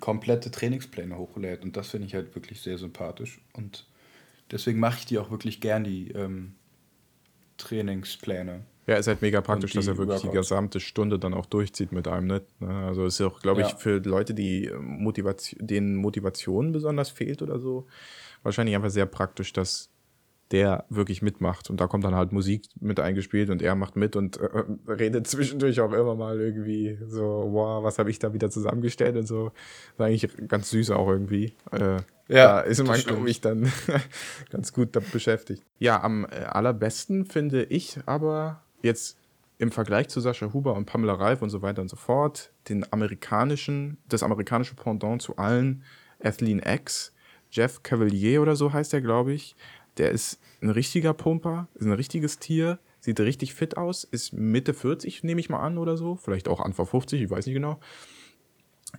komplette 0.00 0.50
Trainingspläne 0.50 1.16
hochlädt. 1.16 1.62
Und 1.62 1.76
das 1.76 1.88
finde 1.88 2.08
ich 2.08 2.14
halt 2.14 2.34
wirklich 2.34 2.60
sehr 2.60 2.76
sympathisch. 2.76 3.40
Und 3.52 3.86
deswegen 4.50 4.80
mache 4.80 4.98
ich 4.98 5.06
die 5.06 5.18
auch 5.18 5.30
wirklich 5.30 5.60
gern, 5.60 5.84
die 5.84 6.10
ähm, 6.10 6.54
Trainingspläne. 7.56 8.62
Ja, 8.86 8.94
ist 8.96 9.08
halt 9.08 9.20
mega 9.20 9.40
praktisch, 9.40 9.72
dass 9.72 9.88
er 9.88 9.98
wirklich 9.98 10.18
Workouts. 10.22 10.30
die 10.30 10.36
gesamte 10.36 10.80
Stunde 10.80 11.18
dann 11.18 11.34
auch 11.34 11.46
durchzieht 11.46 11.90
mit 11.90 12.06
einem, 12.06 12.26
ne? 12.26 12.42
Also 12.60 13.04
ist 13.04 13.18
ja 13.18 13.26
auch, 13.26 13.40
glaube 13.40 13.62
ich, 13.62 13.70
ja. 13.70 13.76
für 13.76 13.98
Leute, 13.98 14.32
die 14.32 14.70
Motivation, 14.78 15.66
denen 15.66 15.96
Motivation 15.96 16.70
besonders 16.70 17.10
fehlt 17.10 17.42
oder 17.42 17.58
so, 17.58 17.86
wahrscheinlich 18.44 18.76
einfach 18.76 18.90
sehr 18.90 19.06
praktisch, 19.06 19.52
dass 19.52 19.90
der 20.52 20.84
wirklich 20.88 21.22
mitmacht. 21.22 21.70
Und 21.70 21.80
da 21.80 21.88
kommt 21.88 22.04
dann 22.04 22.14
halt 22.14 22.30
Musik 22.30 22.68
mit 22.80 23.00
eingespielt 23.00 23.50
und 23.50 23.62
er 23.62 23.74
macht 23.74 23.96
mit 23.96 24.14
und 24.14 24.36
äh, 24.36 24.48
redet 24.88 25.26
zwischendurch 25.26 25.80
auch 25.80 25.92
immer 25.92 26.14
mal 26.14 26.40
irgendwie 26.40 26.98
so, 27.08 27.48
wow, 27.50 27.82
was 27.82 27.98
habe 27.98 28.10
ich 28.10 28.20
da 28.20 28.32
wieder 28.32 28.50
zusammengestellt 28.50 29.16
und 29.16 29.26
so. 29.26 29.50
Das 29.96 30.10
ist 30.10 30.28
eigentlich 30.28 30.48
ganz 30.48 30.70
süß 30.70 30.90
auch 30.90 31.08
irgendwie. 31.08 31.54
Äh, 31.72 31.96
ja, 32.28 32.56
da 32.56 32.60
ist 32.60 32.84
man, 32.84 33.00
glaube 33.00 33.28
ich, 33.28 33.40
dann 33.40 33.72
ganz 34.50 34.72
gut 34.72 34.92
beschäftigt. 35.12 35.64
Ja, 35.78 36.02
am 36.02 36.24
äh, 36.24 36.44
allerbesten 36.44 37.26
finde 37.26 37.64
ich 37.64 37.98
aber 38.06 38.62
jetzt 38.86 39.18
im 39.58 39.70
Vergleich 39.70 40.08
zu 40.08 40.20
Sascha 40.20 40.52
Huber 40.52 40.74
und 40.74 40.86
Pamela 40.86 41.14
Reif 41.14 41.42
und 41.42 41.50
so 41.50 41.62
weiter 41.62 41.82
und 41.82 41.88
so 41.88 41.96
fort, 41.96 42.50
den 42.68 42.90
amerikanischen, 42.92 43.98
das 44.08 44.22
amerikanische 44.22 44.74
Pendant 44.74 45.22
zu 45.22 45.36
allen, 45.36 45.82
Athleen 46.22 46.60
X, 46.60 47.14
Jeff 47.50 47.82
Cavalier 47.82 48.42
oder 48.42 48.56
so 48.56 48.72
heißt 48.72 48.92
der, 48.92 49.00
glaube 49.00 49.32
ich. 49.32 49.56
Der 49.96 50.10
ist 50.10 50.40
ein 50.60 50.68
richtiger 50.70 51.14
Pumper, 51.14 51.68
ist 51.74 51.86
ein 51.86 51.92
richtiges 51.92 52.38
Tier, 52.38 52.78
sieht 53.00 53.18
richtig 53.20 53.54
fit 53.54 53.78
aus, 53.78 54.04
ist 54.04 54.32
Mitte 54.32 54.74
40, 54.74 55.22
nehme 55.24 55.40
ich 55.40 55.48
mal 55.48 55.60
an 55.60 55.78
oder 55.78 55.96
so, 55.96 56.16
vielleicht 56.16 56.48
auch 56.48 56.60
Anfang 56.60 56.86
50, 56.86 57.22
ich 57.22 57.30
weiß 57.30 57.46
nicht 57.46 57.54
genau. 57.54 57.80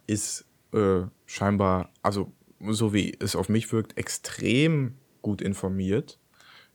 Ist 0.08 0.46
äh, 0.74 1.02
scheinbar, 1.26 1.92
also 2.02 2.32
so 2.60 2.94
wie 2.94 3.16
es 3.20 3.36
auf 3.36 3.50
mich 3.50 3.72
wirkt, 3.72 3.98
extrem 3.98 4.96
gut 5.22 5.42
informiert 5.42 6.20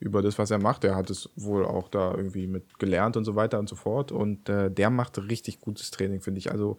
über 0.03 0.21
das, 0.21 0.39
was 0.39 0.51
er 0.51 0.59
macht. 0.59 0.85
Er 0.85 0.97
hat 0.97 1.11
es 1.11 1.31
wohl 1.37 1.65
auch 1.65 1.89
da 1.89 2.15
irgendwie 2.15 2.47
mit 2.47 2.79
gelernt 2.79 3.17
und 3.17 3.25
so 3.25 3.37
weiter 3.37 3.59
und 3.59 3.69
so 3.69 3.77
fort. 3.77 4.13
Und 4.13 4.49
äh, 4.49 4.71
der 4.71 4.91
macht 4.91 5.19
richtig 5.19 5.61
gutes 5.61 5.91
Training, 5.91 6.21
finde 6.21 6.39
ich. 6.39 6.51
Also, 6.51 6.77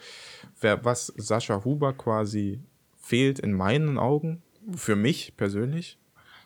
wer, 0.59 0.83
was 0.83 1.07
Sascha 1.17 1.63
Huber 1.63 1.93
quasi 1.93 2.59
fehlt 3.01 3.39
in 3.39 3.53
meinen 3.53 3.97
Augen, 3.97 4.41
für 4.75 4.95
mich 4.95 5.35
persönlich, 5.37 5.97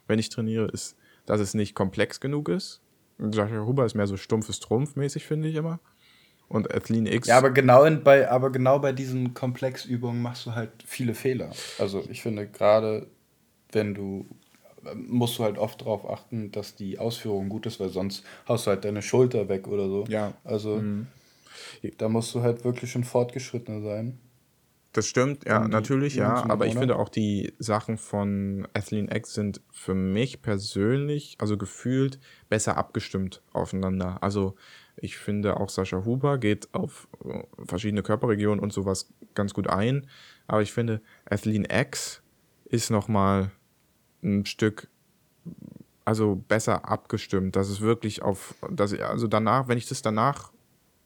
wenn 0.07 0.19
ich 0.19 0.29
trainiere, 0.29 0.67
ist, 0.67 0.95
dass 1.25 1.39
es 1.39 1.53
nicht 1.53 1.75
komplex 1.75 2.19
genug 2.19 2.49
ist. 2.49 2.81
Sascha 3.19 3.65
Huber 3.65 3.85
ist 3.85 3.95
mehr 3.95 4.07
so 4.07 4.17
stumpfes 4.17 4.59
Trumpf-mäßig, 4.59 5.25
finde 5.25 5.47
ich 5.49 5.55
immer. 5.55 5.79
Und 6.47 6.73
Athleen 6.73 7.07
X. 7.07 7.27
Ja, 7.27 7.37
aber 7.37 7.51
genau, 7.51 7.83
in, 7.83 8.03
bei, 8.03 8.29
aber 8.29 8.51
genau 8.51 8.79
bei 8.79 8.93
diesen 8.93 9.33
Komplexübungen 9.33 10.21
machst 10.21 10.45
du 10.45 10.55
halt 10.55 10.71
viele 10.85 11.13
Fehler. 11.13 11.51
Also 11.77 12.05
ich 12.09 12.21
finde 12.21 12.47
gerade, 12.47 13.07
wenn 13.71 13.93
du 13.93 14.25
musst 14.95 15.39
du 15.39 15.43
halt 15.43 15.57
oft 15.57 15.81
darauf 15.81 16.09
achten, 16.09 16.51
dass 16.51 16.75
die 16.75 16.99
Ausführung 16.99 17.49
gut 17.49 17.65
ist, 17.65 17.79
weil 17.79 17.89
sonst 17.89 18.23
haust 18.47 18.65
du 18.65 18.71
halt 18.71 18.85
deine 18.85 19.01
Schulter 19.01 19.49
weg 19.49 19.67
oder 19.67 19.87
so. 19.87 20.05
Ja. 20.07 20.33
Also 20.43 20.77
mhm. 20.77 21.07
da 21.97 22.09
musst 22.09 22.33
du 22.35 22.41
halt 22.41 22.63
wirklich 22.63 22.91
schon 22.91 23.03
fortgeschrittener 23.03 23.81
sein. 23.81 24.19
Das 24.93 25.05
stimmt, 25.05 25.45
ja, 25.45 25.63
die, 25.63 25.69
natürlich, 25.69 26.13
die 26.13 26.19
ja. 26.19 26.49
Aber 26.49 26.65
ich 26.65 26.75
finde 26.75 26.95
auch 26.95 27.09
die 27.09 27.53
Sachen 27.59 27.97
von 27.97 28.67
Athleen 28.73 29.09
X 29.11 29.35
sind 29.35 29.61
für 29.71 29.93
mich 29.93 30.41
persönlich, 30.41 31.35
also 31.39 31.55
gefühlt, 31.55 32.19
besser 32.49 32.77
abgestimmt 32.77 33.43
aufeinander. 33.53 34.17
Also 34.23 34.55
ich 34.95 35.17
finde 35.17 35.59
auch 35.59 35.69
Sascha 35.69 36.03
Huber 36.03 36.39
geht 36.39 36.73
auf 36.73 37.07
äh, 37.23 37.43
verschiedene 37.65 38.01
Körperregionen 38.01 38.59
und 38.59 38.73
sowas 38.73 39.13
ganz 39.35 39.53
gut 39.53 39.69
ein. 39.69 40.07
Aber 40.47 40.63
ich 40.63 40.73
finde, 40.73 41.01
Athleen 41.29 41.65
X 41.65 42.23
ist 42.65 42.89
nochmal 42.89 43.51
ein 44.23 44.45
Stück 44.45 44.87
also 46.05 46.41
besser 46.47 46.87
abgestimmt, 46.87 47.57
dass 47.57 47.67
es 47.67 47.81
wirklich 47.81 48.21
auf, 48.21 48.55
dass 48.71 48.93
ich, 48.93 49.03
also 49.03 49.27
danach, 49.27 49.67
wenn 49.67 49.77
ich 49.77 49.87
das 49.87 50.01
danach 50.01 50.53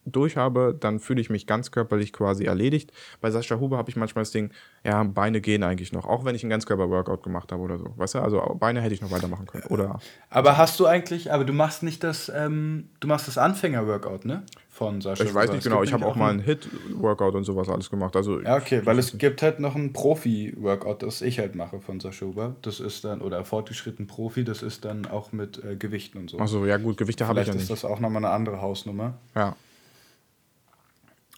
durch 0.05 0.37
habe, 0.37 0.75
dann 0.79 0.99
fühle 0.99 1.21
ich 1.21 1.29
mich 1.29 1.47
ganz 1.47 1.71
körperlich 1.71 2.13
quasi 2.13 2.45
erledigt. 2.45 2.91
Bei 3.19 3.31
Sascha 3.31 3.59
Huber 3.59 3.77
habe 3.77 3.89
ich 3.89 3.95
manchmal 3.95 4.23
das 4.23 4.31
Ding, 4.31 4.51
ja, 4.83 5.03
Beine 5.03 5.41
gehen 5.41 5.63
eigentlich 5.63 5.91
noch, 5.91 6.05
auch 6.05 6.25
wenn 6.25 6.35
ich 6.35 6.43
einen 6.43 6.49
Ganzkörper-Workout 6.49 7.23
gemacht 7.23 7.51
habe 7.51 7.61
oder 7.61 7.77
so. 7.77 7.93
Weißt 7.95 8.15
du, 8.15 8.19
also 8.19 8.39
Beine 8.59 8.81
hätte 8.81 8.93
ich 8.93 9.01
noch 9.01 9.11
weitermachen 9.11 9.45
können. 9.45 9.65
Oder 9.69 9.99
aber 10.29 10.57
hast 10.57 10.79
du 10.79 10.85
eigentlich, 10.85 11.31
aber 11.31 11.43
du 11.43 11.53
machst 11.53 11.83
nicht 11.83 12.03
das, 12.03 12.31
ähm, 12.33 12.89
du 12.99 13.07
machst 13.07 13.27
das 13.27 13.37
Anfänger-Workout, 13.37 14.25
ne? 14.25 14.43
Von 14.69 15.01
Sascha 15.01 15.25
Ich 15.25 15.33
weiß 15.33 15.51
nicht 15.51 15.63
genau, 15.63 15.83
ich 15.83 15.93
habe 15.93 16.05
auch 16.05 16.15
mal 16.15 16.31
einen 16.31 16.39
Hit-Workout 16.39 17.35
und 17.35 17.43
sowas 17.43 17.69
alles 17.69 17.89
gemacht. 17.89 18.15
Also 18.15 18.39
ja, 18.39 18.55
okay, 18.55 18.81
weil 18.85 18.97
es 18.97 19.17
gibt 19.17 19.41
halt 19.41 19.59
noch 19.59 19.75
ein 19.75 19.93
Profi-Workout, 19.93 21.03
das 21.03 21.21
ich 21.21 21.39
halt 21.39 21.55
mache 21.55 21.81
von 21.81 21.99
Sascha 21.99 22.25
Huber. 22.25 22.55
Das 22.61 22.79
ist 22.79 23.03
dann, 23.03 23.21
oder 23.21 23.43
fortgeschritten 23.43 24.07
Profi, 24.07 24.43
das 24.43 24.63
ist 24.63 24.85
dann 24.85 25.05
auch 25.05 25.33
mit 25.33 25.63
äh, 25.63 25.75
Gewichten 25.75 26.17
und 26.19 26.29
so. 26.29 26.39
Achso, 26.39 26.65
ja 26.65 26.77
gut, 26.77 26.97
Gewichte 26.97 27.27
habe 27.27 27.41
ich 27.41 27.47
ja 27.47 27.53
nicht. 27.53 27.65
Vielleicht 27.65 27.73
ist 27.73 27.83
das 27.83 27.89
auch 27.91 27.99
nochmal 27.99 28.23
eine 28.23 28.33
andere 28.33 28.61
Hausnummer. 28.61 29.15
Ja. 29.35 29.55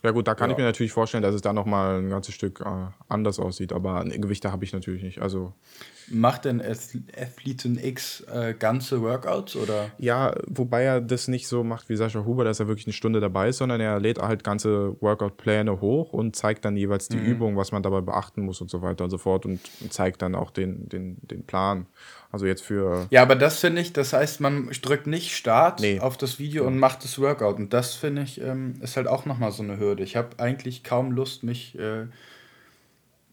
Ja 0.04 0.12
gut, 0.12 0.28
da 0.28 0.36
kann 0.36 0.50
ja. 0.50 0.54
ich 0.54 0.58
mir 0.58 0.66
natürlich 0.66 0.92
vorstellen, 0.92 1.24
dass 1.24 1.34
es 1.34 1.42
da 1.42 1.54
nochmal 1.54 2.00
ein 2.00 2.10
ganzes 2.10 2.36
Stück 2.36 2.60
äh, 2.60 2.66
anders 3.08 3.40
aussieht, 3.40 3.72
aber 3.72 4.04
Gewichte 4.04 4.52
habe 4.52 4.66
ich 4.66 4.74
natürlich 4.74 5.02
nicht. 5.02 5.22
Also 5.22 5.54
Macht 6.10 6.46
denn 6.46 6.62
Athleten 6.62 7.78
X 7.78 8.22
äh, 8.22 8.54
ganze 8.58 9.02
Workouts 9.02 9.56
oder? 9.56 9.92
Ja, 9.98 10.36
wobei 10.48 10.84
er 10.84 11.02
das 11.02 11.28
nicht 11.28 11.48
so 11.48 11.64
macht 11.64 11.90
wie 11.90 11.96
Sascha 11.96 12.26
Huber, 12.26 12.44
dass 12.44 12.60
er 12.60 12.68
wirklich 12.68 12.88
eine 12.88 12.94
Stunde 12.94 13.20
dabei 13.20 13.50
ist, 13.50 13.58
sondern 13.58 13.82
er 13.82 14.00
lädt 14.00 14.20
halt 14.20 14.44
ganze 14.44 14.96
Workout-Pläne 15.02 15.82
hoch 15.82 16.14
und 16.14 16.36
zeigt 16.36 16.66
dann 16.66 16.78
jeweils 16.78 17.08
die 17.08 17.18
mhm. 17.18 17.26
Übung, 17.26 17.58
was 17.58 17.72
man 17.72 17.84
dabei 17.84 18.02
beachten 18.02 18.44
muss 18.44 18.62
und 18.62 18.70
so 18.70 18.82
weiter 18.82 19.04
und 19.04 19.10
so 19.10 19.18
fort 19.18 19.46
und 19.46 19.60
zeigt 19.90 20.22
dann 20.22 20.36
auch 20.36 20.52
den, 20.52 20.90
den, 20.90 21.18
den 21.22 21.46
Plan. 21.46 21.88
Also 22.32 22.48
jetzt 22.48 22.64
für. 22.64 23.06
Ja, 23.12 23.22
aber 23.22 23.36
das 23.36 23.60
finde 23.60 23.82
ich, 23.82 23.94
das 23.94 24.12
heißt, 24.12 24.42
man 24.42 24.70
drückt 24.82 25.06
nicht 25.06 25.36
Start 25.36 25.82
nee. 25.82 26.00
auf 26.00 26.18
das 26.18 26.40
Video 26.40 26.66
und 26.66 26.80
macht 26.80 27.04
das 27.04 27.20
Workout. 27.20 27.58
Und 27.58 27.74
das 27.74 27.94
finde 27.94 28.24
ich, 28.24 28.42
ähm, 28.42 28.74
ist 28.82 28.98
halt 28.98 29.08
auch 29.08 29.26
nochmal 29.26 29.52
so 29.52 29.62
eine 29.62 29.78
Hürde. 29.78 30.02
Ich 30.02 30.16
habe 30.16 30.40
eigentlich 30.40 30.84
kaum 30.84 31.12
Lust, 31.12 31.44
mich 31.44 31.78
äh, 31.78 32.08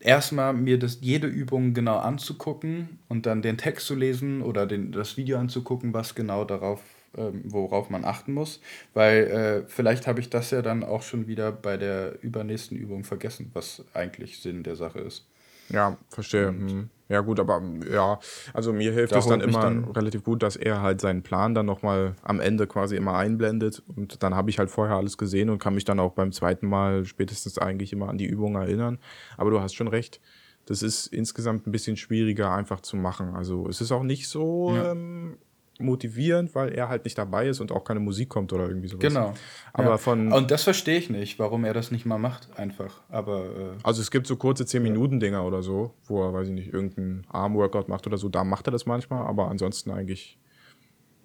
erstmal 0.01 0.53
mir 0.55 0.79
das, 0.79 0.99
jede 1.01 1.27
Übung 1.27 1.75
genau 1.75 1.99
anzugucken 1.99 2.99
und 3.09 3.27
dann 3.27 3.43
den 3.43 3.59
Text 3.59 3.87
zu 3.87 3.95
lesen 3.95 4.43
oder 4.43 4.67
den, 4.67 4.93
das 4.93 5.17
Video 5.17 5.39
anzugucken, 5.39 5.95
was 5.95 6.15
genau 6.15 6.45
darauf, 6.45 6.83
ähm, 7.17 7.43
worauf 7.45 7.91
man 7.91 8.05
achten 8.05 8.33
muss. 8.33 8.61
Weil 8.95 9.27
äh, 9.27 9.69
vielleicht 9.69 10.07
habe 10.07 10.21
ich 10.21 10.31
das 10.31 10.51
ja 10.51 10.63
dann 10.63 10.83
auch 10.83 11.03
schon 11.03 11.27
wieder 11.27 11.53
bei 11.53 11.77
der 11.77 12.23
übernächsten 12.23 12.77
Übung 12.77 13.05
vergessen, 13.05 13.51
was 13.53 13.85
eigentlich 13.95 14.41
Sinn 14.41 14.63
der 14.63 14.77
Sache 14.77 15.01
ist. 15.01 15.27
Ja, 15.71 15.97
verstehe. 16.09 16.49
Hm. 16.49 16.91
Ja, 17.09 17.23
gut, 17.23 17.41
aber 17.41 17.61
ja, 17.93 18.21
also 18.55 18.73
mir 18.73 18.93
hilft 18.93 19.16
es 19.16 19.27
dann 19.27 19.41
immer 19.41 19.62
dann- 19.62 19.85
relativ 19.87 20.23
gut, 20.23 20.45
dass 20.45 20.55
er 20.55 20.81
halt 20.81 21.01
seinen 21.01 21.23
Plan 21.23 21.55
dann 21.57 21.66
nochmal 21.66 22.14
am 22.23 22.39
Ende 22.39 22.68
quasi 22.68 22.95
immer 22.95 23.14
einblendet 23.16 23.83
und 23.97 24.23
dann 24.23 24.37
habe 24.37 24.49
ich 24.51 24.61
halt 24.61 24.71
vorher 24.71 24.95
alles 24.95 25.18
gesehen 25.18 25.51
und 25.51 25.59
kann 25.59 25.75
mich 25.75 25.85
dann 25.85 25.99
auch 25.99 26.12
beim 26.12 26.31
zweiten 26.31 26.68
Mal 26.68 27.05
spätestens 27.05 27.59
eigentlich 27.59 27.93
immer 27.93 28.09
an 28.11 28.16
die 28.18 28.27
Übung 28.27 28.55
erinnern. 28.55 28.99
Aber 29.37 29.51
du 29.51 29.61
hast 29.61 29.75
schon 29.75 29.89
recht, 29.89 30.21
das 30.66 30.85
ist 30.85 31.09
insgesamt 31.09 31.66
ein 31.66 31.73
bisschen 31.73 31.97
schwieriger 31.97 32.53
einfach 32.53 32.81
zu 32.81 32.97
machen. 32.97 33.35
Also 33.35 33.66
es 33.68 33.81
ist 33.81 33.91
auch 33.91 34.05
nicht 34.05 34.29
so 34.29 34.73
Ja. 34.77 34.93
ähm, 34.93 35.37
motivierend, 35.81 36.55
weil 36.55 36.72
er 36.72 36.89
halt 36.89 37.05
nicht 37.05 37.16
dabei 37.18 37.49
ist 37.49 37.61
und 37.61 37.72
auch 37.72 37.85
keine 37.85 38.01
Musik 38.01 38.28
kommt 38.28 38.53
oder 38.53 38.66
irgendwie 38.68 38.89
sowas. 38.89 39.03
Genau. 39.03 39.35
Aber 39.72 39.91
ja. 39.91 39.99
von- 39.99 40.33
Und 40.33 40.51
das 40.51 40.64
verstehe 40.64 40.99
ich 40.99 41.11
nicht, 41.11 41.39
warum 41.39 41.64
er 41.64 41.74
das 41.74 41.91
nicht 41.91 42.07
mal 42.07 42.18
macht, 42.18 42.49
einfach. 42.59 43.01
Aber 43.09 43.45
äh, 43.45 43.76
Also 43.83 44.01
es 44.03 44.11
gibt 44.11 44.26
so 44.26 44.37
kurze 44.37 44.64
10-Minuten-Dinger 44.64 45.45
oder 45.45 45.62
so, 45.62 45.95
wo 46.07 46.22
er, 46.24 46.33
weiß 46.33 46.49
ich 46.49 46.55
nicht, 46.55 46.72
irgendeinen 46.72 47.26
Arm-Workout 47.28 47.89
macht 47.89 48.07
oder 48.07 48.18
so, 48.18 48.28
da 48.28 48.45
macht 48.45 48.66
er 48.68 48.70
das 48.72 48.87
manchmal, 48.87 49.26
aber 49.26 49.49
ansonsten 49.49 49.91
eigentlich 49.91 50.39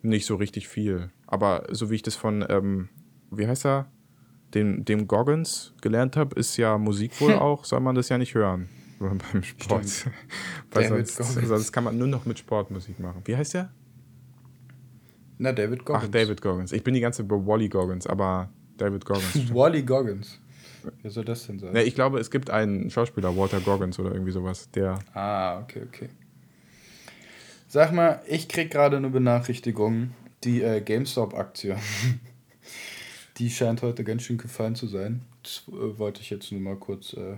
nicht 0.02 0.26
so 0.26 0.36
richtig 0.36 0.68
viel. 0.68 1.10
Aber 1.28 1.66
so 1.72 1.90
wie 1.90 1.96
ich 1.96 2.04
das 2.04 2.16
von, 2.16 2.46
ähm, 2.50 2.90
wie 3.32 3.48
heißt 3.48 3.66
er, 3.66 3.88
dem, 4.54 4.86
dem 4.86 5.08
Goggins 5.08 5.74
gelernt 5.82 6.16
habe, 6.16 6.40
ist 6.40 6.56
ja 6.58 6.78
Musik 6.78 7.20
wohl 7.20 7.34
auch, 7.40 7.66
soll 7.66 7.80
man 7.80 7.96
das 7.96 8.10
ja 8.10 8.18
nicht 8.18 8.36
hören 8.36 8.70
beim 9.00 9.44
Sport. 9.44 9.84
Weil 10.72 11.06
sonst, 11.06 11.16
sonst 11.48 11.72
kann 11.74 11.84
man 11.84 11.98
nur 11.98 12.08
noch 12.08 12.26
mit 12.26 12.40
Sportmusik 12.40 13.00
machen. 13.00 13.22
Wie 13.26 13.36
heißt 13.36 13.56
der? 13.56 13.72
Na, 15.38 15.52
David 15.52 15.86
Goggins. 15.86 16.06
Ach, 16.06 16.12
David 16.12 16.42
Goggins. 16.42 16.72
Ich 16.72 16.84
bin 16.84 16.94
die 16.94 17.00
ganze 17.00 17.22
Zeit 17.24 17.28
bei 17.28 17.36
Wally 17.36 17.70
Goggins, 17.70 18.08
aber 18.08 18.50
David 18.78 19.06
Goggins. 19.06 19.54
Wally 19.54 19.84
Goggins. 19.84 20.40
Wer 21.02 21.12
soll 21.12 21.26
das 21.26 21.48
denn 21.48 21.60
sein? 21.60 21.74
ne, 21.74 21.84
ich 21.84 21.96
glaube, 21.96 22.20
es 22.20 22.30
gibt 22.30 22.50
einen 22.50 22.90
Schauspieler, 22.90 23.36
Walter 23.36 23.60
Goggins 23.60 23.98
oder 24.00 24.12
irgendwie 24.12 24.32
sowas, 24.32 24.70
der 24.72 25.00
Ah, 25.14 25.60
okay, 25.60 25.82
okay. 25.88 26.10
Sag 27.68 27.92
mal, 27.92 28.22
ich 28.28 28.48
krieg 28.48 28.72
gerade 28.72 28.98
eine 28.98 29.10
Benachrichtigung, 29.10 30.12
die 30.44 30.62
äh, 30.62 30.82
GameStop-Aktie. 30.82 31.78
die 33.38 33.50
scheint 33.50 33.82
heute 33.82 34.04
ganz 34.04 34.24
schön 34.24 34.38
gefallen 34.38 34.76
zu 34.76 34.88
sein. 34.88 35.22
Das 35.44 35.64
äh, 35.68 35.98
wollte 35.98 36.22
ich 36.22 36.30
jetzt 36.30 36.52
nur 36.52 36.62
mal 36.62 36.78
kurz 36.78 37.14
äh, 37.14 37.38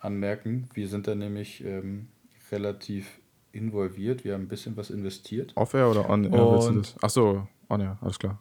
anmerken. 0.00 0.68
Wir 0.74 0.88
sind 0.88 1.06
da 1.06 1.14
nämlich 1.14 1.64
ähm, 1.64 2.08
relativ 2.50 3.06
involviert. 3.52 4.24
Wir 4.24 4.34
haben 4.34 4.42
ein 4.42 4.48
bisschen 4.48 4.76
was 4.76 4.90
investiert. 4.90 5.52
Off-Air 5.56 5.90
oder 5.90 6.08
On-Air? 6.10 6.32
willst 6.32 6.66
du 6.68 6.72
Und- 6.72 6.78
das? 6.80 6.94
Ach 7.02 7.10
so, 7.10 7.46
On-Air, 7.68 7.98
alles 8.00 8.18
klar. 8.18 8.38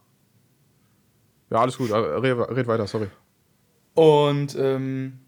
Ja, 1.49 1.61
alles 1.61 1.77
gut, 1.77 1.91
red, 1.91 2.37
red 2.49 2.67
weiter, 2.67 2.87
sorry. 2.87 3.07
Und 3.93 4.55
ähm, 4.59 5.19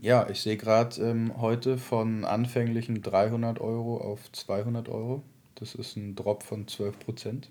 ja, 0.00 0.28
ich 0.28 0.40
sehe 0.40 0.56
gerade 0.56 1.00
ähm, 1.02 1.32
heute 1.40 1.78
von 1.78 2.24
anfänglichen 2.24 3.02
300 3.02 3.60
Euro 3.60 3.96
auf 3.98 4.30
200 4.32 4.88
Euro. 4.88 5.22
Das 5.56 5.74
ist 5.74 5.96
ein 5.96 6.14
Drop 6.16 6.42
von 6.42 6.68
12 6.68 6.98
Prozent. 6.98 7.50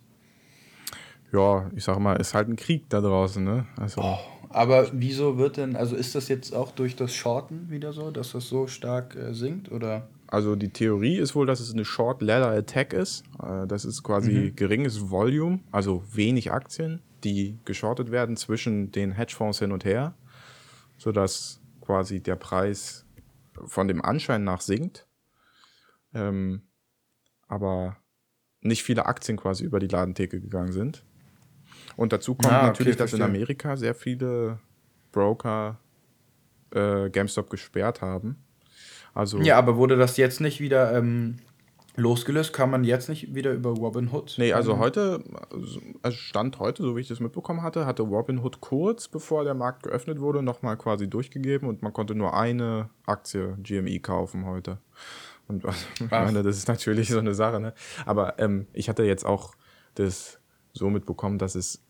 Ja, 1.31 1.69
ich 1.75 1.83
sag 1.83 1.99
mal, 1.99 2.15
ist 2.15 2.33
halt 2.33 2.47
ein 2.49 2.55
Krieg 2.55 2.89
da 2.89 3.01
draußen, 3.01 3.43
ne? 3.43 3.67
Also, 3.77 4.01
Aber 4.49 4.87
wieso 4.93 5.37
wird 5.37 5.57
denn, 5.57 5.75
also 5.75 5.95
ist 5.95 6.15
das 6.15 6.27
jetzt 6.27 6.55
auch 6.55 6.71
durch 6.71 6.95
das 6.95 7.13
Shorten 7.13 7.69
wieder 7.69 7.93
so, 7.93 8.09
dass 8.09 8.31
das 8.31 8.47
so 8.47 8.65
stark 8.67 9.15
äh, 9.15 9.33
sinkt? 9.33 9.71
Oder? 9.71 10.07
Also 10.31 10.55
die 10.55 10.69
Theorie 10.69 11.17
ist 11.17 11.35
wohl, 11.35 11.45
dass 11.47 11.59
es 11.59 11.73
eine 11.73 11.85
Short 11.85 12.21
Ladder 12.21 12.51
Attack 12.51 12.93
ist. 12.93 13.23
Äh, 13.41 13.65
Das 13.67 13.85
ist 13.85 14.03
quasi 14.03 14.31
Mhm. 14.51 14.55
geringes 14.55 15.09
Volume, 15.09 15.59
also 15.71 16.03
wenig 16.11 16.51
Aktien, 16.51 17.01
die 17.23 17.57
geschortet 17.65 18.11
werden 18.11 18.37
zwischen 18.37 18.91
den 18.91 19.11
Hedgefonds 19.11 19.59
hin 19.59 19.71
und 19.71 19.85
her, 19.85 20.15
sodass 20.97 21.61
quasi 21.81 22.21
der 22.21 22.35
Preis 22.35 23.05
von 23.65 23.87
dem 23.87 24.01
Anschein 24.03 24.43
nach 24.43 24.61
sinkt. 24.61 25.07
Ähm, 26.13 26.61
aber 27.47 27.97
nicht 28.61 28.83
viele 28.83 29.05
Aktien 29.05 29.37
quasi 29.37 29.63
über 29.63 29.79
die 29.79 29.87
Ladentheke 29.87 30.39
gegangen 30.39 30.71
sind. 30.71 31.03
Und 31.95 32.13
dazu 32.13 32.35
kommt 32.35 32.51
Ah, 32.51 32.59
okay, 32.61 32.67
natürlich, 32.67 32.95
dass 32.97 33.13
in 33.13 33.19
verstehe. 33.19 33.35
Amerika 33.37 33.75
sehr 33.77 33.95
viele 33.95 34.59
Broker 35.11 35.79
äh, 36.71 37.09
GameStop 37.09 37.49
gesperrt 37.49 38.01
haben. 38.01 38.43
Also 39.19 39.39
Ja, 39.39 39.57
aber 39.57 39.75
wurde 39.75 39.97
das 39.97 40.15
jetzt 40.15 40.39
nicht 40.39 40.61
wieder 40.61 40.95
ähm, 40.97 41.35
losgelöst? 41.97 42.53
Kann 42.53 42.69
man 42.69 42.85
jetzt 42.85 43.09
nicht 43.09 43.35
wieder 43.35 43.51
über 43.51 43.71
Robinhood? 43.71 44.35
Nee, 44.37 44.53
also 44.53 44.71
ähm, 44.71 44.79
heute, 44.79 45.23
also 46.01 46.17
Stand 46.17 46.57
heute, 46.59 46.83
so 46.83 46.95
wie 46.95 47.01
ich 47.01 47.09
das 47.09 47.19
mitbekommen 47.19 47.61
hatte, 47.61 47.85
hatte 47.85 48.03
Robinhood 48.03 48.61
kurz 48.61 49.09
bevor 49.09 49.43
der 49.43 49.55
Markt 49.55 49.83
geöffnet 49.83 50.21
wurde, 50.21 50.41
nochmal 50.41 50.77
quasi 50.77 51.09
durchgegeben 51.09 51.67
und 51.67 51.81
man 51.81 51.91
konnte 51.91 52.15
nur 52.15 52.33
eine 52.33 52.89
Aktie 53.05 53.57
GME 53.61 53.99
kaufen 53.99 54.45
heute. 54.45 54.77
Und 55.49 55.65
also, 55.65 55.85
ich 55.99 56.11
meine, 56.11 56.41
das 56.41 56.55
ist 56.57 56.69
natürlich 56.69 57.09
so 57.09 57.19
eine 57.19 57.33
Sache, 57.33 57.59
ne? 57.59 57.73
Aber 58.05 58.39
ähm, 58.39 58.67
ich 58.71 58.87
hatte 58.87 59.03
jetzt 59.03 59.25
auch 59.25 59.53
das 59.95 60.39
so 60.71 60.89
mitbekommen, 60.89 61.39
dass 61.39 61.55
es 61.55 61.83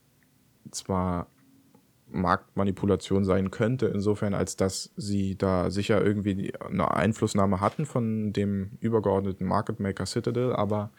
zwar 0.71 1.27
Marktmanipulation 2.11 3.23
sein 3.23 3.51
könnte, 3.51 3.87
insofern 3.87 4.33
als 4.33 4.55
dass 4.55 4.91
sie 4.95 5.37
da 5.37 5.69
sicher 5.69 6.03
irgendwie 6.03 6.53
eine 6.59 6.91
Einflussnahme 6.91 7.61
hatten 7.61 7.85
von 7.85 8.33
dem 8.33 8.71
übergeordneten 8.79 9.47
Market 9.47 9.79
Maker 9.79 10.05
Citadel, 10.05 10.53
aber 10.53 10.91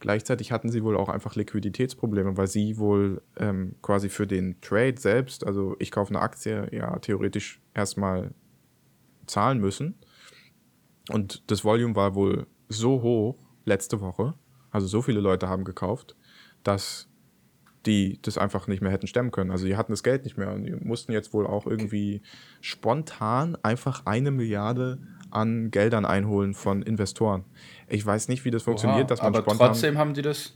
gleichzeitig 0.00 0.52
hatten 0.52 0.70
sie 0.70 0.82
wohl 0.82 0.96
auch 0.96 1.08
einfach 1.08 1.34
Liquiditätsprobleme, 1.36 2.36
weil 2.36 2.46
sie 2.46 2.78
wohl 2.78 3.22
ähm, 3.38 3.76
quasi 3.82 4.08
für 4.08 4.26
den 4.26 4.60
Trade 4.60 4.96
selbst, 4.98 5.46
also 5.46 5.76
ich 5.78 5.90
kaufe 5.90 6.10
eine 6.10 6.20
Aktie, 6.20 6.68
ja 6.72 6.98
theoretisch 6.98 7.60
erstmal 7.74 8.32
zahlen 9.26 9.58
müssen. 9.58 9.94
Und 11.10 11.50
das 11.50 11.64
Volume 11.64 11.94
war 11.94 12.14
wohl 12.14 12.46
so 12.68 13.02
hoch 13.02 13.38
letzte 13.64 14.00
Woche, 14.00 14.34
also 14.70 14.86
so 14.86 15.02
viele 15.02 15.20
Leute 15.20 15.48
haben 15.48 15.64
gekauft, 15.64 16.16
dass 16.62 17.08
die 17.86 18.18
das 18.22 18.36
einfach 18.38 18.66
nicht 18.66 18.82
mehr 18.82 18.90
hätten 18.90 19.06
stemmen 19.06 19.30
können. 19.30 19.50
Also 19.50 19.66
die 19.66 19.76
hatten 19.76 19.92
das 19.92 20.02
Geld 20.02 20.24
nicht 20.24 20.36
mehr 20.36 20.52
und 20.52 20.64
die 20.64 20.72
mussten 20.72 21.12
jetzt 21.12 21.32
wohl 21.32 21.46
auch 21.46 21.66
irgendwie 21.66 22.22
spontan 22.60 23.56
einfach 23.62 24.02
eine 24.04 24.30
Milliarde 24.30 24.98
an 25.30 25.70
Geldern 25.70 26.04
einholen 26.04 26.54
von 26.54 26.82
Investoren. 26.82 27.44
Ich 27.88 28.04
weiß 28.04 28.28
nicht, 28.28 28.44
wie 28.44 28.50
das 28.50 28.64
funktioniert, 28.64 29.04
Oha, 29.04 29.08
dass 29.08 29.22
man 29.22 29.34
aber 29.34 29.42
spontan. 29.42 29.68
trotzdem 29.68 29.98
haben 29.98 30.14
die 30.14 30.22
das 30.22 30.54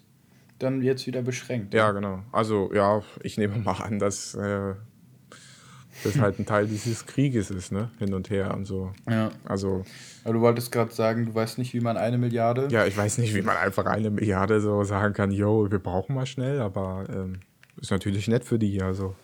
dann 0.59 0.83
jetzt 0.83 1.07
wieder 1.07 1.23
beschränkt. 1.23 1.73
Ja, 1.75 1.91
genau. 1.93 2.23
Also 2.33 2.71
ja, 2.75 3.03
ich 3.23 3.39
nehme 3.39 3.59
mal 3.59 3.81
an, 3.81 3.99
dass 3.99 4.35
äh, 4.35 4.75
das 6.05 6.19
halt 6.19 6.39
ein 6.39 6.47
Teil 6.47 6.67
dieses 6.67 7.07
Krieges 7.07 7.51
ist, 7.51 7.73
ne? 7.73 7.91
Hin 7.99 8.15
und 8.15 8.31
her 8.31 8.55
und 8.55 8.65
so. 8.65 8.93
ja. 9.09 9.31
Also 9.45 9.85
Aber 10.25 10.35
du 10.35 10.41
wolltest 10.41 10.73
gerade 10.73 10.93
sagen, 10.93 11.27
du 11.27 11.35
weißt 11.35 11.59
nicht, 11.59 11.75
wie 11.75 11.81
man 11.81 11.97
eine 11.97 12.19
Milliarde. 12.19 12.69
ja, 12.71 12.87
ich 12.87 12.97
weiß 12.97 13.19
nicht, 13.19 13.35
wie 13.35 13.43
man 13.43 13.57
einfach 13.57 13.87
eine 13.87 14.11
Milliarde 14.11 14.61
so 14.61 14.83
sagen 14.85 15.15
kann, 15.15 15.31
yo, 15.31 15.71
wir 15.71 15.79
brauchen 15.79 16.15
mal 16.15 16.27
schnell, 16.27 16.61
aber 16.61 17.05
ähm, 17.13 17.41
ist 17.81 17.91
natürlich 17.91 18.29
nett 18.29 18.45
für 18.45 18.59
die, 18.59 18.83
also 18.83 19.15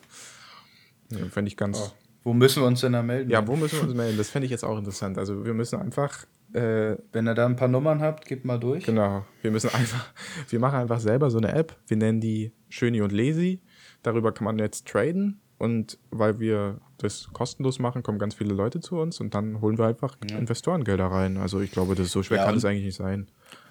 ja, 1.11 1.19
fände 1.31 1.49
ich 1.49 1.57
ganz. 1.57 1.79
Oh. 1.81 1.93
Wo 2.25 2.33
müssen 2.33 2.61
wir 2.63 2.67
uns 2.67 2.81
denn 2.81 2.93
da 2.93 3.03
melden? 3.05 3.31
Ja, 3.31 3.47
wo 3.47 3.55
müssen 3.55 3.79
wir 3.79 3.85
uns 3.85 3.95
melden? 3.95 4.19
Das 4.19 4.31
fände 4.31 4.47
ich 4.47 4.51
jetzt 4.51 4.65
auch 4.65 4.77
interessant. 4.79 5.17
Also 5.17 5.45
wir 5.45 5.55
müssen 5.55 5.79
einfach, 5.81 6.25
äh, 6.55 6.97
Wenn 7.13 7.29
ihr 7.29 7.35
da 7.35 7.47
ein 7.47 7.55
paar 7.55 7.69
Nummern 7.69 8.01
habt, 8.01 8.27
gebt 8.27 8.45
mal 8.45 8.59
durch. 8.59 8.85
genau, 8.85 9.25
wir 9.43 9.53
müssen 9.53 9.71
einfach, 9.73 10.13
wir 10.49 10.59
machen 10.59 10.81
einfach 10.81 10.99
selber 10.99 11.31
so 11.31 11.39
eine 11.39 11.53
App. 11.53 11.77
Wir 11.87 11.97
nennen 11.97 12.21
die 12.21 12.51
Schöni 12.69 13.01
und 13.01 13.13
Lazy. 13.13 13.61
Darüber 14.03 14.33
kann 14.33 14.45
man 14.45 14.59
jetzt 14.59 14.89
traden. 14.89 15.41
Und 15.59 15.99
weil 16.11 16.39
wir 16.39 16.79
das 16.99 17.29
kostenlos 17.33 17.79
machen, 17.79 18.03
kommen 18.03 18.19
ganz 18.19 18.35
viele 18.35 18.53
Leute 18.55 18.81
zu 18.81 18.99
uns 18.99 19.21
und 19.21 19.35
dann 19.35 19.61
holen 19.61 19.79
wir 19.79 19.87
einfach 19.87 20.17
Investorengelder 20.31 21.07
rein. 21.07 21.37
Also 21.39 21.61
ich 21.61 21.71
glaube, 21.71 21.95
das 21.95 22.07
ist 22.07 22.13
so 22.13 22.23
schwer 22.23 22.39
Ja, 22.39 22.45
kann 22.45 22.57
es 22.57 22.65
eigentlich 22.65 22.85
nicht 22.85 22.97
sein. 22.97 23.27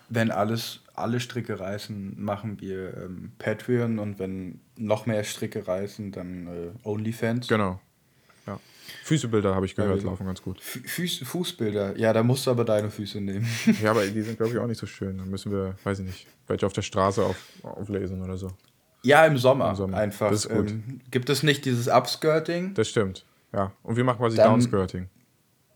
Wenn 0.10 0.30
alles, 0.32 0.82
alle 0.94 1.20
Stricke 1.20 1.60
reißen, 1.60 2.16
machen 2.22 2.60
wir 2.62 2.96
ähm, 2.98 3.32
Patreon 3.40 3.98
und 4.00 4.20
wenn 4.20 4.60
noch 4.78 5.06
mehr 5.08 5.24
Stricke 5.24 5.68
reißen, 5.68 6.12
dann 6.12 6.48
äh, 6.48 6.88
OnlyFans. 6.88 7.48
Genau. 7.48 7.80
Ja. 8.46 8.60
Füßebilder 9.04 9.56
habe 9.56 9.66
ich 9.66 9.76
gehört, 9.76 10.04
wir- 10.04 10.10
laufen 10.10 10.26
ganz 10.28 10.42
gut. 10.44 10.60
Fü- 10.62 10.88
Fuß, 10.88 11.28
Fußbilder. 11.28 11.98
Ja, 11.98 12.14
da 12.14 12.22
musst 12.22 12.46
du 12.46 12.52
aber 12.52 12.66
deine 12.66 12.92
Füße 12.92 13.20
nehmen. 13.20 13.48
Ja, 13.82 13.92
aber 13.92 14.06
die 14.06 14.22
sind, 14.24 14.38
glaube 14.38 14.52
ich, 14.54 14.60
auch 14.60 14.68
nicht 14.68 14.78
so 14.80 14.86
schön. 14.86 15.18
Da 15.18 15.26
müssen 15.26 15.52
wir, 15.52 15.76
weiß 15.84 16.00
ich 16.00 16.06
nicht, 16.06 16.28
welche 16.48 16.66
auf 16.68 16.74
der 16.74 16.84
Straße 16.84 17.24
auf, 17.24 17.38
auflesen 17.64 18.22
oder 18.22 18.38
so. 18.38 18.52
Ja, 19.06 19.26
im 19.26 19.38
Sommer, 19.38 19.70
Im 19.72 19.76
Sommer. 19.76 19.98
einfach. 19.98 20.30
Das 20.32 20.46
ist 20.46 20.52
gut. 20.52 20.72
Ähm, 20.72 21.00
gibt 21.12 21.30
es 21.30 21.44
nicht 21.44 21.66
dieses 21.66 21.88
Upskirting? 21.88 22.74
Das 22.74 22.90
stimmt. 22.90 23.26
Ja. 23.54 23.72
Und 23.84 23.96
wir 23.96 24.04
machen 24.04 24.18
quasi 24.18 24.38
Dann- 24.38 24.52
Downskirting. 24.52 25.08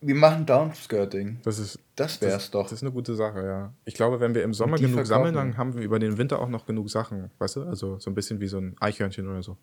Wir 0.02 0.16
machen 0.16 0.46
Downskirting. 0.46 1.40
Das 1.44 1.60
ist 1.60 1.78
Das 1.98 2.22
wär's 2.22 2.34
das, 2.34 2.52
doch. 2.52 2.64
Das 2.64 2.72
ist 2.74 2.84
eine 2.84 2.92
gute 2.94 3.16
Sache, 3.16 3.44
ja. 3.46 3.74
Ich 3.84 3.96
glaube, 3.96 4.22
wenn 4.22 4.34
wir 4.34 4.44
im 4.44 4.54
Sommer 4.54 4.78
genug 4.78 5.06
sammeln, 5.06 5.34
verkaufen. 5.34 5.52
dann 5.52 5.58
haben 5.58 5.74
wir 5.76 5.82
über 5.82 6.00
den 6.00 6.18
Winter 6.18 6.40
auch 6.40 6.48
noch 6.48 6.66
genug 6.66 6.90
Sachen, 6.90 7.30
weißt 7.40 7.58
du? 7.58 7.64
Also 7.64 8.00
so 8.00 8.10
ein 8.10 8.16
bisschen 8.16 8.40
wie 8.40 8.48
so 8.48 8.60
ein 8.60 8.78
Eichhörnchen 8.80 9.28
oder 9.28 9.44
so. 9.44 9.58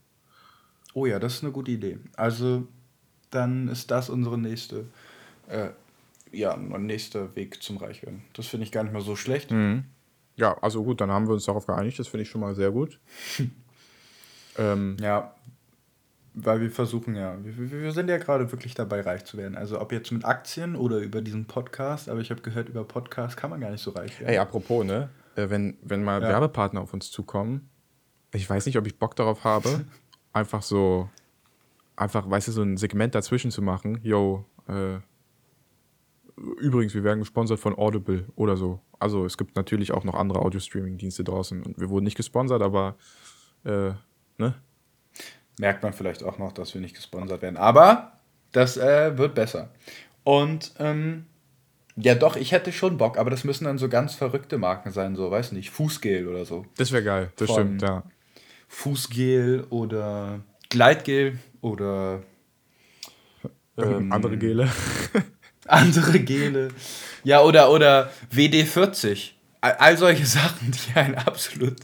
Oh 0.93 1.07
ja, 1.07 1.19
das 1.19 1.37
ist 1.37 1.43
eine 1.43 1.53
gute 1.53 1.71
Idee. 1.71 1.99
Also, 2.17 2.67
dann 3.31 3.69
ist 3.69 3.91
das 3.91 4.11
unsere 4.11 4.37
nächste, 4.39 4.85
äh, 5.49 5.69
ja, 6.33 6.55
nächster 6.57 7.35
Weg 7.35 7.63
zum 7.63 7.79
Reichwerden. 7.79 8.23
Das 8.35 8.47
finde 8.47 8.65
ich 8.65 8.73
gar 8.73 8.83
nicht 8.83 8.93
mal 8.93 9.01
so 9.03 9.17
schlecht. 9.17 9.51
Ja, 10.37 10.57
also 10.63 10.85
gut, 10.85 11.01
dann 11.01 11.11
haben 11.11 11.27
wir 11.27 11.35
uns 11.35 11.45
darauf 11.45 11.67
geeinigt. 11.67 11.99
Das 11.99 12.09
finde 12.09 12.23
ich 12.23 12.29
schon 12.31 12.41
mal 12.41 12.55
sehr 12.55 12.71
gut. 12.71 12.99
ähm, 14.59 14.97
Ja. 15.01 15.35
weil 16.35 16.61
wir 16.61 16.71
versuchen 16.71 17.15
ja, 17.17 17.37
wir, 17.43 17.71
wir 17.71 17.93
sind 17.93 18.11
ja 18.11 18.19
gerade 18.19 18.51
wirklich 18.53 18.75
dabei, 18.75 19.01
reich 19.01 19.25
zu 19.25 19.39
werden. 19.39 19.57
Also 19.57 19.81
ob 19.81 19.93
jetzt 19.93 20.13
mit 20.13 20.25
Aktien 20.25 20.77
oder 20.77 20.99
über 20.99 21.23
diesen 21.23 21.47
Podcast, 21.47 22.09
aber 22.11 22.21
ich 22.21 22.31
habe 22.31 22.43
gehört, 22.43 22.69
über 22.69 22.85
Podcast 22.85 23.37
kann 23.37 23.49
man 23.51 23.61
gar 23.61 23.71
nicht 23.71 23.83
so 23.83 23.93
reich 23.93 24.21
werden. 24.21 24.31
Ey, 24.31 24.39
apropos, 24.39 24.85
ne? 24.85 25.09
Äh, 25.37 25.49
wenn, 25.49 25.79
wenn 25.83 26.05
mal 26.05 26.21
ja. 26.23 26.29
Werbepartner 26.29 26.81
auf 26.83 26.93
uns 26.93 27.11
zukommen, 27.11 27.69
ich 28.33 28.49
weiß 28.49 28.67
nicht, 28.67 28.77
ob 28.77 28.87
ich 28.87 28.99
Bock 28.99 29.17
darauf 29.17 29.45
habe, 29.45 29.87
einfach 30.35 30.61
so, 30.63 31.09
einfach, 31.97 32.29
weißt 32.29 32.49
du, 32.49 32.53
so 32.53 32.63
ein 32.63 32.77
Segment 32.77 33.15
dazwischen 33.15 33.51
zu 33.51 33.63
machen. 33.63 34.01
Yo, 34.03 34.45
äh, 34.69 34.99
übrigens, 36.37 36.95
wir 36.95 37.05
werden 37.05 37.21
gesponsert 37.21 37.59
von 37.59 37.77
Audible 37.77 38.25
oder 38.37 38.57
so. 38.57 38.81
Also 38.99 39.25
es 39.25 39.37
gibt 39.37 39.57
natürlich 39.57 39.93
auch 39.93 40.05
noch 40.05 40.15
andere 40.15 40.41
Audio-Streaming-Dienste 40.41 41.25
draußen 41.25 41.63
und 41.63 41.79
wir 41.79 41.89
wurden 41.89 42.05
nicht 42.05 42.17
gesponsert, 42.17 42.63
aber 42.63 42.97
äh, 43.65 43.93
ne? 44.39 44.55
merkt 45.59 45.83
man 45.83 45.93
vielleicht 45.93 46.23
auch 46.23 46.39
noch, 46.39 46.53
dass 46.53 46.75
wir 46.75 46.81
nicht 46.81 46.95
gesponsert 46.95 47.43
werden. 47.43 47.57
Aber 47.57 48.13
das 48.53 48.77
äh, 48.77 49.17
wird 49.17 49.35
besser. 49.35 49.71
Und 50.25 50.73
ähm, 50.79 51.27
ja, 51.97 52.15
doch, 52.15 52.37
ich 52.37 52.53
hätte 52.53 52.73
schon 52.73 52.99
Bock, 52.99 53.19
aber 53.19 53.31
das 53.31 53.45
müssen 53.45 53.65
dann 53.65 53.79
so 53.79 53.89
ganz 53.89 54.15
verrückte 54.15 54.59
Marken 54.59 54.91
sein, 54.91 55.17
so, 55.17 55.31
weiß 55.31 55.53
nicht, 55.53 55.71
Fußgel 55.71 56.29
oder 56.29 56.45
so. 56.45 56.67
Das 56.77 56.93
wäre 56.93 57.03
geil, 57.03 57.33
das 57.37 57.49
Von 57.49 57.55
stimmt, 57.55 57.83
ja. 57.83 58.03
Fußgel 58.69 59.67
oder 59.71 60.41
Gleitgel 60.69 61.39
oder 61.63 62.23
ähm, 63.79 64.13
andere 64.13 64.37
Gele. 64.37 64.69
andere 65.69 66.21
Gele. 66.21 66.69
Ja, 67.25 67.43
oder, 67.43 67.71
oder 67.71 68.11
WD40. 68.33 69.33
All, 69.61 69.73
all 69.73 69.97
solche 69.97 70.27
Sachen, 70.27 70.73
die 70.73 70.99
ein 70.99 71.15
absolut 71.17 71.77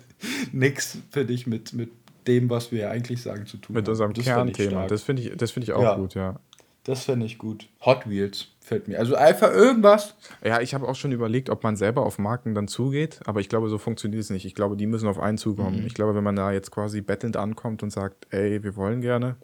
nix 0.52 0.98
für 1.10 1.24
dich 1.24 1.46
mit, 1.46 1.72
mit 1.72 1.90
dem, 2.26 2.48
was 2.48 2.70
wir 2.70 2.90
eigentlich 2.90 3.20
sagen, 3.22 3.46
zu 3.46 3.56
tun 3.56 3.74
Mit 3.74 3.88
unserem 3.88 4.12
das 4.12 4.24
Kernthema. 4.24 4.86
Das 4.86 5.02
finde 5.02 5.22
ich, 5.22 5.52
find 5.52 5.64
ich 5.64 5.72
auch 5.72 5.82
ja. 5.82 5.94
gut, 5.96 6.14
ja. 6.14 6.38
Das 6.84 7.04
fände 7.04 7.26
ich 7.26 7.38
gut. 7.38 7.68
Hot 7.84 8.08
Wheels 8.08 8.48
fällt 8.60 8.88
mir. 8.88 8.98
Also 8.98 9.14
einfach 9.14 9.52
irgendwas. 9.52 10.16
Ja, 10.44 10.60
ich 10.60 10.74
habe 10.74 10.88
auch 10.88 10.96
schon 10.96 11.12
überlegt, 11.12 11.48
ob 11.48 11.62
man 11.62 11.76
selber 11.76 12.04
auf 12.04 12.18
Marken 12.18 12.54
dann 12.54 12.66
zugeht, 12.66 13.20
aber 13.24 13.40
ich 13.40 13.48
glaube, 13.48 13.68
so 13.68 13.78
funktioniert 13.78 14.20
es 14.20 14.30
nicht. 14.30 14.44
Ich 14.44 14.54
glaube, 14.54 14.76
die 14.76 14.86
müssen 14.86 15.06
auf 15.06 15.18
einen 15.18 15.38
zukommen. 15.38 15.80
Mhm. 15.80 15.86
Ich 15.86 15.94
glaube, 15.94 16.14
wenn 16.16 16.24
man 16.24 16.34
da 16.34 16.50
jetzt 16.50 16.72
quasi 16.72 17.00
bettelnd 17.00 17.36
ankommt 17.36 17.84
und 17.84 17.90
sagt, 17.90 18.26
ey, 18.30 18.64
wir 18.64 18.74
wollen 18.74 19.00
gerne, 19.00 19.36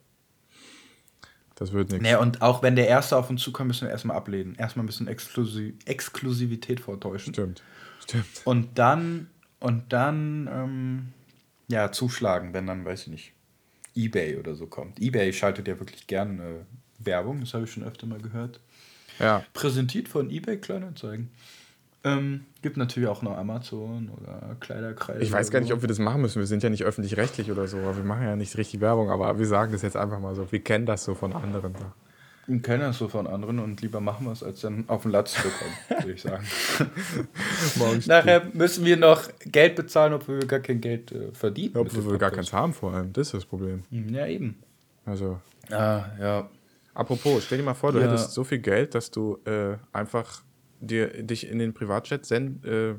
das 1.59 1.73
wird 1.73 1.91
nichts. 1.91 2.05
Nee, 2.05 2.15
und 2.15 2.41
auch 2.41 2.63
wenn 2.63 2.77
der 2.77 2.87
Erste 2.87 3.17
auf 3.17 3.31
uns 3.31 3.43
zukommt, 3.43 3.69
müssen 3.69 3.87
wir 3.87 3.91
erstmal 3.91 4.17
ablehnen. 4.17 4.55
Erstmal 4.55 4.85
ein 4.85 4.87
bisschen 4.87 5.09
Exklusiv 5.09 5.75
Exklusivität 5.87 6.79
vortäuschen. 6.79 7.35
Stimmt. 7.35 7.65
Stimmt. 8.01 8.27
Und 8.45 8.79
dann, 8.79 9.29
und 9.59 9.93
dann, 9.93 10.49
ähm, 10.53 11.09
ja, 11.67 11.91
zuschlagen, 11.91 12.55
wenn 12.55 12.69
dann, 12.69 12.85
weiß 12.85 13.03
ich 13.03 13.09
nicht, 13.09 13.33
Ebay 13.97 14.37
oder 14.37 14.55
so 14.55 14.67
kommt. 14.67 15.01
Ebay 15.01 15.33
schaltet 15.33 15.67
ja 15.67 15.81
wirklich 15.81 16.07
gerne 16.07 16.43
äh, 16.43 17.05
Werbung, 17.05 17.41
das 17.41 17.55
habe 17.55 17.65
ich 17.65 17.73
schon 17.73 17.83
öfter 17.83 18.07
mal 18.07 18.21
gehört. 18.21 18.61
Ja. 19.19 19.45
Präsentiert 19.53 20.09
von 20.09 20.31
eBay 20.31 20.59
Kleinanzeigen. 20.59 21.31
Ähm, 22.05 22.47
gibt 22.63 22.77
natürlich 22.77 23.09
auch 23.09 23.23
noch 23.23 23.37
Amazon 23.37 24.11
oder 24.11 24.57
Kleiderkreise. 24.61 25.21
Ich 25.21 25.33
weiß 25.33 25.51
gar 25.51 25.61
nicht, 25.61 25.73
ob 25.73 25.81
wir 25.81 25.89
das 25.89 25.99
machen 25.99 26.21
müssen. 26.23 26.39
Wir 26.39 26.47
sind 26.47 26.63
ja 26.63 26.71
nicht 26.71 26.85
öffentlich-rechtlich 26.85 27.51
oder 27.51 27.67
so, 27.67 27.79
wir 27.79 28.05
machen 28.05 28.23
ja 28.23 28.37
nicht 28.37 28.57
richtig 28.57 28.81
Werbung, 28.81 29.11
aber 29.11 29.39
wir 29.39 29.47
sagen 29.47 29.73
das 29.73 29.83
jetzt 29.83 29.97
einfach 29.97 30.21
mal 30.21 30.35
so. 30.35 30.51
Wir 30.51 30.61
kennen 30.61 30.87
das 30.87 31.05
so 31.05 31.15
von 31.15 31.33
anderen. 31.33 31.75
Wir 32.47 32.63
kennen 32.63 32.81
das 32.81 32.99
so 32.99 33.09
von 33.09 33.27
anderen 33.27 33.59
und 33.59 33.83
lieber 33.83 34.01
machen 34.01 34.27
wir 34.27 34.33
es, 34.33 34.43
als 34.43 34.61
dann 34.61 34.85
auf 34.89 35.03
den 35.03 35.11
Latz 35.11 35.35
zu 35.35 35.43
kommen, 35.43 35.75
würde 36.03 36.13
ich 36.13 36.23
sagen. 36.23 36.47
Nachher 38.07 38.45
müssen 38.55 38.85
wir 38.85 38.97
noch 38.97 39.29
Geld 39.45 39.75
bezahlen, 39.75 40.13
obwohl 40.15 40.41
wir 40.41 40.47
gar 40.47 40.61
kein 40.61 40.81
Geld 40.81 41.13
äh, 41.13 41.33
verdienen. 41.33 41.75
Ja, 41.75 41.81
obwohl 41.81 42.13
wir 42.13 42.19
gar 42.19 42.31
keins 42.31 42.53
haben 42.53 42.73
vor 42.73 42.95
allem. 42.95 43.13
Das 43.13 43.29
ist 43.29 43.35
das 43.35 43.45
Problem. 43.45 43.83
Ja, 43.91 44.27
eben. 44.27 44.57
Also. 45.05 45.41
Ah, 45.71 46.05
ja. 46.19 46.49
Apropos, 46.95 47.45
stell 47.45 47.59
dir 47.59 47.65
mal 47.65 47.75
vor, 47.75 47.93
du 47.93 47.99
ja. 47.99 48.07
hättest 48.07 48.33
so 48.33 48.45
viel 48.45 48.59
Geld, 48.59 48.95
dass 48.95 49.11
du 49.11 49.39
äh, 49.45 49.77
einfach 49.93 50.43
dir, 50.81 51.22
dich 51.22 51.49
in 51.49 51.59
den 51.59 51.74
Privatjet 51.74 52.24
sen, 52.24 52.62
äh, 52.64 52.95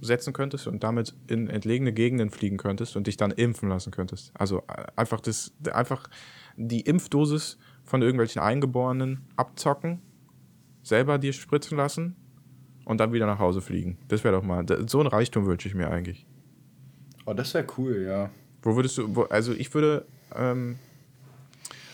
setzen 0.00 0.32
könntest 0.32 0.66
und 0.66 0.82
damit 0.82 1.14
in 1.28 1.48
entlegene 1.48 1.92
Gegenden 1.92 2.30
fliegen 2.30 2.56
könntest 2.56 2.96
und 2.96 3.06
dich 3.06 3.16
dann 3.16 3.30
impfen 3.30 3.68
lassen 3.68 3.90
könntest. 3.90 4.32
Also 4.34 4.58
äh, 4.68 4.86
einfach, 4.96 5.20
das, 5.20 5.52
einfach 5.72 6.08
die 6.56 6.80
Impfdosis 6.80 7.58
von 7.84 8.02
irgendwelchen 8.02 8.42
Eingeborenen 8.42 9.22
abzocken, 9.36 10.00
selber 10.82 11.18
dir 11.18 11.32
spritzen 11.32 11.76
lassen 11.76 12.16
und 12.84 12.98
dann 12.98 13.12
wieder 13.12 13.26
nach 13.26 13.38
Hause 13.38 13.60
fliegen. 13.60 13.98
Das 14.08 14.24
wäre 14.24 14.34
doch 14.34 14.42
mal, 14.42 14.64
so 14.86 15.00
ein 15.00 15.06
Reichtum 15.06 15.46
wünsche 15.46 15.68
ich 15.68 15.74
mir 15.74 15.90
eigentlich. 15.90 16.26
Oh, 17.26 17.34
das 17.34 17.54
wäre 17.54 17.66
cool, 17.78 18.04
ja. 18.06 18.30
Wo 18.62 18.76
würdest 18.76 18.98
du, 18.98 19.14
wo, 19.14 19.22
also 19.22 19.52
ich 19.52 19.72
würde 19.74 20.06
ähm, 20.34 20.78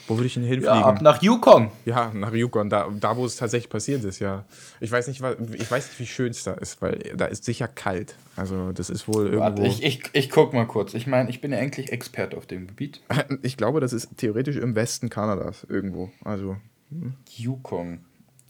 wo 0.09 0.16
würde 0.16 0.26
ich 0.26 0.34
denn 0.34 0.42
hinfliegen? 0.42 0.74
Ja, 0.74 0.84
ab 0.84 1.02
nach 1.02 1.22
Yukon. 1.22 1.70
Ja, 1.84 2.11
nach 2.14 2.32
Yukon, 2.32 2.70
da, 2.70 2.88
da 2.98 3.16
wo 3.16 3.26
es 3.26 3.36
tatsächlich 3.36 3.70
passiert 3.70 4.02
ist, 4.04 4.18
ja. 4.18 4.44
Ich 4.80 4.90
weiß 4.90 5.06
nicht, 5.09 5.22
ich 5.54 5.70
weiß 5.70 5.88
nicht 5.88 6.00
wie 6.00 6.06
schön 6.06 6.30
es 6.30 6.42
da 6.42 6.54
ist, 6.54 6.80
weil 6.82 6.98
da 7.16 7.26
ist 7.26 7.44
sicher 7.44 7.68
kalt. 7.68 8.16
Also 8.34 8.72
das 8.72 8.90
ist 8.90 9.06
wohl 9.06 9.26
irgendwo... 9.26 9.42
Warte, 9.42 9.66
ich, 9.66 9.82
ich, 9.82 10.02
ich 10.12 10.30
guck 10.30 10.54
mal 10.54 10.66
kurz. 10.66 10.94
Ich 10.94 11.06
meine, 11.06 11.28
ich 11.30 11.40
bin 11.40 11.52
ja 11.52 11.59
eigentlich 11.59 11.92
Experte 11.92 12.36
auf 12.36 12.46
dem 12.46 12.66
Gebiet. 12.66 13.00
Ich 13.42 13.56
glaube, 13.56 13.80
das 13.80 13.92
ist 13.92 14.16
theoretisch 14.16 14.56
im 14.56 14.74
Westen 14.74 15.11
Kanadas 15.11 15.64
irgendwo. 15.68 16.11
Also... 16.24 16.56
Hm. 16.90 17.14
Yukon. 17.36 18.00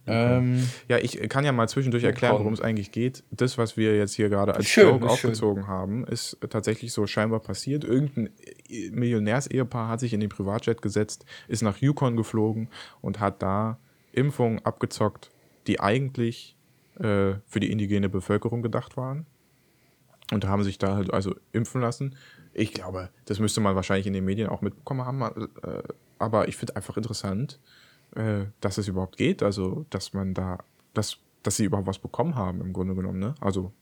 Ähm, 0.09 0.69
ja, 0.89 0.99
ich 0.99 1.19
kann 1.29 1.45
ja 1.45 1.53
mal 1.53 1.69
zwischendurch 1.69 2.05
erklären, 2.05 2.39
worum 2.39 2.53
es 2.53 2.61
eigentlich 2.61 2.93
geht. 2.93 3.25
Das, 3.31 3.59
was 3.59 3.77
wir 3.77 3.97
jetzt 3.97 4.15
hier 4.15 4.29
gerade 4.29 4.55
als 4.55 4.67
schön, 4.67 4.89
Joke 4.89 5.07
aufgezogen 5.07 5.65
schön. 5.65 5.69
haben, 5.69 6.07
ist 6.07 6.39
tatsächlich 6.49 6.93
so 6.93 7.07
scheinbar 7.07 7.41
passiert. 7.41 7.85
Irgendein 7.85 8.31
Millionärsehepaar 8.69 9.89
hat 9.89 10.01
sich 10.01 10.13
in 10.13 10.21
den 10.21 10.29
Privatjet 10.29 10.83
gesetzt, 10.83 11.25
ist 11.49 11.63
nach 11.63 11.79
Yukon 11.79 12.17
geflogen 12.17 12.69
und 13.01 13.21
hat 13.21 13.43
da 13.43 13.79
Impfungen 14.13 14.65
abgezockt, 14.65 15.31
die 15.67 15.81
eigentlich 15.81 16.57
äh, 16.99 17.35
für 17.47 17.61
die 17.61 17.71
indigene 17.71 18.09
Bevölkerung 18.09 18.63
gedacht 18.63 18.97
waren. 18.97 19.27
Und 20.31 20.45
haben 20.45 20.63
sich 20.63 20.77
da 20.77 20.95
halt 20.95 21.13
also 21.13 21.35
impfen 21.53 21.81
lassen. 21.81 22.15
Ich 22.53 22.75
glaube, 22.75 23.09
das 23.25 23.39
müsste 23.39 23.63
man 23.63 23.75
wahrscheinlich 23.77 24.07
in 24.07 24.13
den 24.13 24.27
Medien 24.27 24.51
auch 24.51 24.61
mitbekommen 24.61 25.07
haben. 25.07 25.23
Äh, 25.23 25.83
aber 26.19 26.49
ich 26.49 26.57
finde 26.57 26.77
einfach 26.77 26.99
interessant, 26.99 27.59
äh, 28.15 28.45
dass 28.61 28.77
es 28.77 28.89
überhaupt 28.89 29.17
geht. 29.17 29.43
Also, 29.43 29.87
dass 29.89 30.13
man 30.13 30.35
da, 30.35 30.59
dass, 30.93 31.19
dass 31.43 31.57
sie 31.57 31.65
überhaupt 31.65 31.87
was 31.87 31.99
bekommen 31.99 32.35
haben, 32.35 32.61
im 32.61 32.75
Grunde 32.75 32.95
genommen. 32.95 33.19
Ne? 33.21 33.35
Also, 33.41 33.73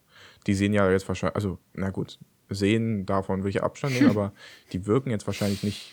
die 0.47 0.55
sehen 0.55 0.73
ja 0.73 0.89
jetzt 0.89 1.09
wahrscheinlich, 1.09 1.35
also, 1.35 1.59
na 1.75 1.91
gut, 1.91 2.19
sehen 2.49 3.07
davon 3.07 3.45
welche 3.45 3.63
Abstand 3.63 3.95
nehmen, 3.95 4.11
aber 4.17 4.33
die 4.73 4.87
wirken 4.87 5.11
jetzt 5.11 5.27
wahrscheinlich 5.27 5.63
nicht 5.63 5.93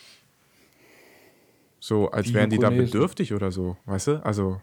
so, 1.80 2.10
als 2.10 2.28
die 2.28 2.34
wären 2.34 2.48
die 2.48 2.58
da 2.58 2.70
bedürftig 2.70 3.34
oder 3.34 3.52
so, 3.52 3.76
weißt 3.84 4.06
du? 4.06 4.24
Also, 4.24 4.60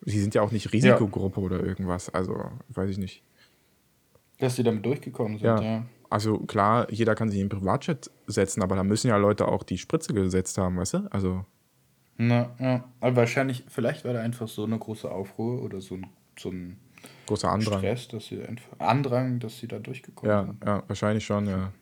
sie 0.00 0.18
sind 0.18 0.34
ja 0.34 0.40
auch 0.40 0.50
nicht 0.50 0.72
Risikogruppe 0.72 1.40
ja. 1.40 1.46
oder 1.46 1.62
irgendwas, 1.62 2.08
also, 2.08 2.50
weiß 2.70 2.88
ich 2.88 2.96
nicht. 2.96 3.22
Dass 4.38 4.56
sie 4.56 4.62
damit 4.62 4.84
durchgekommen 4.86 5.36
sind, 5.36 5.46
ja. 5.46 5.60
ja. 5.60 5.86
Also 6.08 6.38
klar, 6.38 6.90
jeder 6.90 7.14
kann 7.14 7.30
sich 7.30 7.40
in 7.40 7.48
den 7.48 7.58
Privatchat 7.58 8.10
setzen, 8.26 8.62
aber 8.62 8.76
da 8.76 8.84
müssen 8.84 9.08
ja 9.08 9.16
Leute 9.16 9.48
auch 9.48 9.62
die 9.62 9.78
Spritze 9.78 10.12
gesetzt 10.12 10.58
haben, 10.58 10.76
weißt 10.76 10.94
du? 10.94 11.08
Also. 11.10 11.44
Na, 12.16 12.54
ja. 12.58 12.84
Aber 13.00 13.16
wahrscheinlich, 13.16 13.64
vielleicht 13.68 14.04
war 14.04 14.12
da 14.12 14.20
einfach 14.20 14.48
so 14.48 14.64
eine 14.64 14.78
große 14.78 15.10
Aufruhr 15.10 15.62
oder 15.62 15.80
so 15.80 15.96
ein, 15.96 16.06
so 16.38 16.50
ein 16.50 16.78
großer 17.26 17.50
Andrang. 17.50 17.78
Stress, 17.78 18.08
dass 18.08 18.26
sie 18.26 18.42
einfach, 18.42 18.78
Andrang, 18.78 19.40
dass 19.40 19.58
sie 19.58 19.68
da 19.68 19.78
durchgekommen 19.78 20.30
ja, 20.30 20.44
sind. 20.44 20.64
Ja, 20.64 20.82
wahrscheinlich 20.86 21.24
schon, 21.24 21.46
ja. 21.46 21.72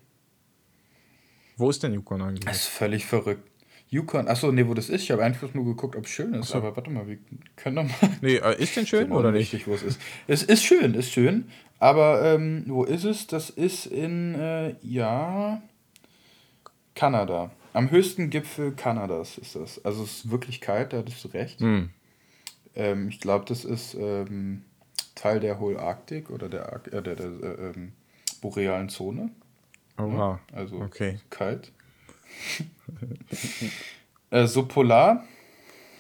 Wo 1.56 1.70
ist 1.70 1.82
denn 1.82 1.92
Yukon 1.92 2.22
eigentlich? 2.22 2.44
Das 2.44 2.56
ist 2.56 2.68
völlig 2.68 3.04
verrückt. 3.04 3.50
Yukon, 3.90 4.28
achso, 4.28 4.52
nee, 4.52 4.66
wo 4.66 4.72
das 4.72 4.88
ist. 4.88 5.02
Ich 5.02 5.10
habe 5.10 5.24
einfach 5.24 5.52
nur 5.52 5.64
geguckt, 5.64 5.96
ob 5.96 6.04
es 6.04 6.10
schön 6.10 6.32
ist. 6.34 6.48
So. 6.48 6.58
Aber 6.58 6.76
warte 6.76 6.90
mal, 6.90 7.08
wir 7.08 7.18
können 7.56 7.76
doch 7.76 7.82
mal. 7.84 8.10
Nee, 8.22 8.36
äh, 8.36 8.62
ist 8.62 8.76
denn 8.76 8.86
schön 8.86 9.10
oder 9.10 9.32
nicht? 9.32 9.52
Richtig, 9.52 9.66
wo 9.66 9.74
es 9.74 9.82
ist. 9.82 10.00
Es 10.28 10.44
ist 10.44 10.62
schön, 10.64 10.94
ist 10.94 11.10
schön. 11.10 11.48
Aber 11.80 12.22
ähm, 12.24 12.64
wo 12.68 12.84
ist 12.84 13.04
es? 13.04 13.26
Das 13.26 13.50
ist 13.50 13.86
in, 13.86 14.36
äh, 14.36 14.76
ja, 14.82 15.60
Kanada. 16.94 17.50
Am 17.72 17.90
höchsten 17.90 18.30
Gipfel 18.30 18.72
Kanadas 18.72 19.38
ist 19.38 19.56
das. 19.56 19.84
Also 19.84 20.04
es 20.04 20.18
ist 20.18 20.30
wirklich 20.30 20.60
kalt, 20.60 20.92
da 20.92 20.98
hattest 20.98 21.24
du 21.24 21.28
recht. 21.28 21.60
Hm. 21.60 21.90
Ähm, 22.76 23.08
ich 23.08 23.20
glaube, 23.20 23.44
das 23.46 23.64
ist 23.64 23.94
ähm, 23.94 24.62
Teil 25.20 25.38
der 25.38 25.60
Holarktik 25.60 26.30
oder 26.30 26.48
der, 26.48 26.80
äh, 26.86 27.02
der, 27.02 27.14
der 27.14 27.26
äh, 27.26 27.70
ähm, 27.70 27.92
borealen 28.40 28.88
Zone. 28.88 29.30
Oha. 29.98 30.40
Ja, 30.50 30.56
also 30.56 30.80
okay. 30.80 31.20
kalt. 31.28 31.72
äh, 34.30 34.46
so 34.46 34.66
polar 34.66 35.24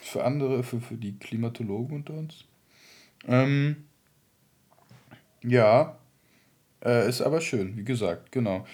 für 0.00 0.24
andere, 0.24 0.62
für, 0.62 0.80
für 0.80 0.94
die 0.94 1.18
Klimatologen 1.18 1.96
unter 1.96 2.14
uns. 2.14 2.46
Ähm, 3.28 3.84
ja, 5.42 5.98
äh, 6.82 7.06
ist 7.06 7.20
aber 7.20 7.42
schön, 7.42 7.76
wie 7.76 7.84
gesagt, 7.84 8.32
genau. 8.32 8.66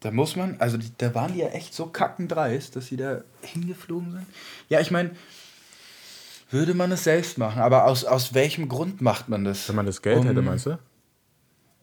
Da 0.00 0.10
muss 0.10 0.34
man, 0.34 0.56
also 0.58 0.76
die, 0.76 0.90
da 0.98 1.14
waren 1.14 1.34
die 1.34 1.40
ja 1.40 1.48
echt 1.50 1.72
so 1.72 1.86
kackendreist, 1.86 2.74
dass 2.74 2.88
sie 2.88 2.96
da 2.96 3.22
hingeflogen 3.42 4.10
sind. 4.10 4.26
Ja, 4.68 4.80
ich 4.80 4.90
meine, 4.90 5.12
würde 6.50 6.74
man 6.74 6.92
es 6.92 7.04
selbst 7.04 7.38
machen, 7.38 7.62
aber 7.62 7.86
aus, 7.86 8.04
aus 8.04 8.34
welchem 8.34 8.68
Grund 8.68 9.00
macht 9.00 9.28
man 9.28 9.44
das? 9.44 9.68
Wenn 9.68 9.76
man 9.76 9.86
das 9.86 10.02
Geld 10.02 10.18
um, 10.18 10.26
hätte, 10.26 10.42
meinst 10.42 10.66
du? 10.66 10.78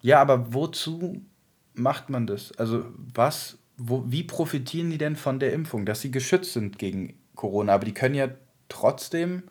Ja, 0.01 0.21
aber 0.21 0.53
wozu 0.53 1.21
macht 1.73 2.09
man 2.09 2.27
das? 2.27 2.51
Also, 2.57 2.85
was 3.13 3.57
wo, 3.77 4.03
wie 4.07 4.23
profitieren 4.23 4.89
die 4.89 4.97
denn 4.97 5.15
von 5.15 5.39
der 5.39 5.53
Impfung? 5.53 5.85
Dass 5.85 6.01
sie 6.01 6.11
geschützt 6.11 6.53
sind 6.53 6.79
gegen 6.79 7.13
Corona, 7.35 7.73
aber 7.73 7.85
die 7.85 7.93
können 7.93 8.15
ja 8.15 8.29
trotzdem. 8.69 9.43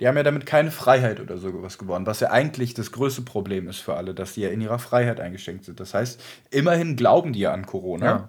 Die 0.00 0.08
haben 0.08 0.16
ja 0.16 0.22
damit 0.22 0.46
keine 0.46 0.70
Freiheit 0.70 1.20
oder 1.20 1.36
so 1.36 1.62
was 1.62 1.76
gewonnen, 1.76 2.06
was 2.06 2.20
ja 2.20 2.30
eigentlich 2.30 2.72
das 2.72 2.90
größte 2.90 3.22
Problem 3.22 3.68
ist 3.68 3.80
für 3.80 3.94
alle, 3.94 4.14
dass 4.14 4.34
sie 4.34 4.40
ja 4.40 4.48
in 4.48 4.60
ihrer 4.62 4.78
Freiheit 4.78 5.20
eingeschränkt 5.20 5.66
sind. 5.66 5.78
Das 5.78 5.92
heißt, 5.92 6.20
immerhin 6.50 6.96
glauben 6.96 7.34
die 7.34 7.40
ja 7.40 7.52
an 7.52 7.66
Corona. 7.66 8.06
Ja. 8.06 8.28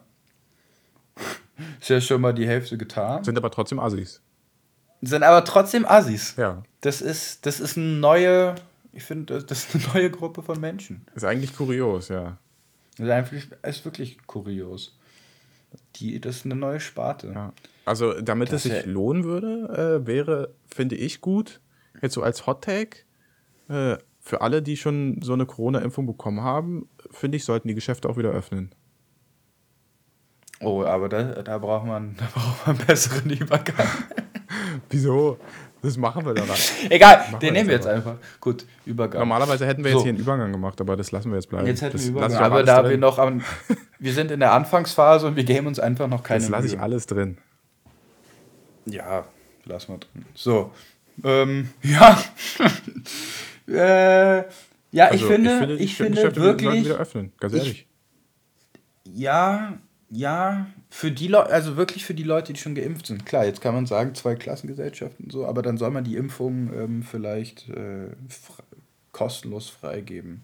Ist 1.79 1.89
ja 1.89 2.01
schon 2.01 2.21
mal 2.21 2.33
die 2.33 2.45
Hälfte 2.45 2.77
getan. 2.77 3.23
Sind 3.23 3.37
aber 3.37 3.51
trotzdem 3.51 3.79
Assis. 3.79 4.21
Sind 5.01 5.23
aber 5.23 5.43
trotzdem 5.43 5.85
Assis. 5.85 6.35
Ja. 6.37 6.63
Das 6.81 7.01
ist, 7.01 7.45
das 7.45 7.59
ist 7.59 7.77
eine 7.77 7.87
neue, 7.87 8.55
ich 8.93 9.03
finde, 9.03 9.41
das 9.43 9.65
ist 9.65 9.75
eine 9.75 9.83
neue 9.93 10.11
Gruppe 10.11 10.43
von 10.43 10.59
Menschen. 10.59 11.05
Ist 11.15 11.23
eigentlich 11.23 11.55
kurios, 11.55 12.09
ja. 12.09 12.37
Das 12.97 13.07
ist, 13.07 13.11
einfach, 13.11 13.37
ist 13.63 13.85
wirklich 13.85 14.17
kurios. 14.27 14.97
Die, 15.95 16.19
das 16.19 16.37
ist 16.37 16.45
eine 16.45 16.55
neue 16.55 16.79
Sparte. 16.79 17.31
Ja. 17.33 17.53
Also, 17.85 18.19
damit 18.21 18.51
das 18.51 18.65
es 18.65 18.71
sich 18.71 18.85
lohnen 18.85 19.23
würde, 19.23 20.01
äh, 20.03 20.07
wäre, 20.07 20.53
finde 20.73 20.95
ich 20.95 21.21
gut, 21.21 21.61
jetzt 22.01 22.13
so 22.13 22.21
als 22.21 22.45
Hot 22.45 22.63
Take, 22.63 22.99
äh, 23.69 23.97
für 24.19 24.41
alle, 24.41 24.61
die 24.61 24.77
schon 24.77 25.19
so 25.21 25.33
eine 25.33 25.47
Corona-Impfung 25.47 26.05
bekommen 26.05 26.41
haben, 26.41 26.87
finde 27.09 27.37
ich, 27.37 27.43
sollten 27.43 27.67
die 27.67 27.73
Geschäfte 27.73 28.07
auch 28.07 28.17
wieder 28.17 28.29
öffnen. 28.29 28.73
Oh, 30.59 30.83
aber 30.83 31.09
da, 31.09 31.23
da, 31.23 31.57
braucht 31.57 31.87
man, 31.87 32.15
da 32.19 32.25
braucht 32.33 32.67
man 32.67 32.77
einen 32.77 32.85
besseren 32.85 33.29
Übergang. 33.31 33.87
Wieso? 34.91 35.37
Das 35.81 35.97
machen 35.97 36.23
wir 36.25 36.35
dann. 36.35 36.47
Egal, 36.89 37.25
den 37.41 37.53
nehmen 37.53 37.67
wir 37.67 37.75
jetzt 37.75 37.87
einfach. 37.87 38.15
Gut, 38.39 38.65
Übergang. 38.85 39.19
Normalerweise 39.19 39.65
hätten 39.65 39.83
wir 39.83 39.91
so. 39.91 39.97
jetzt 39.97 40.03
hier 40.03 40.11
einen 40.11 40.21
Übergang 40.21 40.51
gemacht, 40.51 40.79
aber 40.79 40.95
das 40.95 41.11
lassen 41.11 41.31
wir 41.31 41.37
jetzt 41.37 41.49
bleiben. 41.49 41.65
Jetzt 41.65 41.81
hätten 41.81 41.93
das 41.93 42.03
wir 42.03 42.11
Übergang. 42.11 42.37
Aber 42.43 42.63
da 42.63 42.81
drin. 42.81 42.91
wir 42.91 42.97
noch 42.99 43.17
am, 43.17 43.41
wir 43.97 44.13
sind 44.13 44.29
in 44.29 44.39
der 44.39 44.51
Anfangsphase 44.51 45.25
und 45.25 45.35
wir 45.35 45.43
geben 45.43 45.65
uns 45.65 45.79
einfach 45.79 46.07
noch 46.07 46.21
keine. 46.21 46.41
Das 46.41 46.49
lasse 46.49 46.67
ich 46.67 46.79
alles 46.79 47.07
drin. 47.07 47.39
Ja, 48.85 49.25
lass 49.65 49.87
mal 49.87 49.97
drin. 49.97 50.25
So. 50.35 50.71
Ähm, 51.23 51.69
ja. 51.81 52.21
äh, 53.67 54.43
ja, 54.91 55.07
also, 55.07 55.15
ich 55.15 55.23
finde, 55.23 55.49
ich 55.77 55.95
finde, 55.95 56.19
ich 56.19 56.25
finde 56.25 56.35
wirklich. 56.35 56.85
Wieder 56.85 56.97
öffnen, 56.97 57.31
ganz 57.39 57.53
ehrlich. 57.53 57.87
Ich, 59.05 59.19
ja, 59.21 59.79
ja, 60.13 60.67
für 60.89 61.09
die 61.09 61.29
Leute, 61.29 61.51
also 61.51 61.77
wirklich 61.77 62.05
für 62.05 62.13
die 62.13 62.23
Leute, 62.23 62.51
die 62.51 62.59
schon 62.59 62.75
geimpft 62.75 63.05
sind. 63.07 63.25
Klar, 63.25 63.45
jetzt 63.45 63.61
kann 63.61 63.73
man 63.73 63.85
sagen, 63.85 64.13
zwei 64.13 64.35
Klassengesellschaften 64.35 65.29
so, 65.29 65.45
aber 65.45 65.61
dann 65.61 65.77
soll 65.77 65.89
man 65.89 66.03
die 66.03 66.17
Impfung 66.17 66.71
ähm, 66.73 67.01
vielleicht 67.01 67.69
äh, 67.69 68.09
kostenlos 69.13 69.69
freigeben. 69.69 70.43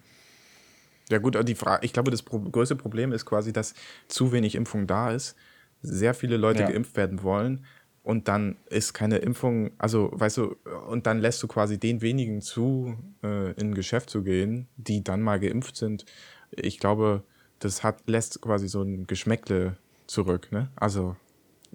Ja 1.09 1.17
gut, 1.17 1.37
die 1.47 1.55
Frage, 1.55 1.85
ich 1.85 1.91
glaube, 1.91 2.11
das 2.11 2.23
Pro 2.23 2.39
größte 2.39 2.77
Problem 2.77 3.11
ist 3.11 3.25
quasi, 3.25 3.51
dass 3.51 3.73
zu 4.07 4.31
wenig 4.31 4.55
Impfung 4.55 4.87
da 4.87 5.11
ist, 5.11 5.35
sehr 5.81 6.13
viele 6.13 6.37
Leute 6.37 6.61
ja. 6.61 6.69
geimpft 6.69 6.95
werden 6.95 7.21
wollen 7.21 7.65
und 8.03 8.29
dann 8.29 8.55
ist 8.69 8.93
keine 8.93 9.17
Impfung, 9.17 9.71
also 9.77 10.11
weißt 10.13 10.37
du, 10.37 10.55
und 10.87 11.07
dann 11.07 11.19
lässt 11.19 11.43
du 11.43 11.47
quasi 11.47 11.77
den 11.77 12.01
wenigen 12.01 12.41
zu, 12.41 12.97
äh, 13.21 13.51
in 13.51 13.71
ein 13.71 13.75
Geschäft 13.75 14.09
zu 14.09 14.23
gehen, 14.23 14.69
die 14.77 15.03
dann 15.03 15.21
mal 15.21 15.41
geimpft 15.41 15.75
sind. 15.75 16.05
Ich 16.51 16.79
glaube, 16.79 17.23
das 17.59 17.83
hat, 17.83 18.07
lässt 18.07 18.41
quasi 18.41 18.67
so 18.67 18.81
ein 18.81 19.07
Geschmäckle 19.07 19.77
zurück, 20.07 20.51
ne? 20.51 20.69
Also, 20.75 21.15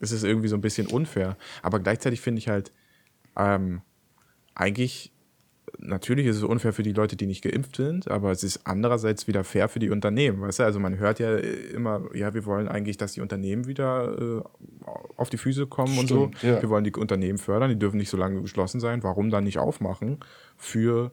es 0.00 0.12
ist 0.12 0.24
irgendwie 0.24 0.48
so 0.48 0.56
ein 0.56 0.60
bisschen 0.60 0.86
unfair. 0.86 1.36
Aber 1.62 1.78
gleichzeitig 1.78 2.20
finde 2.20 2.38
ich 2.38 2.48
halt, 2.48 2.72
ähm, 3.36 3.82
eigentlich, 4.54 5.12
natürlich 5.78 6.26
ist 6.26 6.36
es 6.36 6.42
unfair 6.42 6.72
für 6.72 6.82
die 6.82 6.92
Leute, 6.92 7.16
die 7.16 7.26
nicht 7.26 7.42
geimpft 7.42 7.76
sind, 7.76 8.10
aber 8.10 8.30
es 8.30 8.42
ist 8.42 8.66
andererseits 8.66 9.26
wieder 9.26 9.44
fair 9.44 9.68
für 9.68 9.78
die 9.78 9.90
Unternehmen, 9.90 10.40
weißt 10.40 10.60
du? 10.60 10.64
Also 10.64 10.80
man 10.80 10.98
hört 10.98 11.18
ja 11.18 11.36
immer, 11.36 12.02
ja, 12.14 12.34
wir 12.34 12.44
wollen 12.44 12.68
eigentlich, 12.68 12.96
dass 12.96 13.12
die 13.12 13.20
Unternehmen 13.20 13.66
wieder 13.66 14.18
äh, 14.18 14.42
auf 15.16 15.30
die 15.30 15.38
Füße 15.38 15.66
kommen 15.66 15.94
Stimmt, 15.94 16.10
und 16.10 16.38
so. 16.38 16.46
Ja. 16.46 16.60
Wir 16.60 16.68
wollen 16.68 16.84
die 16.84 16.92
Unternehmen 16.92 17.38
fördern, 17.38 17.70
die 17.70 17.78
dürfen 17.78 17.96
nicht 17.96 18.10
so 18.10 18.16
lange 18.16 18.42
geschlossen 18.42 18.80
sein. 18.80 19.02
Warum 19.02 19.30
dann 19.30 19.44
nicht 19.44 19.58
aufmachen 19.58 20.18
für 20.56 21.12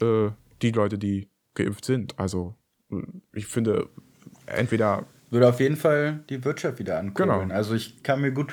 äh, 0.00 0.30
die 0.62 0.70
Leute, 0.70 0.98
die 0.98 1.28
geimpft 1.54 1.84
sind? 1.84 2.18
Also 2.18 2.54
ich 3.32 3.46
finde, 3.46 3.88
entweder. 4.46 5.04
Würde 5.30 5.48
auf 5.48 5.60
jeden 5.60 5.76
Fall 5.76 6.20
die 6.28 6.44
Wirtschaft 6.44 6.78
wieder 6.78 6.98
ankurbeln. 6.98 7.48
Genau. 7.48 7.54
Also 7.54 7.74
ich 7.74 8.02
kann 8.02 8.20
mir 8.20 8.32
gut 8.32 8.52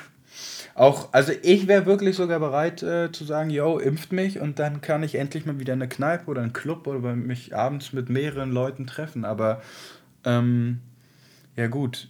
auch, 0.74 1.12
also 1.12 1.32
ich 1.42 1.66
wäre 1.66 1.86
wirklich 1.86 2.16
sogar 2.16 2.40
bereit 2.40 2.82
äh, 2.82 3.10
zu 3.12 3.24
sagen, 3.24 3.50
yo, 3.50 3.78
impft 3.78 4.12
mich 4.12 4.40
und 4.40 4.58
dann 4.58 4.80
kann 4.80 5.02
ich 5.02 5.16
endlich 5.16 5.44
mal 5.44 5.58
wieder 5.58 5.74
in 5.74 5.82
eine 5.82 5.88
Kneipe 5.88 6.30
oder 6.30 6.42
einen 6.42 6.52
Club 6.52 6.86
oder 6.86 7.14
mich 7.14 7.54
abends 7.54 7.92
mit 7.92 8.08
mehreren 8.08 8.50
Leuten 8.50 8.86
treffen. 8.86 9.24
Aber 9.24 9.60
ähm, 10.24 10.80
ja 11.56 11.66
gut, 11.66 12.08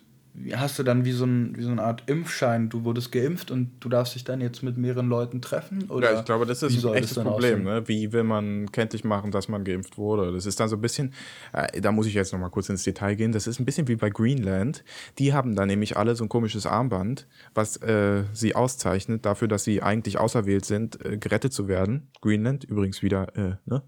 hast 0.54 0.78
du 0.78 0.82
dann 0.82 1.04
wie 1.04 1.12
so, 1.12 1.24
ein, 1.24 1.56
wie 1.56 1.62
so 1.62 1.70
eine 1.70 1.82
Art 1.82 2.04
Impfschein, 2.06 2.68
du 2.68 2.84
wurdest 2.84 3.12
geimpft 3.12 3.50
und 3.50 3.72
du 3.80 3.88
darfst 3.88 4.14
dich 4.14 4.24
dann 4.24 4.40
jetzt 4.40 4.62
mit 4.62 4.76
mehreren 4.76 5.08
Leuten 5.08 5.42
treffen? 5.42 5.90
Oder 5.90 6.12
ja, 6.12 6.18
ich 6.18 6.24
glaube, 6.24 6.46
das 6.46 6.62
ist 6.62 6.84
ein 6.84 6.94
echtes 6.94 7.18
Problem. 7.18 7.64
Ne? 7.64 7.86
Wie 7.88 8.12
will 8.12 8.22
man 8.22 8.70
kenntlich 8.72 9.04
machen, 9.04 9.30
dass 9.30 9.48
man 9.48 9.64
geimpft 9.64 9.98
wurde? 9.98 10.32
Das 10.32 10.46
ist 10.46 10.60
dann 10.60 10.68
so 10.68 10.76
ein 10.76 10.80
bisschen, 10.80 11.12
äh, 11.52 11.80
da 11.80 11.92
muss 11.92 12.06
ich 12.06 12.14
jetzt 12.14 12.32
nochmal 12.32 12.50
kurz 12.50 12.68
ins 12.68 12.84
Detail 12.84 13.14
gehen, 13.14 13.32
das 13.32 13.46
ist 13.46 13.60
ein 13.60 13.64
bisschen 13.64 13.88
wie 13.88 13.96
bei 13.96 14.10
Greenland. 14.10 14.84
Die 15.18 15.32
haben 15.32 15.54
da 15.54 15.66
nämlich 15.66 15.96
alle 15.96 16.14
so 16.14 16.24
ein 16.24 16.28
komisches 16.28 16.66
Armband, 16.66 17.26
was 17.54 17.76
äh, 17.78 18.24
sie 18.32 18.54
auszeichnet 18.54 19.26
dafür, 19.26 19.48
dass 19.48 19.64
sie 19.64 19.82
eigentlich 19.82 20.18
auserwählt 20.18 20.64
sind, 20.64 21.04
äh, 21.04 21.18
gerettet 21.18 21.52
zu 21.52 21.68
werden. 21.68 22.10
Greenland, 22.20 22.64
übrigens 22.64 23.02
wieder, 23.02 23.36
äh, 23.36 23.56
ne? 23.66 23.82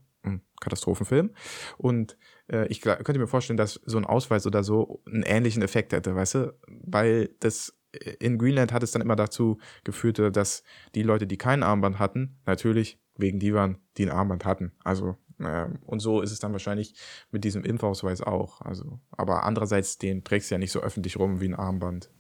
Katastrophenfilm. 0.63 1.31
Und 1.77 2.17
äh, 2.53 2.67
ich 2.69 2.81
könnte 2.81 3.19
mir 3.19 3.27
vorstellen, 3.27 3.57
dass 3.57 3.81
so 3.85 3.99
ein 3.99 4.05
Ausweis 4.05 4.47
oder 4.47 4.63
so 4.63 5.03
einen 5.07 5.23
ähnlichen 5.23 5.63
Effekt 5.63 5.93
hätte, 5.93 6.15
weißt 6.15 6.35
du? 6.35 6.55
Weil 6.69 7.31
das 7.41 7.75
äh, 7.93 8.13
in 8.21 8.39
Greenland 8.39 8.73
hat 8.73 8.83
es 8.83 8.93
dann 8.93 9.03
immer 9.03 9.17
dazu 9.17 9.59
geführt, 9.85 10.19
dass 10.37 10.63
die 10.95 11.03
Leute, 11.03 11.27
die 11.27 11.39
kein 11.39 11.63
Armband 11.63 11.99
hatten, 11.99 12.39
natürlich 12.47 12.99
wegen 13.17 13.39
die 13.39 13.55
waren, 13.55 13.79
die 13.97 14.05
ein 14.05 14.11
Armband 14.11 14.45
hatten. 14.45 14.73
Also 14.85 15.17
äh, 15.39 15.69
und 15.87 16.01
so 16.01 16.21
ist 16.21 16.33
es 16.33 16.39
dann 16.39 16.53
wahrscheinlich 16.53 16.95
mit 17.31 17.45
diesem 17.45 17.65
Impfausweis 17.65 18.21
auch. 18.21 18.61
Also, 18.61 19.01
aber 19.11 19.45
andererseits, 19.45 19.99
den 19.99 20.25
trägst 20.25 20.51
du 20.51 20.55
ja 20.55 20.59
nicht 20.59 20.73
so 20.73 20.81
öffentlich 20.81 21.19
rum 21.19 21.41
wie 21.41 21.49
ein 21.49 21.55
Armband. 21.55 22.11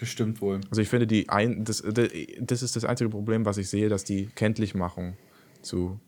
Das 0.00 0.08
stimmt 0.08 0.40
wohl. 0.40 0.60
Also 0.70 0.82
ich 0.82 0.88
finde, 0.88 1.06
die 1.06 1.28
ein, 1.28 1.64
das, 1.64 1.82
das 1.82 2.62
ist 2.62 2.76
das 2.76 2.84
einzige 2.84 3.10
Problem, 3.10 3.46
was 3.46 3.58
ich 3.58 3.70
sehe, 3.70 3.88
dass 3.88 4.02
die 4.02 4.26
Kenntlichmachung 4.26 5.16
zu 5.62 6.00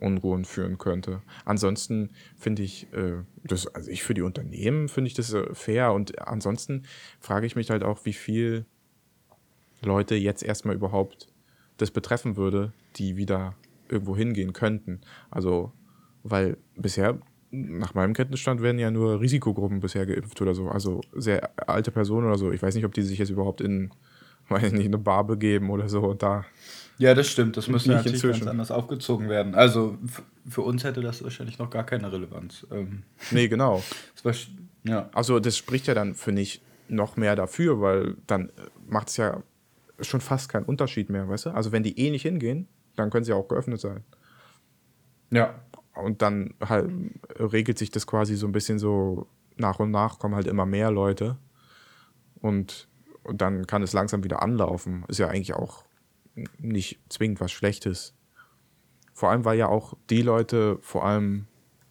Unruhen 0.00 0.44
führen 0.44 0.78
könnte. 0.78 1.22
Ansonsten 1.44 2.10
finde 2.36 2.62
ich, 2.62 2.92
äh, 2.92 3.22
das, 3.44 3.66
also 3.66 3.90
ich 3.90 4.02
für 4.02 4.14
die 4.14 4.22
Unternehmen 4.22 4.88
finde 4.88 5.08
ich 5.08 5.14
das 5.14 5.32
äh, 5.32 5.54
fair 5.54 5.92
und 5.92 6.18
ansonsten 6.26 6.84
frage 7.20 7.46
ich 7.46 7.56
mich 7.56 7.70
halt 7.70 7.82
auch, 7.82 8.04
wie 8.04 8.12
viel 8.12 8.66
Leute 9.82 10.14
jetzt 10.14 10.42
erstmal 10.42 10.74
überhaupt 10.74 11.28
das 11.76 11.90
betreffen 11.90 12.36
würde, 12.36 12.72
die 12.96 13.16
wieder 13.16 13.54
irgendwo 13.88 14.16
hingehen 14.16 14.52
könnten. 14.52 15.00
Also, 15.30 15.72
weil 16.22 16.56
bisher, 16.76 17.18
nach 17.50 17.94
meinem 17.94 18.14
Kenntnisstand, 18.14 18.62
werden 18.62 18.78
ja 18.78 18.90
nur 18.90 19.20
Risikogruppen 19.20 19.80
bisher 19.80 20.06
geimpft 20.06 20.40
oder 20.40 20.54
so. 20.54 20.68
Also 20.68 21.00
sehr 21.12 21.50
alte 21.68 21.90
Personen 21.90 22.26
oder 22.26 22.38
so. 22.38 22.52
Ich 22.52 22.62
weiß 22.62 22.74
nicht, 22.74 22.84
ob 22.84 22.94
die 22.94 23.02
sich 23.02 23.18
jetzt 23.18 23.30
überhaupt 23.30 23.60
in, 23.60 23.90
weiß 24.50 24.72
nicht, 24.72 24.86
eine 24.86 24.98
Bar 24.98 25.24
begeben 25.24 25.70
oder 25.70 25.88
so 25.88 26.00
und 26.00 26.22
da 26.22 26.44
ja, 27.00 27.14
das 27.14 27.28
stimmt. 27.28 27.56
Das 27.56 27.66
müsste 27.66 27.92
natürlich 27.92 28.22
inzwischen. 28.22 28.40
ganz 28.40 28.50
anders 28.50 28.70
aufgezogen 28.70 29.30
werden. 29.30 29.54
Also 29.54 29.96
für 30.46 30.60
uns 30.60 30.84
hätte 30.84 31.00
das 31.00 31.24
wahrscheinlich 31.24 31.58
noch 31.58 31.70
gar 31.70 31.84
keine 31.84 32.12
Relevanz. 32.12 32.66
Ähm, 32.70 33.04
nee, 33.30 33.48
genau. 33.48 33.82
Ja. 34.82 35.10
Also 35.12 35.40
das 35.40 35.58
spricht 35.58 35.88
ja 35.88 35.94
dann, 35.94 36.14
finde 36.14 36.40
ich, 36.40 36.62
noch 36.88 37.18
mehr 37.18 37.36
dafür, 37.36 37.82
weil 37.82 38.16
dann 38.26 38.48
äh, 38.48 38.52
macht 38.88 39.08
es 39.08 39.18
ja 39.18 39.42
schon 40.00 40.22
fast 40.22 40.48
keinen 40.48 40.64
Unterschied 40.64 41.10
mehr, 41.10 41.28
weißt 41.28 41.46
du? 41.46 41.50
Also 41.50 41.70
wenn 41.70 41.82
die 41.82 41.98
eh 41.98 42.10
nicht 42.10 42.22
hingehen, 42.22 42.66
dann 42.96 43.10
können 43.10 43.24
sie 43.24 43.34
auch 43.34 43.46
geöffnet 43.46 43.78
sein. 43.80 44.04
Ja. 45.30 45.54
Und 45.94 46.22
dann 46.22 46.54
halt 46.66 46.90
regelt 47.38 47.78
sich 47.78 47.90
das 47.90 48.06
quasi 48.06 48.36
so 48.36 48.46
ein 48.46 48.52
bisschen 48.52 48.78
so 48.78 49.26
nach 49.56 49.80
und 49.80 49.90
nach 49.90 50.18
kommen 50.18 50.34
halt 50.34 50.46
immer 50.46 50.64
mehr 50.64 50.90
Leute 50.90 51.36
und, 52.40 52.88
und 53.30 53.40
dann 53.40 53.66
kann 53.66 53.82
es 53.82 53.92
langsam 53.92 54.24
wieder 54.24 54.42
anlaufen. 54.42 55.04
Ist 55.08 55.18
ja 55.18 55.28
eigentlich 55.28 55.54
auch 55.54 55.84
nicht 56.58 56.98
zwingend 57.08 57.40
was 57.40 57.52
Schlechtes. 57.52 58.12
Vor 59.14 59.30
allem, 59.30 59.44
weil 59.44 59.56
ja 59.56 59.68
auch 59.68 59.94
die 60.10 60.22
Leute 60.22 60.78
vor 60.80 61.04
allem 61.04 61.46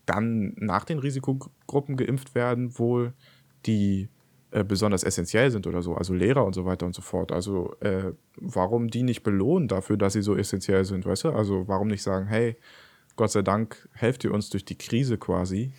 dann 0.05 0.53
nach 0.57 0.83
den 0.83 0.99
Risikogruppen 0.99 1.95
geimpft 1.95 2.35
werden, 2.35 2.77
wohl, 2.77 3.13
die 3.65 4.09
äh, 4.51 4.65
besonders 4.65 5.03
essentiell 5.03 5.49
sind 5.49 5.65
oder 5.65 5.81
so, 5.81 5.95
also 5.95 6.13
Lehrer 6.13 6.43
und 6.43 6.55
so 6.55 6.65
weiter 6.65 6.85
und 6.85 6.93
so 6.93 7.01
fort. 7.01 7.31
Also 7.31 7.75
äh, 7.79 8.11
warum 8.35 8.89
die 8.89 9.03
nicht 9.03 9.23
belohnen 9.23 9.69
dafür, 9.69 9.95
dass 9.95 10.13
sie 10.13 10.21
so 10.21 10.35
essentiell 10.35 10.83
sind, 10.83 11.05
weißt 11.05 11.25
du? 11.25 11.29
Also 11.29 11.67
warum 11.67 11.87
nicht 11.87 12.03
sagen, 12.03 12.27
hey, 12.27 12.57
Gott 13.15 13.31
sei 13.31 13.43
Dank 13.43 13.87
helft 13.93 14.25
ihr 14.25 14.33
uns 14.33 14.49
durch 14.49 14.65
die 14.65 14.77
Krise 14.77 15.17
quasi 15.17 15.71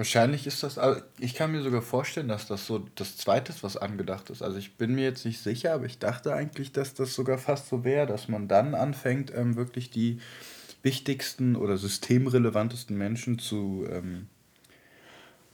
Wahrscheinlich 0.00 0.46
ist 0.46 0.62
das, 0.62 0.78
also 0.78 1.02
ich 1.18 1.34
kann 1.34 1.52
mir 1.52 1.60
sogar 1.60 1.82
vorstellen, 1.82 2.28
dass 2.28 2.46
das 2.46 2.66
so 2.66 2.78
das 2.94 3.18
Zweite 3.18 3.52
ist, 3.52 3.62
was 3.62 3.76
angedacht 3.76 4.30
ist. 4.30 4.40
Also 4.40 4.56
ich 4.56 4.78
bin 4.78 4.94
mir 4.94 5.04
jetzt 5.04 5.26
nicht 5.26 5.42
sicher, 5.42 5.74
aber 5.74 5.84
ich 5.84 5.98
dachte 5.98 6.32
eigentlich, 6.32 6.72
dass 6.72 6.94
das 6.94 7.12
sogar 7.14 7.36
fast 7.36 7.68
so 7.68 7.84
wäre, 7.84 8.06
dass 8.06 8.26
man 8.26 8.48
dann 8.48 8.74
anfängt, 8.74 9.30
ähm, 9.36 9.56
wirklich 9.56 9.90
die 9.90 10.18
wichtigsten 10.80 11.54
oder 11.54 11.76
systemrelevantesten 11.76 12.96
Menschen 12.96 13.38
zu, 13.38 13.84
ähm, 13.90 14.28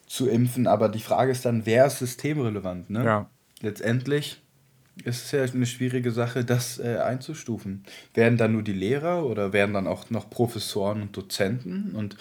zu 0.07 0.29
impfen, 0.29 0.69
aber 0.69 0.91
die 0.91 1.01
Frage 1.01 1.33
ist 1.33 1.45
dann, 1.45 1.67
wer 1.67 1.87
ist 1.87 1.99
systemrelevant? 1.99 2.89
Ne? 2.89 3.05
Ja. 3.05 3.31
Letztendlich 3.63 4.41
ist 5.03 5.25
es 5.25 5.33
ja 5.33 5.43
eine 5.43 5.67
schwierige 5.67 6.13
Sache, 6.13 6.45
das 6.45 6.79
äh, 6.79 6.99
einzustufen. 6.99 7.83
Werden 8.15 8.39
dann 8.39 8.53
nur 8.53 8.63
die 8.63 8.75
Lehrer 8.75 9.27
oder 9.27 9.53
werden 9.53 9.75
dann 9.75 9.89
auch 9.89 10.09
noch 10.11 10.31
Professoren 10.31 11.03
und 11.03 11.17
Dozenten? 11.17 11.97
Und 11.97 12.17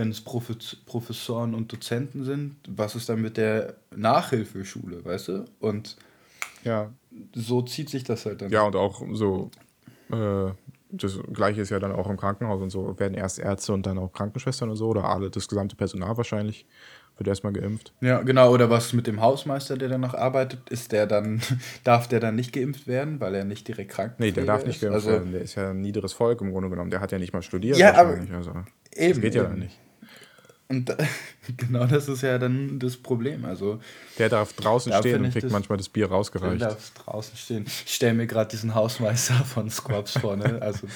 wenn 0.00 0.10
es 0.10 0.24
Profe- 0.24 0.76
Professoren 0.86 1.54
und 1.54 1.70
Dozenten 1.70 2.24
sind, 2.24 2.56
was 2.68 2.94
ist 2.96 3.10
dann 3.10 3.20
mit 3.20 3.36
der 3.36 3.74
Nachhilfeschule, 3.94 5.04
weißt 5.04 5.28
du? 5.28 5.44
Und 5.60 5.96
Ja. 6.64 6.90
so 7.34 7.60
zieht 7.62 7.90
sich 7.90 8.02
das 8.04 8.24
halt 8.24 8.40
dann. 8.40 8.50
Ja, 8.50 8.62
und 8.62 8.76
auch 8.76 9.02
so, 9.12 9.50
äh, 10.10 10.52
das 10.92 11.18
gleiche 11.32 11.60
ist 11.60 11.70
ja 11.70 11.78
dann 11.78 11.92
auch 11.92 12.08
im 12.08 12.16
Krankenhaus 12.16 12.60
und 12.62 12.70
so, 12.70 12.98
werden 12.98 13.14
erst 13.14 13.38
Ärzte 13.38 13.72
und 13.74 13.84
dann 13.86 13.98
auch 13.98 14.12
Krankenschwestern 14.12 14.70
und 14.70 14.76
so, 14.76 14.88
oder 14.88 15.04
alle, 15.04 15.30
das 15.30 15.46
gesamte 15.48 15.76
Personal 15.76 16.16
wahrscheinlich, 16.16 16.66
wird 17.18 17.28
erstmal 17.28 17.52
geimpft. 17.52 17.92
Ja, 18.00 18.22
genau. 18.22 18.50
Oder 18.52 18.70
was 18.70 18.94
mit 18.94 19.06
dem 19.06 19.20
Hausmeister, 19.20 19.76
der 19.76 19.90
dann 19.90 20.00
noch 20.00 20.14
arbeitet, 20.14 20.70
ist 20.70 20.92
der 20.92 21.06
dann, 21.06 21.42
darf 21.84 22.08
der 22.08 22.20
dann 22.20 22.34
nicht 22.36 22.52
geimpft 22.54 22.86
werden, 22.86 23.20
weil 23.20 23.34
er 23.34 23.44
nicht 23.44 23.68
direkt 23.68 23.90
krank 23.90 24.14
Nee, 24.18 24.32
der 24.32 24.46
darf 24.46 24.64
nicht 24.64 24.76
ist? 24.76 24.80
geimpft 24.80 24.94
Also, 25.06 25.10
werden, 25.10 25.32
der 25.32 25.42
ist 25.42 25.54
ja 25.56 25.70
ein 25.70 25.80
niederes 25.82 26.14
Volk 26.14 26.40
im 26.40 26.50
Grunde 26.52 26.70
genommen, 26.70 26.90
der 26.90 27.00
hat 27.00 27.12
ja 27.12 27.18
nicht 27.18 27.34
mal 27.34 27.42
studiert 27.42 27.76
Ja, 27.76 27.94
aber- 27.94 28.18
also, 28.34 28.52
das 28.52 28.62
Eben, 28.96 29.20
geht 29.20 29.34
ja 29.34 29.42
eben. 29.42 29.50
dann 29.50 29.58
nicht. 29.60 29.78
Und 30.70 30.96
genau 31.56 31.84
das 31.86 32.08
ist 32.08 32.22
ja 32.22 32.38
dann 32.38 32.78
das 32.78 32.96
Problem. 32.96 33.44
Also, 33.44 33.80
Der 34.18 34.28
darf 34.28 34.52
draußen 34.54 34.90
Da 34.92 35.00
stehen 35.00 35.24
und 35.24 35.32
kriegt 35.32 35.44
das- 35.44 35.52
manchmal 35.52 35.76
das 35.78 35.88
Bier 35.88 36.06
der 36.06 36.16
rausgereicht. 36.16 36.62
darf 36.62 36.90
draußen 36.94 37.36
stehen. 37.36 37.64
Ich 37.66 37.92
stelle 37.94 38.14
mir 38.14 38.26
gerade 38.28 38.48
diesen 38.50 38.74
Hausmeister 38.74 39.34
von 39.44 39.68
Squabs 39.68 40.12
vor, 40.18 40.36
ne? 40.36 40.62
Also, 40.62 40.86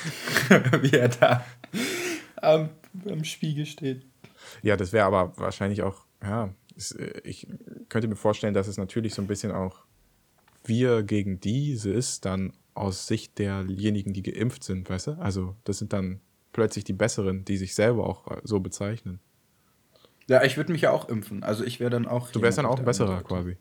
wie 0.80 0.92
er 0.96 1.08
da 1.08 1.44
am, 2.36 2.70
am 3.10 3.24
Spiegel 3.24 3.66
steht. 3.66 4.06
Ja, 4.62 4.76
das 4.76 4.92
wäre 4.92 5.06
aber 5.06 5.36
wahrscheinlich 5.36 5.82
auch, 5.82 6.04
ja, 6.22 6.54
äh, 6.96 7.20
ich 7.24 7.46
könnte 7.88 8.06
mir 8.08 8.16
vorstellen, 8.16 8.54
dass 8.54 8.68
es 8.68 8.76
natürlich 8.78 9.14
so 9.14 9.22
ein 9.22 9.26
bisschen 9.28 9.50
auch 9.52 9.80
wir 10.64 11.02
gegen 11.02 11.40
diese 11.40 11.90
ist, 11.90 12.24
dann 12.24 12.52
aus 12.74 13.06
Sicht 13.06 13.38
derjenigen, 13.38 14.12
die 14.12 14.22
geimpft 14.22 14.64
sind, 14.64 14.88
weißt 14.88 15.08
du? 15.08 15.10
Also 15.18 15.56
das 15.64 15.78
sind 15.78 15.92
dann 15.92 16.20
plötzlich 16.52 16.84
die 16.84 16.92
Besseren, 16.92 17.44
die 17.44 17.56
sich 17.56 17.74
selber 17.74 18.06
auch 18.06 18.26
äh, 18.30 18.40
so 18.44 18.60
bezeichnen. 18.60 19.20
Ja, 20.28 20.42
ich 20.42 20.56
würde 20.56 20.72
mich 20.72 20.82
ja 20.82 20.90
auch 20.90 21.08
impfen. 21.08 21.42
Also, 21.42 21.64
ich 21.64 21.80
wäre 21.80 21.90
dann 21.90 22.06
auch. 22.06 22.30
Du 22.30 22.40
wärst 22.42 22.58
dann 22.58 22.66
auch 22.66 22.78
ein 22.78 22.84
besserer 22.84 23.22
quasi. 23.22 23.56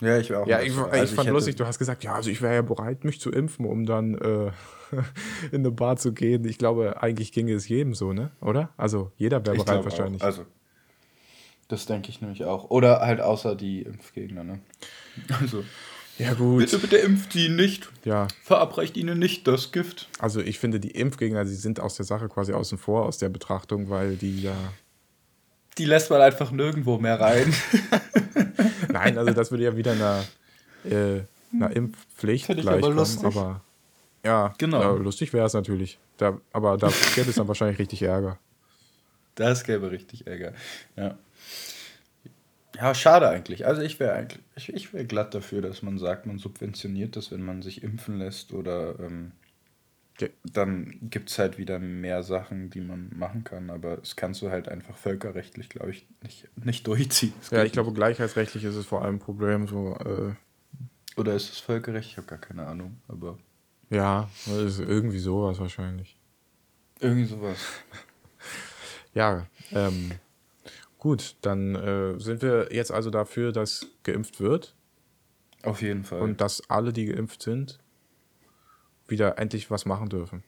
Ja, 0.00 0.18
ich 0.18 0.28
wäre 0.28 0.42
auch. 0.42 0.46
Ja, 0.46 0.60
ich, 0.60 0.66
Besserer. 0.68 0.88
ich 0.88 1.00
Also, 1.00 1.14
fand 1.14 1.26
hätte- 1.26 1.34
lustig, 1.34 1.56
du 1.56 1.64
hast 1.66 1.78
gesagt, 1.78 2.04
ja, 2.04 2.14
also 2.14 2.28
ich 2.28 2.42
wäre 2.42 2.54
ja 2.54 2.62
bereit, 2.62 3.04
mich 3.04 3.18
zu 3.18 3.30
impfen, 3.30 3.64
um 3.64 3.86
dann 3.86 4.14
äh, 4.14 4.50
in 5.52 5.60
eine 5.60 5.70
Bar 5.70 5.96
zu 5.96 6.12
gehen. 6.12 6.44
Ich 6.44 6.58
glaube, 6.58 7.02
eigentlich 7.02 7.32
ginge 7.32 7.54
es 7.54 7.66
jedem 7.68 7.94
so, 7.94 8.12
ne? 8.12 8.30
Oder? 8.42 8.68
Also 8.76 9.10
jeder 9.16 9.44
wäre 9.46 9.56
Ich 9.56 9.64
bereit 9.64 9.84
wahrscheinlich. 9.84 10.20
Auch. 10.20 10.26
Also, 10.26 10.44
das 11.68 11.86
denke 11.86 12.10
ich 12.10 12.20
nämlich 12.20 12.44
auch. 12.44 12.70
Oder 12.70 13.00
halt 13.00 13.20
außer 13.22 13.54
die 13.56 13.82
Impfgegner, 13.82 14.44
ne? 14.44 14.60
Also, 15.40 15.64
ja, 16.18 16.34
gut. 16.34 16.58
bitte, 16.58 16.78
bitte 16.78 16.96
impft 16.98 17.32
sie 17.32 17.48
nicht. 17.48 17.88
Ja, 18.04 18.28
Verabreicht 18.42 18.96
ihnen 18.98 19.18
nicht 19.18 19.46
das 19.48 19.72
Gift. 19.72 20.08
also 20.18 20.40
ich 20.40 20.58
finde, 20.58 20.78
die 20.78 20.90
Impfgegner, 20.90 21.44
die 21.44 21.54
sind 21.54 21.80
aus 21.80 21.96
der 21.96 22.04
Sache 22.04 22.28
quasi 22.28 22.52
außen 22.52 22.76
vor, 22.78 23.06
aus 23.06 23.16
der 23.18 23.30
Betrachtung, 23.30 23.88
weil 23.88 24.16
die 24.16 24.42
ja. 24.42 24.54
Die 25.78 25.84
lässt 25.84 26.10
man 26.10 26.20
einfach 26.20 26.50
nirgendwo 26.50 26.98
mehr 26.98 27.20
rein. 27.20 27.52
Nein, 28.88 29.18
also 29.18 29.32
das 29.32 29.50
würde 29.50 29.64
ja 29.64 29.76
wieder 29.76 29.92
einer, 29.92 30.24
äh, 30.84 31.20
einer 31.54 31.74
Impfpflicht 31.74 32.46
Fänd 32.46 32.60
ich 32.60 32.68
aber 32.68 32.90
lustig. 32.90 33.24
Aber 33.26 33.60
ja, 34.24 34.54
Genau. 34.58 34.80
ja, 34.80 34.90
lustig 34.90 35.32
wäre 35.32 35.46
es 35.46 35.52
natürlich. 35.54 35.98
Da, 36.16 36.40
aber 36.52 36.78
da 36.78 36.90
gäbe 37.14 37.28
es 37.28 37.36
dann 37.36 37.48
wahrscheinlich 37.48 37.78
richtig 37.78 38.02
Ärger. 38.02 38.38
Das 39.34 39.64
gäbe 39.64 39.90
richtig 39.90 40.26
Ärger. 40.26 40.54
Ja. 40.96 41.16
Ja, 42.76 42.94
schade 42.94 43.28
eigentlich. 43.28 43.66
Also 43.66 43.82
ich 43.82 44.00
wäre 44.00 44.12
eigentlich, 44.14 44.40
ich, 44.56 44.72
ich 44.72 44.92
wäre 44.92 45.04
glatt 45.06 45.34
dafür, 45.34 45.62
dass 45.62 45.82
man 45.82 45.98
sagt, 45.98 46.26
man 46.26 46.38
subventioniert 46.38 47.16
das, 47.16 47.30
wenn 47.30 47.42
man 47.42 47.62
sich 47.62 47.82
impfen 47.82 48.18
lässt 48.18 48.52
oder 48.52 48.98
ähm. 48.98 49.32
Dann 50.44 50.98
gibt 51.02 51.30
es 51.30 51.38
halt 51.38 51.58
wieder 51.58 51.78
mehr 51.78 52.22
Sachen, 52.22 52.70
die 52.70 52.80
man 52.80 53.10
machen 53.14 53.44
kann, 53.44 53.70
aber 53.70 53.98
das 53.98 54.16
kannst 54.16 54.40
du 54.42 54.50
halt 54.50 54.68
einfach 54.68 54.96
völkerrechtlich, 54.96 55.68
glaube 55.68 55.90
ich, 55.90 56.06
nicht, 56.22 56.48
nicht 56.64 56.86
durchziehen. 56.86 57.34
Das 57.40 57.50
Ja, 57.50 57.64
ich 57.64 57.72
glaube, 57.72 57.92
gleichheitsrechtlich 57.92 58.64
ist 58.64 58.76
es 58.76 58.86
vor 58.86 59.02
allem 59.02 59.16
ein 59.16 59.18
Problem. 59.18 59.66
So, 59.66 59.94
äh, 59.96 60.28
nicht. 60.28 61.18
Oder 61.18 61.34
ist 61.34 61.50
es 61.50 61.58
Völkerrecht? 61.58 62.10
Ich 62.10 62.16
habe 62.16 62.26
gar 62.26 62.38
keine 62.38 62.66
Ahnung, 62.66 62.98
aber 63.08 63.38
ja, 63.90 64.28
ist 64.46 64.80
irgendwie 64.80 65.18
sowas 65.18 65.58
wahrscheinlich. 65.60 66.16
irgendwie 67.00 67.26
sowas. 67.26 67.58
Ja, 69.14 69.46
ähm, 69.72 70.10
gut, 70.98 71.36
dann 71.40 71.74
äh, 71.74 72.20
sind 72.20 72.42
wir 72.42 72.68
jetzt 72.70 72.92
also 72.92 73.08
dafür, 73.08 73.50
dass 73.50 73.86
geimpft 74.02 74.40
wird 74.40 74.74
Auf 75.62 75.80
jeden 75.80 76.04
Fall. 76.04 76.20
und 76.20 76.42
dass 76.42 76.68
alle, 76.68 76.92
die 76.92 77.06
geimpft 77.06 77.40
sind, 77.40 77.78
wieder 79.08 79.38
endlich 79.38 79.70
was 79.70 79.84
machen 79.84 80.08
dürfen. 80.08 80.42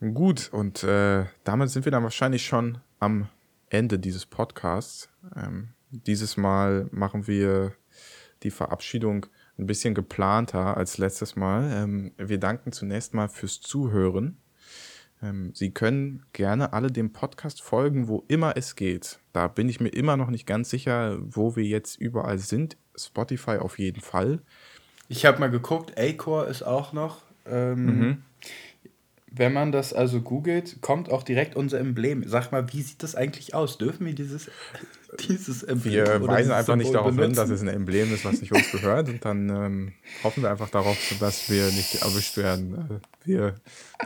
Gut, 0.00 0.50
und 0.52 0.84
äh, 0.84 1.24
damit 1.44 1.70
sind 1.70 1.84
wir 1.84 1.92
dann 1.92 2.02
wahrscheinlich 2.02 2.44
schon 2.44 2.78
am 2.98 3.28
Ende 3.70 3.98
dieses 3.98 4.26
Podcasts. 4.26 5.08
Ähm, 5.34 5.70
dieses 5.90 6.36
Mal 6.36 6.88
machen 6.92 7.26
wir 7.26 7.72
die 8.42 8.50
Verabschiedung 8.50 9.26
ein 9.58 9.66
bisschen 9.66 9.94
geplanter 9.94 10.76
als 10.76 10.98
letztes 10.98 11.36
Mal. 11.36 11.70
Ähm, 11.72 12.12
wir 12.18 12.38
danken 12.38 12.72
zunächst 12.72 13.14
mal 13.14 13.28
fürs 13.28 13.60
Zuhören. 13.60 14.36
Ähm, 15.22 15.52
Sie 15.54 15.70
können 15.70 16.26
gerne 16.32 16.72
alle 16.72 16.90
dem 16.90 17.12
Podcast 17.12 17.62
folgen, 17.62 18.08
wo 18.08 18.24
immer 18.28 18.56
es 18.56 18.76
geht. 18.76 19.18
Da 19.32 19.48
bin 19.48 19.68
ich 19.68 19.80
mir 19.80 19.88
immer 19.88 20.16
noch 20.16 20.28
nicht 20.28 20.46
ganz 20.46 20.70
sicher, 20.70 21.18
wo 21.20 21.56
wir 21.56 21.64
jetzt 21.64 21.96
überall 21.96 22.38
sind. 22.38 22.76
Spotify 22.94 23.58
auf 23.58 23.78
jeden 23.78 24.02
Fall. 24.02 24.42
Ich 25.08 25.24
habe 25.24 25.38
mal 25.38 25.50
geguckt, 25.50 25.98
Acor 25.98 26.46
ist 26.48 26.62
auch 26.62 26.92
noch. 26.92 27.22
Ähm, 27.46 28.22
Wenn 29.30 29.52
man 29.52 29.70
das 29.70 29.92
also 29.92 30.20
googelt, 30.22 30.80
kommt 30.80 31.10
auch 31.10 31.22
direkt 31.22 31.56
unser 31.56 31.78
Emblem. 31.78 32.26
Sag 32.26 32.52
mal, 32.52 32.72
wie 32.72 32.80
sieht 32.82 33.02
das 33.02 33.14
eigentlich 33.14 33.54
aus? 33.54 33.76
Dürfen 33.76 34.06
wir 34.06 34.14
dieses, 34.14 34.50
dieses 35.28 35.62
Emblem 35.62 35.92
Wir 35.92 36.26
weisen 36.26 36.52
einfach 36.52 36.74
nicht 36.76 36.86
Symbol 36.86 36.94
darauf 36.94 37.10
hin, 37.10 37.16
benutzen? 37.18 37.36
dass 37.36 37.50
es 37.50 37.60
ein 37.60 37.68
Emblem 37.68 38.14
ist, 38.14 38.24
was 38.24 38.40
nicht 38.40 38.52
uns 38.52 38.70
gehört. 38.72 39.08
Und 39.10 39.24
dann 39.24 39.48
ähm, 39.50 39.92
hoffen 40.24 40.42
wir 40.42 40.50
einfach 40.50 40.70
darauf, 40.70 40.96
dass 41.20 41.50
wir 41.50 41.66
nicht 41.66 42.02
erwischt 42.02 42.36
werden. 42.38 42.74
Äh, 42.74 43.26
wir 43.28 43.54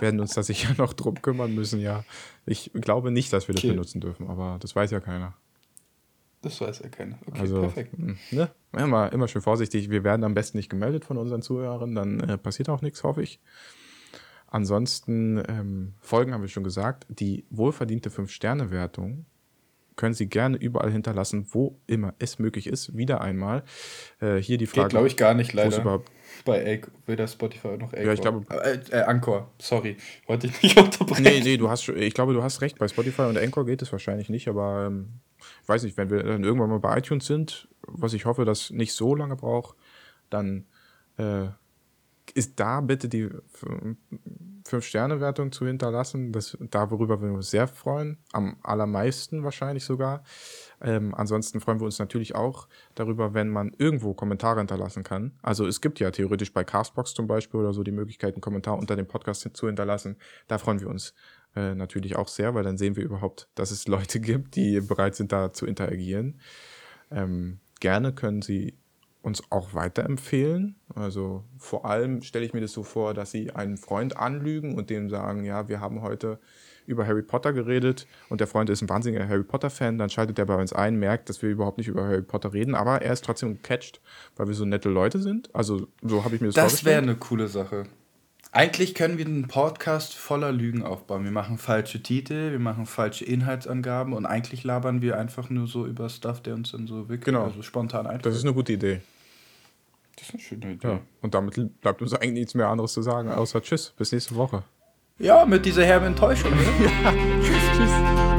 werden 0.00 0.18
uns 0.20 0.34
da 0.34 0.42
sicher 0.42 0.74
noch 0.78 0.92
drum 0.94 1.22
kümmern 1.22 1.54
müssen, 1.54 1.80
ja. 1.80 2.04
Ich 2.44 2.72
glaube 2.74 3.10
nicht, 3.12 3.32
dass 3.32 3.46
wir 3.48 3.54
das 3.54 3.62
Okay. 3.64 3.72
benutzen 3.72 4.00
dürfen, 4.00 4.28
aber 4.28 4.58
das 4.60 4.74
weiß 4.74 4.90
ja 4.90 4.98
keiner. 5.00 5.34
Das 6.42 6.60
weiß 6.60 6.80
ja 6.80 6.88
keiner. 6.88 7.18
Okay, 7.26 7.40
Also, 7.40 7.60
perfekt. 7.60 7.98
mh, 7.98 8.14
ne? 8.30 8.50
Immer, 8.76 9.12
immer 9.12 9.28
schön 9.28 9.42
vorsichtig. 9.42 9.90
Wir 9.90 10.04
werden 10.04 10.24
am 10.24 10.32
besten 10.34 10.56
nicht 10.56 10.70
gemeldet 10.70 11.04
von 11.04 11.18
unseren 11.18 11.42
Zuhörern, 11.42 11.94
dann 11.94 12.20
äh, 12.20 12.38
passiert 12.38 12.68
auch 12.70 12.80
nichts, 12.82 13.02
hoffe 13.04 13.22
ich. 13.22 13.40
Ansonsten, 14.46 15.42
ähm, 15.48 15.94
Folgen 16.00 16.32
haben 16.34 16.40
wir 16.42 16.48
schon 16.48 16.64
gesagt. 16.64 17.06
Die 17.08 17.44
wohlverdiente 17.50 18.10
5-Sterne-Wertung 18.10 19.26
können 19.96 20.14
Sie 20.14 20.28
gerne 20.28 20.56
überall 20.56 20.90
hinterlassen, 20.90 21.46
wo 21.50 21.78
immer 21.86 22.14
es 22.18 22.38
möglich 22.38 22.66
ist. 22.66 22.96
Wieder 22.96 23.20
einmal. 23.20 23.62
Äh, 24.20 24.36
hier 24.36 24.56
die 24.56 24.66
Frage. 24.66 24.84
Geht, 24.86 24.90
glaube 24.90 25.06
ich, 25.08 25.16
gar 25.16 25.34
nicht, 25.34 25.52
leider. 25.52 26.02
bei 26.46 26.64
Acor, 26.78 26.90
weder 27.06 27.28
Spotify 27.28 27.76
noch 27.76 27.92
Acor. 27.92 28.04
Ja, 28.06 28.12
ich 28.14 28.20
glaube- 28.22 28.46
Äh, 28.50 28.78
äh, 28.90 29.02
Anchor, 29.02 29.50
sorry. 29.60 29.98
Wollte 30.26 30.46
ich 30.46 30.62
nicht 30.62 30.76
unterbrechen. 30.80 31.22
Nee, 31.22 31.40
nee, 31.44 31.56
du 31.58 31.68
hast 31.68 31.86
ich 31.88 32.14
glaube, 32.14 32.32
du 32.32 32.42
hast 32.42 32.60
recht. 32.62 32.78
Bei 32.78 32.88
Spotify 32.88 33.22
und 33.22 33.36
Anchor 33.36 33.66
geht 33.66 33.82
es 33.82 33.92
wahrscheinlich 33.92 34.30
nicht, 34.30 34.48
aber 34.48 34.86
ähm, 34.86 35.20
weiß 35.70 35.84
nicht, 35.84 35.96
wenn 35.96 36.10
wir 36.10 36.22
dann 36.22 36.44
irgendwann 36.44 36.68
mal 36.68 36.80
bei 36.80 36.98
iTunes 36.98 37.26
sind, 37.26 37.68
was 37.86 38.12
ich 38.12 38.26
hoffe, 38.26 38.44
dass 38.44 38.70
nicht 38.70 38.92
so 38.92 39.14
lange 39.14 39.36
braucht, 39.36 39.76
dann 40.28 40.66
äh, 41.16 41.46
ist 42.34 42.60
da 42.60 42.80
bitte 42.80 43.08
die 43.08 43.28
5-Sterne-Wertung 44.66 45.52
zu 45.52 45.66
hinterlassen. 45.66 46.32
Das, 46.32 46.56
da, 46.60 46.90
worüber 46.90 47.20
wir 47.20 47.32
uns 47.32 47.50
sehr 47.50 47.66
freuen. 47.66 48.18
Am 48.32 48.56
allermeisten 48.62 49.42
wahrscheinlich 49.42 49.84
sogar. 49.84 50.22
Ähm, 50.80 51.14
ansonsten 51.14 51.60
freuen 51.60 51.80
wir 51.80 51.86
uns 51.86 51.98
natürlich 51.98 52.34
auch 52.34 52.68
darüber, 52.94 53.34
wenn 53.34 53.48
man 53.48 53.72
irgendwo 53.78 54.14
Kommentare 54.14 54.60
hinterlassen 54.60 55.02
kann. 55.02 55.32
Also 55.42 55.66
es 55.66 55.80
gibt 55.80 56.00
ja 56.00 56.10
theoretisch 56.10 56.52
bei 56.52 56.64
Castbox 56.64 57.14
zum 57.14 57.26
Beispiel 57.26 57.60
oder 57.60 57.72
so 57.72 57.82
die 57.82 57.92
Möglichkeit, 57.92 58.34
einen 58.34 58.42
Kommentar 58.42 58.78
unter 58.78 58.96
dem 58.96 59.06
Podcast 59.06 59.48
zu 59.52 59.66
hinterlassen. 59.66 60.16
Da 60.48 60.58
freuen 60.58 60.80
wir 60.80 60.88
uns 60.88 61.14
äh, 61.56 61.74
natürlich 61.74 62.16
auch 62.16 62.28
sehr, 62.28 62.54
weil 62.54 62.64
dann 62.64 62.78
sehen 62.78 62.96
wir 62.96 63.04
überhaupt, 63.04 63.48
dass 63.54 63.70
es 63.70 63.88
Leute 63.88 64.20
gibt, 64.20 64.56
die 64.56 64.80
bereit 64.80 65.14
sind, 65.14 65.32
da 65.32 65.52
zu 65.52 65.66
interagieren. 65.66 66.40
Ähm, 67.10 67.58
gerne 67.80 68.12
können 68.12 68.42
Sie 68.42 68.76
uns 69.22 69.42
auch 69.50 69.74
weiterempfehlen. 69.74 70.76
Also 70.94 71.44
vor 71.58 71.84
allem 71.84 72.22
stelle 72.22 72.46
ich 72.46 72.54
mir 72.54 72.60
das 72.62 72.72
so 72.72 72.82
vor, 72.82 73.12
dass 73.12 73.30
Sie 73.30 73.50
einen 73.50 73.76
Freund 73.76 74.16
anlügen 74.16 74.76
und 74.76 74.88
dem 74.90 75.10
sagen, 75.10 75.44
ja, 75.44 75.68
wir 75.68 75.80
haben 75.80 76.00
heute 76.00 76.38
über 76.86 77.06
Harry 77.06 77.22
Potter 77.22 77.52
geredet 77.52 78.06
und 78.30 78.40
der 78.40 78.46
Freund 78.48 78.70
ist 78.70 78.82
ein 78.82 78.88
wahnsinniger 78.88 79.28
Harry 79.28 79.44
Potter-Fan, 79.44 79.98
dann 79.98 80.08
schaltet 80.10 80.38
er 80.38 80.46
bei 80.46 80.56
uns 80.56 80.72
ein, 80.72 80.96
merkt, 80.96 81.28
dass 81.28 81.42
wir 81.42 81.50
überhaupt 81.50 81.78
nicht 81.78 81.88
über 81.88 82.02
Harry 82.04 82.22
Potter 82.22 82.52
reden, 82.52 82.74
aber 82.74 83.02
er 83.02 83.12
ist 83.12 83.24
trotzdem 83.24 83.54
gecatcht, 83.54 84.00
weil 84.36 84.48
wir 84.48 84.54
so 84.54 84.64
nette 84.64 84.88
Leute 84.88 85.18
sind. 85.20 85.54
Also 85.54 85.86
so 86.02 86.24
habe 86.24 86.34
ich 86.34 86.40
mir 86.40 86.48
das, 86.48 86.54
Das 86.56 86.84
wäre 86.84 86.96
vorgestellt. 86.96 87.02
eine 87.04 87.16
coole 87.16 87.48
Sache. 87.48 87.84
Eigentlich 88.52 88.96
können 88.96 89.16
wir 89.16 89.26
einen 89.26 89.46
Podcast 89.46 90.14
voller 90.14 90.50
Lügen 90.50 90.82
aufbauen. 90.82 91.22
Wir 91.22 91.30
machen 91.30 91.56
falsche 91.56 92.02
Titel, 92.02 92.50
wir 92.50 92.58
machen 92.58 92.84
falsche 92.84 93.24
Inhaltsangaben 93.24 94.12
und 94.12 94.26
eigentlich 94.26 94.64
labern 94.64 95.02
wir 95.02 95.16
einfach 95.18 95.50
nur 95.50 95.68
so 95.68 95.86
über 95.86 96.08
Stuff, 96.08 96.40
der 96.42 96.54
uns 96.54 96.72
dann 96.72 96.88
so 96.88 97.08
wirklich 97.08 97.26
Genau. 97.26 97.44
also 97.44 97.62
spontan 97.62 98.06
einfällt. 98.06 98.26
Das 98.26 98.34
ist 98.34 98.42
eine 98.44 98.52
gute 98.52 98.72
Idee. 98.72 99.02
Das 100.16 100.24
ist 100.28 100.34
eine 100.34 100.42
schöne 100.42 100.72
Idee. 100.72 100.88
Ja. 100.88 101.00
Und 101.22 101.34
damit 101.34 101.80
bleibt 101.80 102.02
uns 102.02 102.12
eigentlich 102.12 102.32
nichts 102.32 102.54
mehr 102.54 102.66
anderes 102.66 102.92
zu 102.92 103.02
sagen, 103.02 103.30
außer 103.30 103.62
Tschüss, 103.62 103.94
bis 103.96 104.10
nächste 104.10 104.34
Woche. 104.34 104.64
Ja, 105.20 105.44
mit 105.44 105.64
dieser 105.64 105.84
herben 105.84 106.06
Enttäuschung. 106.06 106.50
Ne? 106.50 106.64
Tschüss, 107.42 107.62
tschüss. 107.76 108.29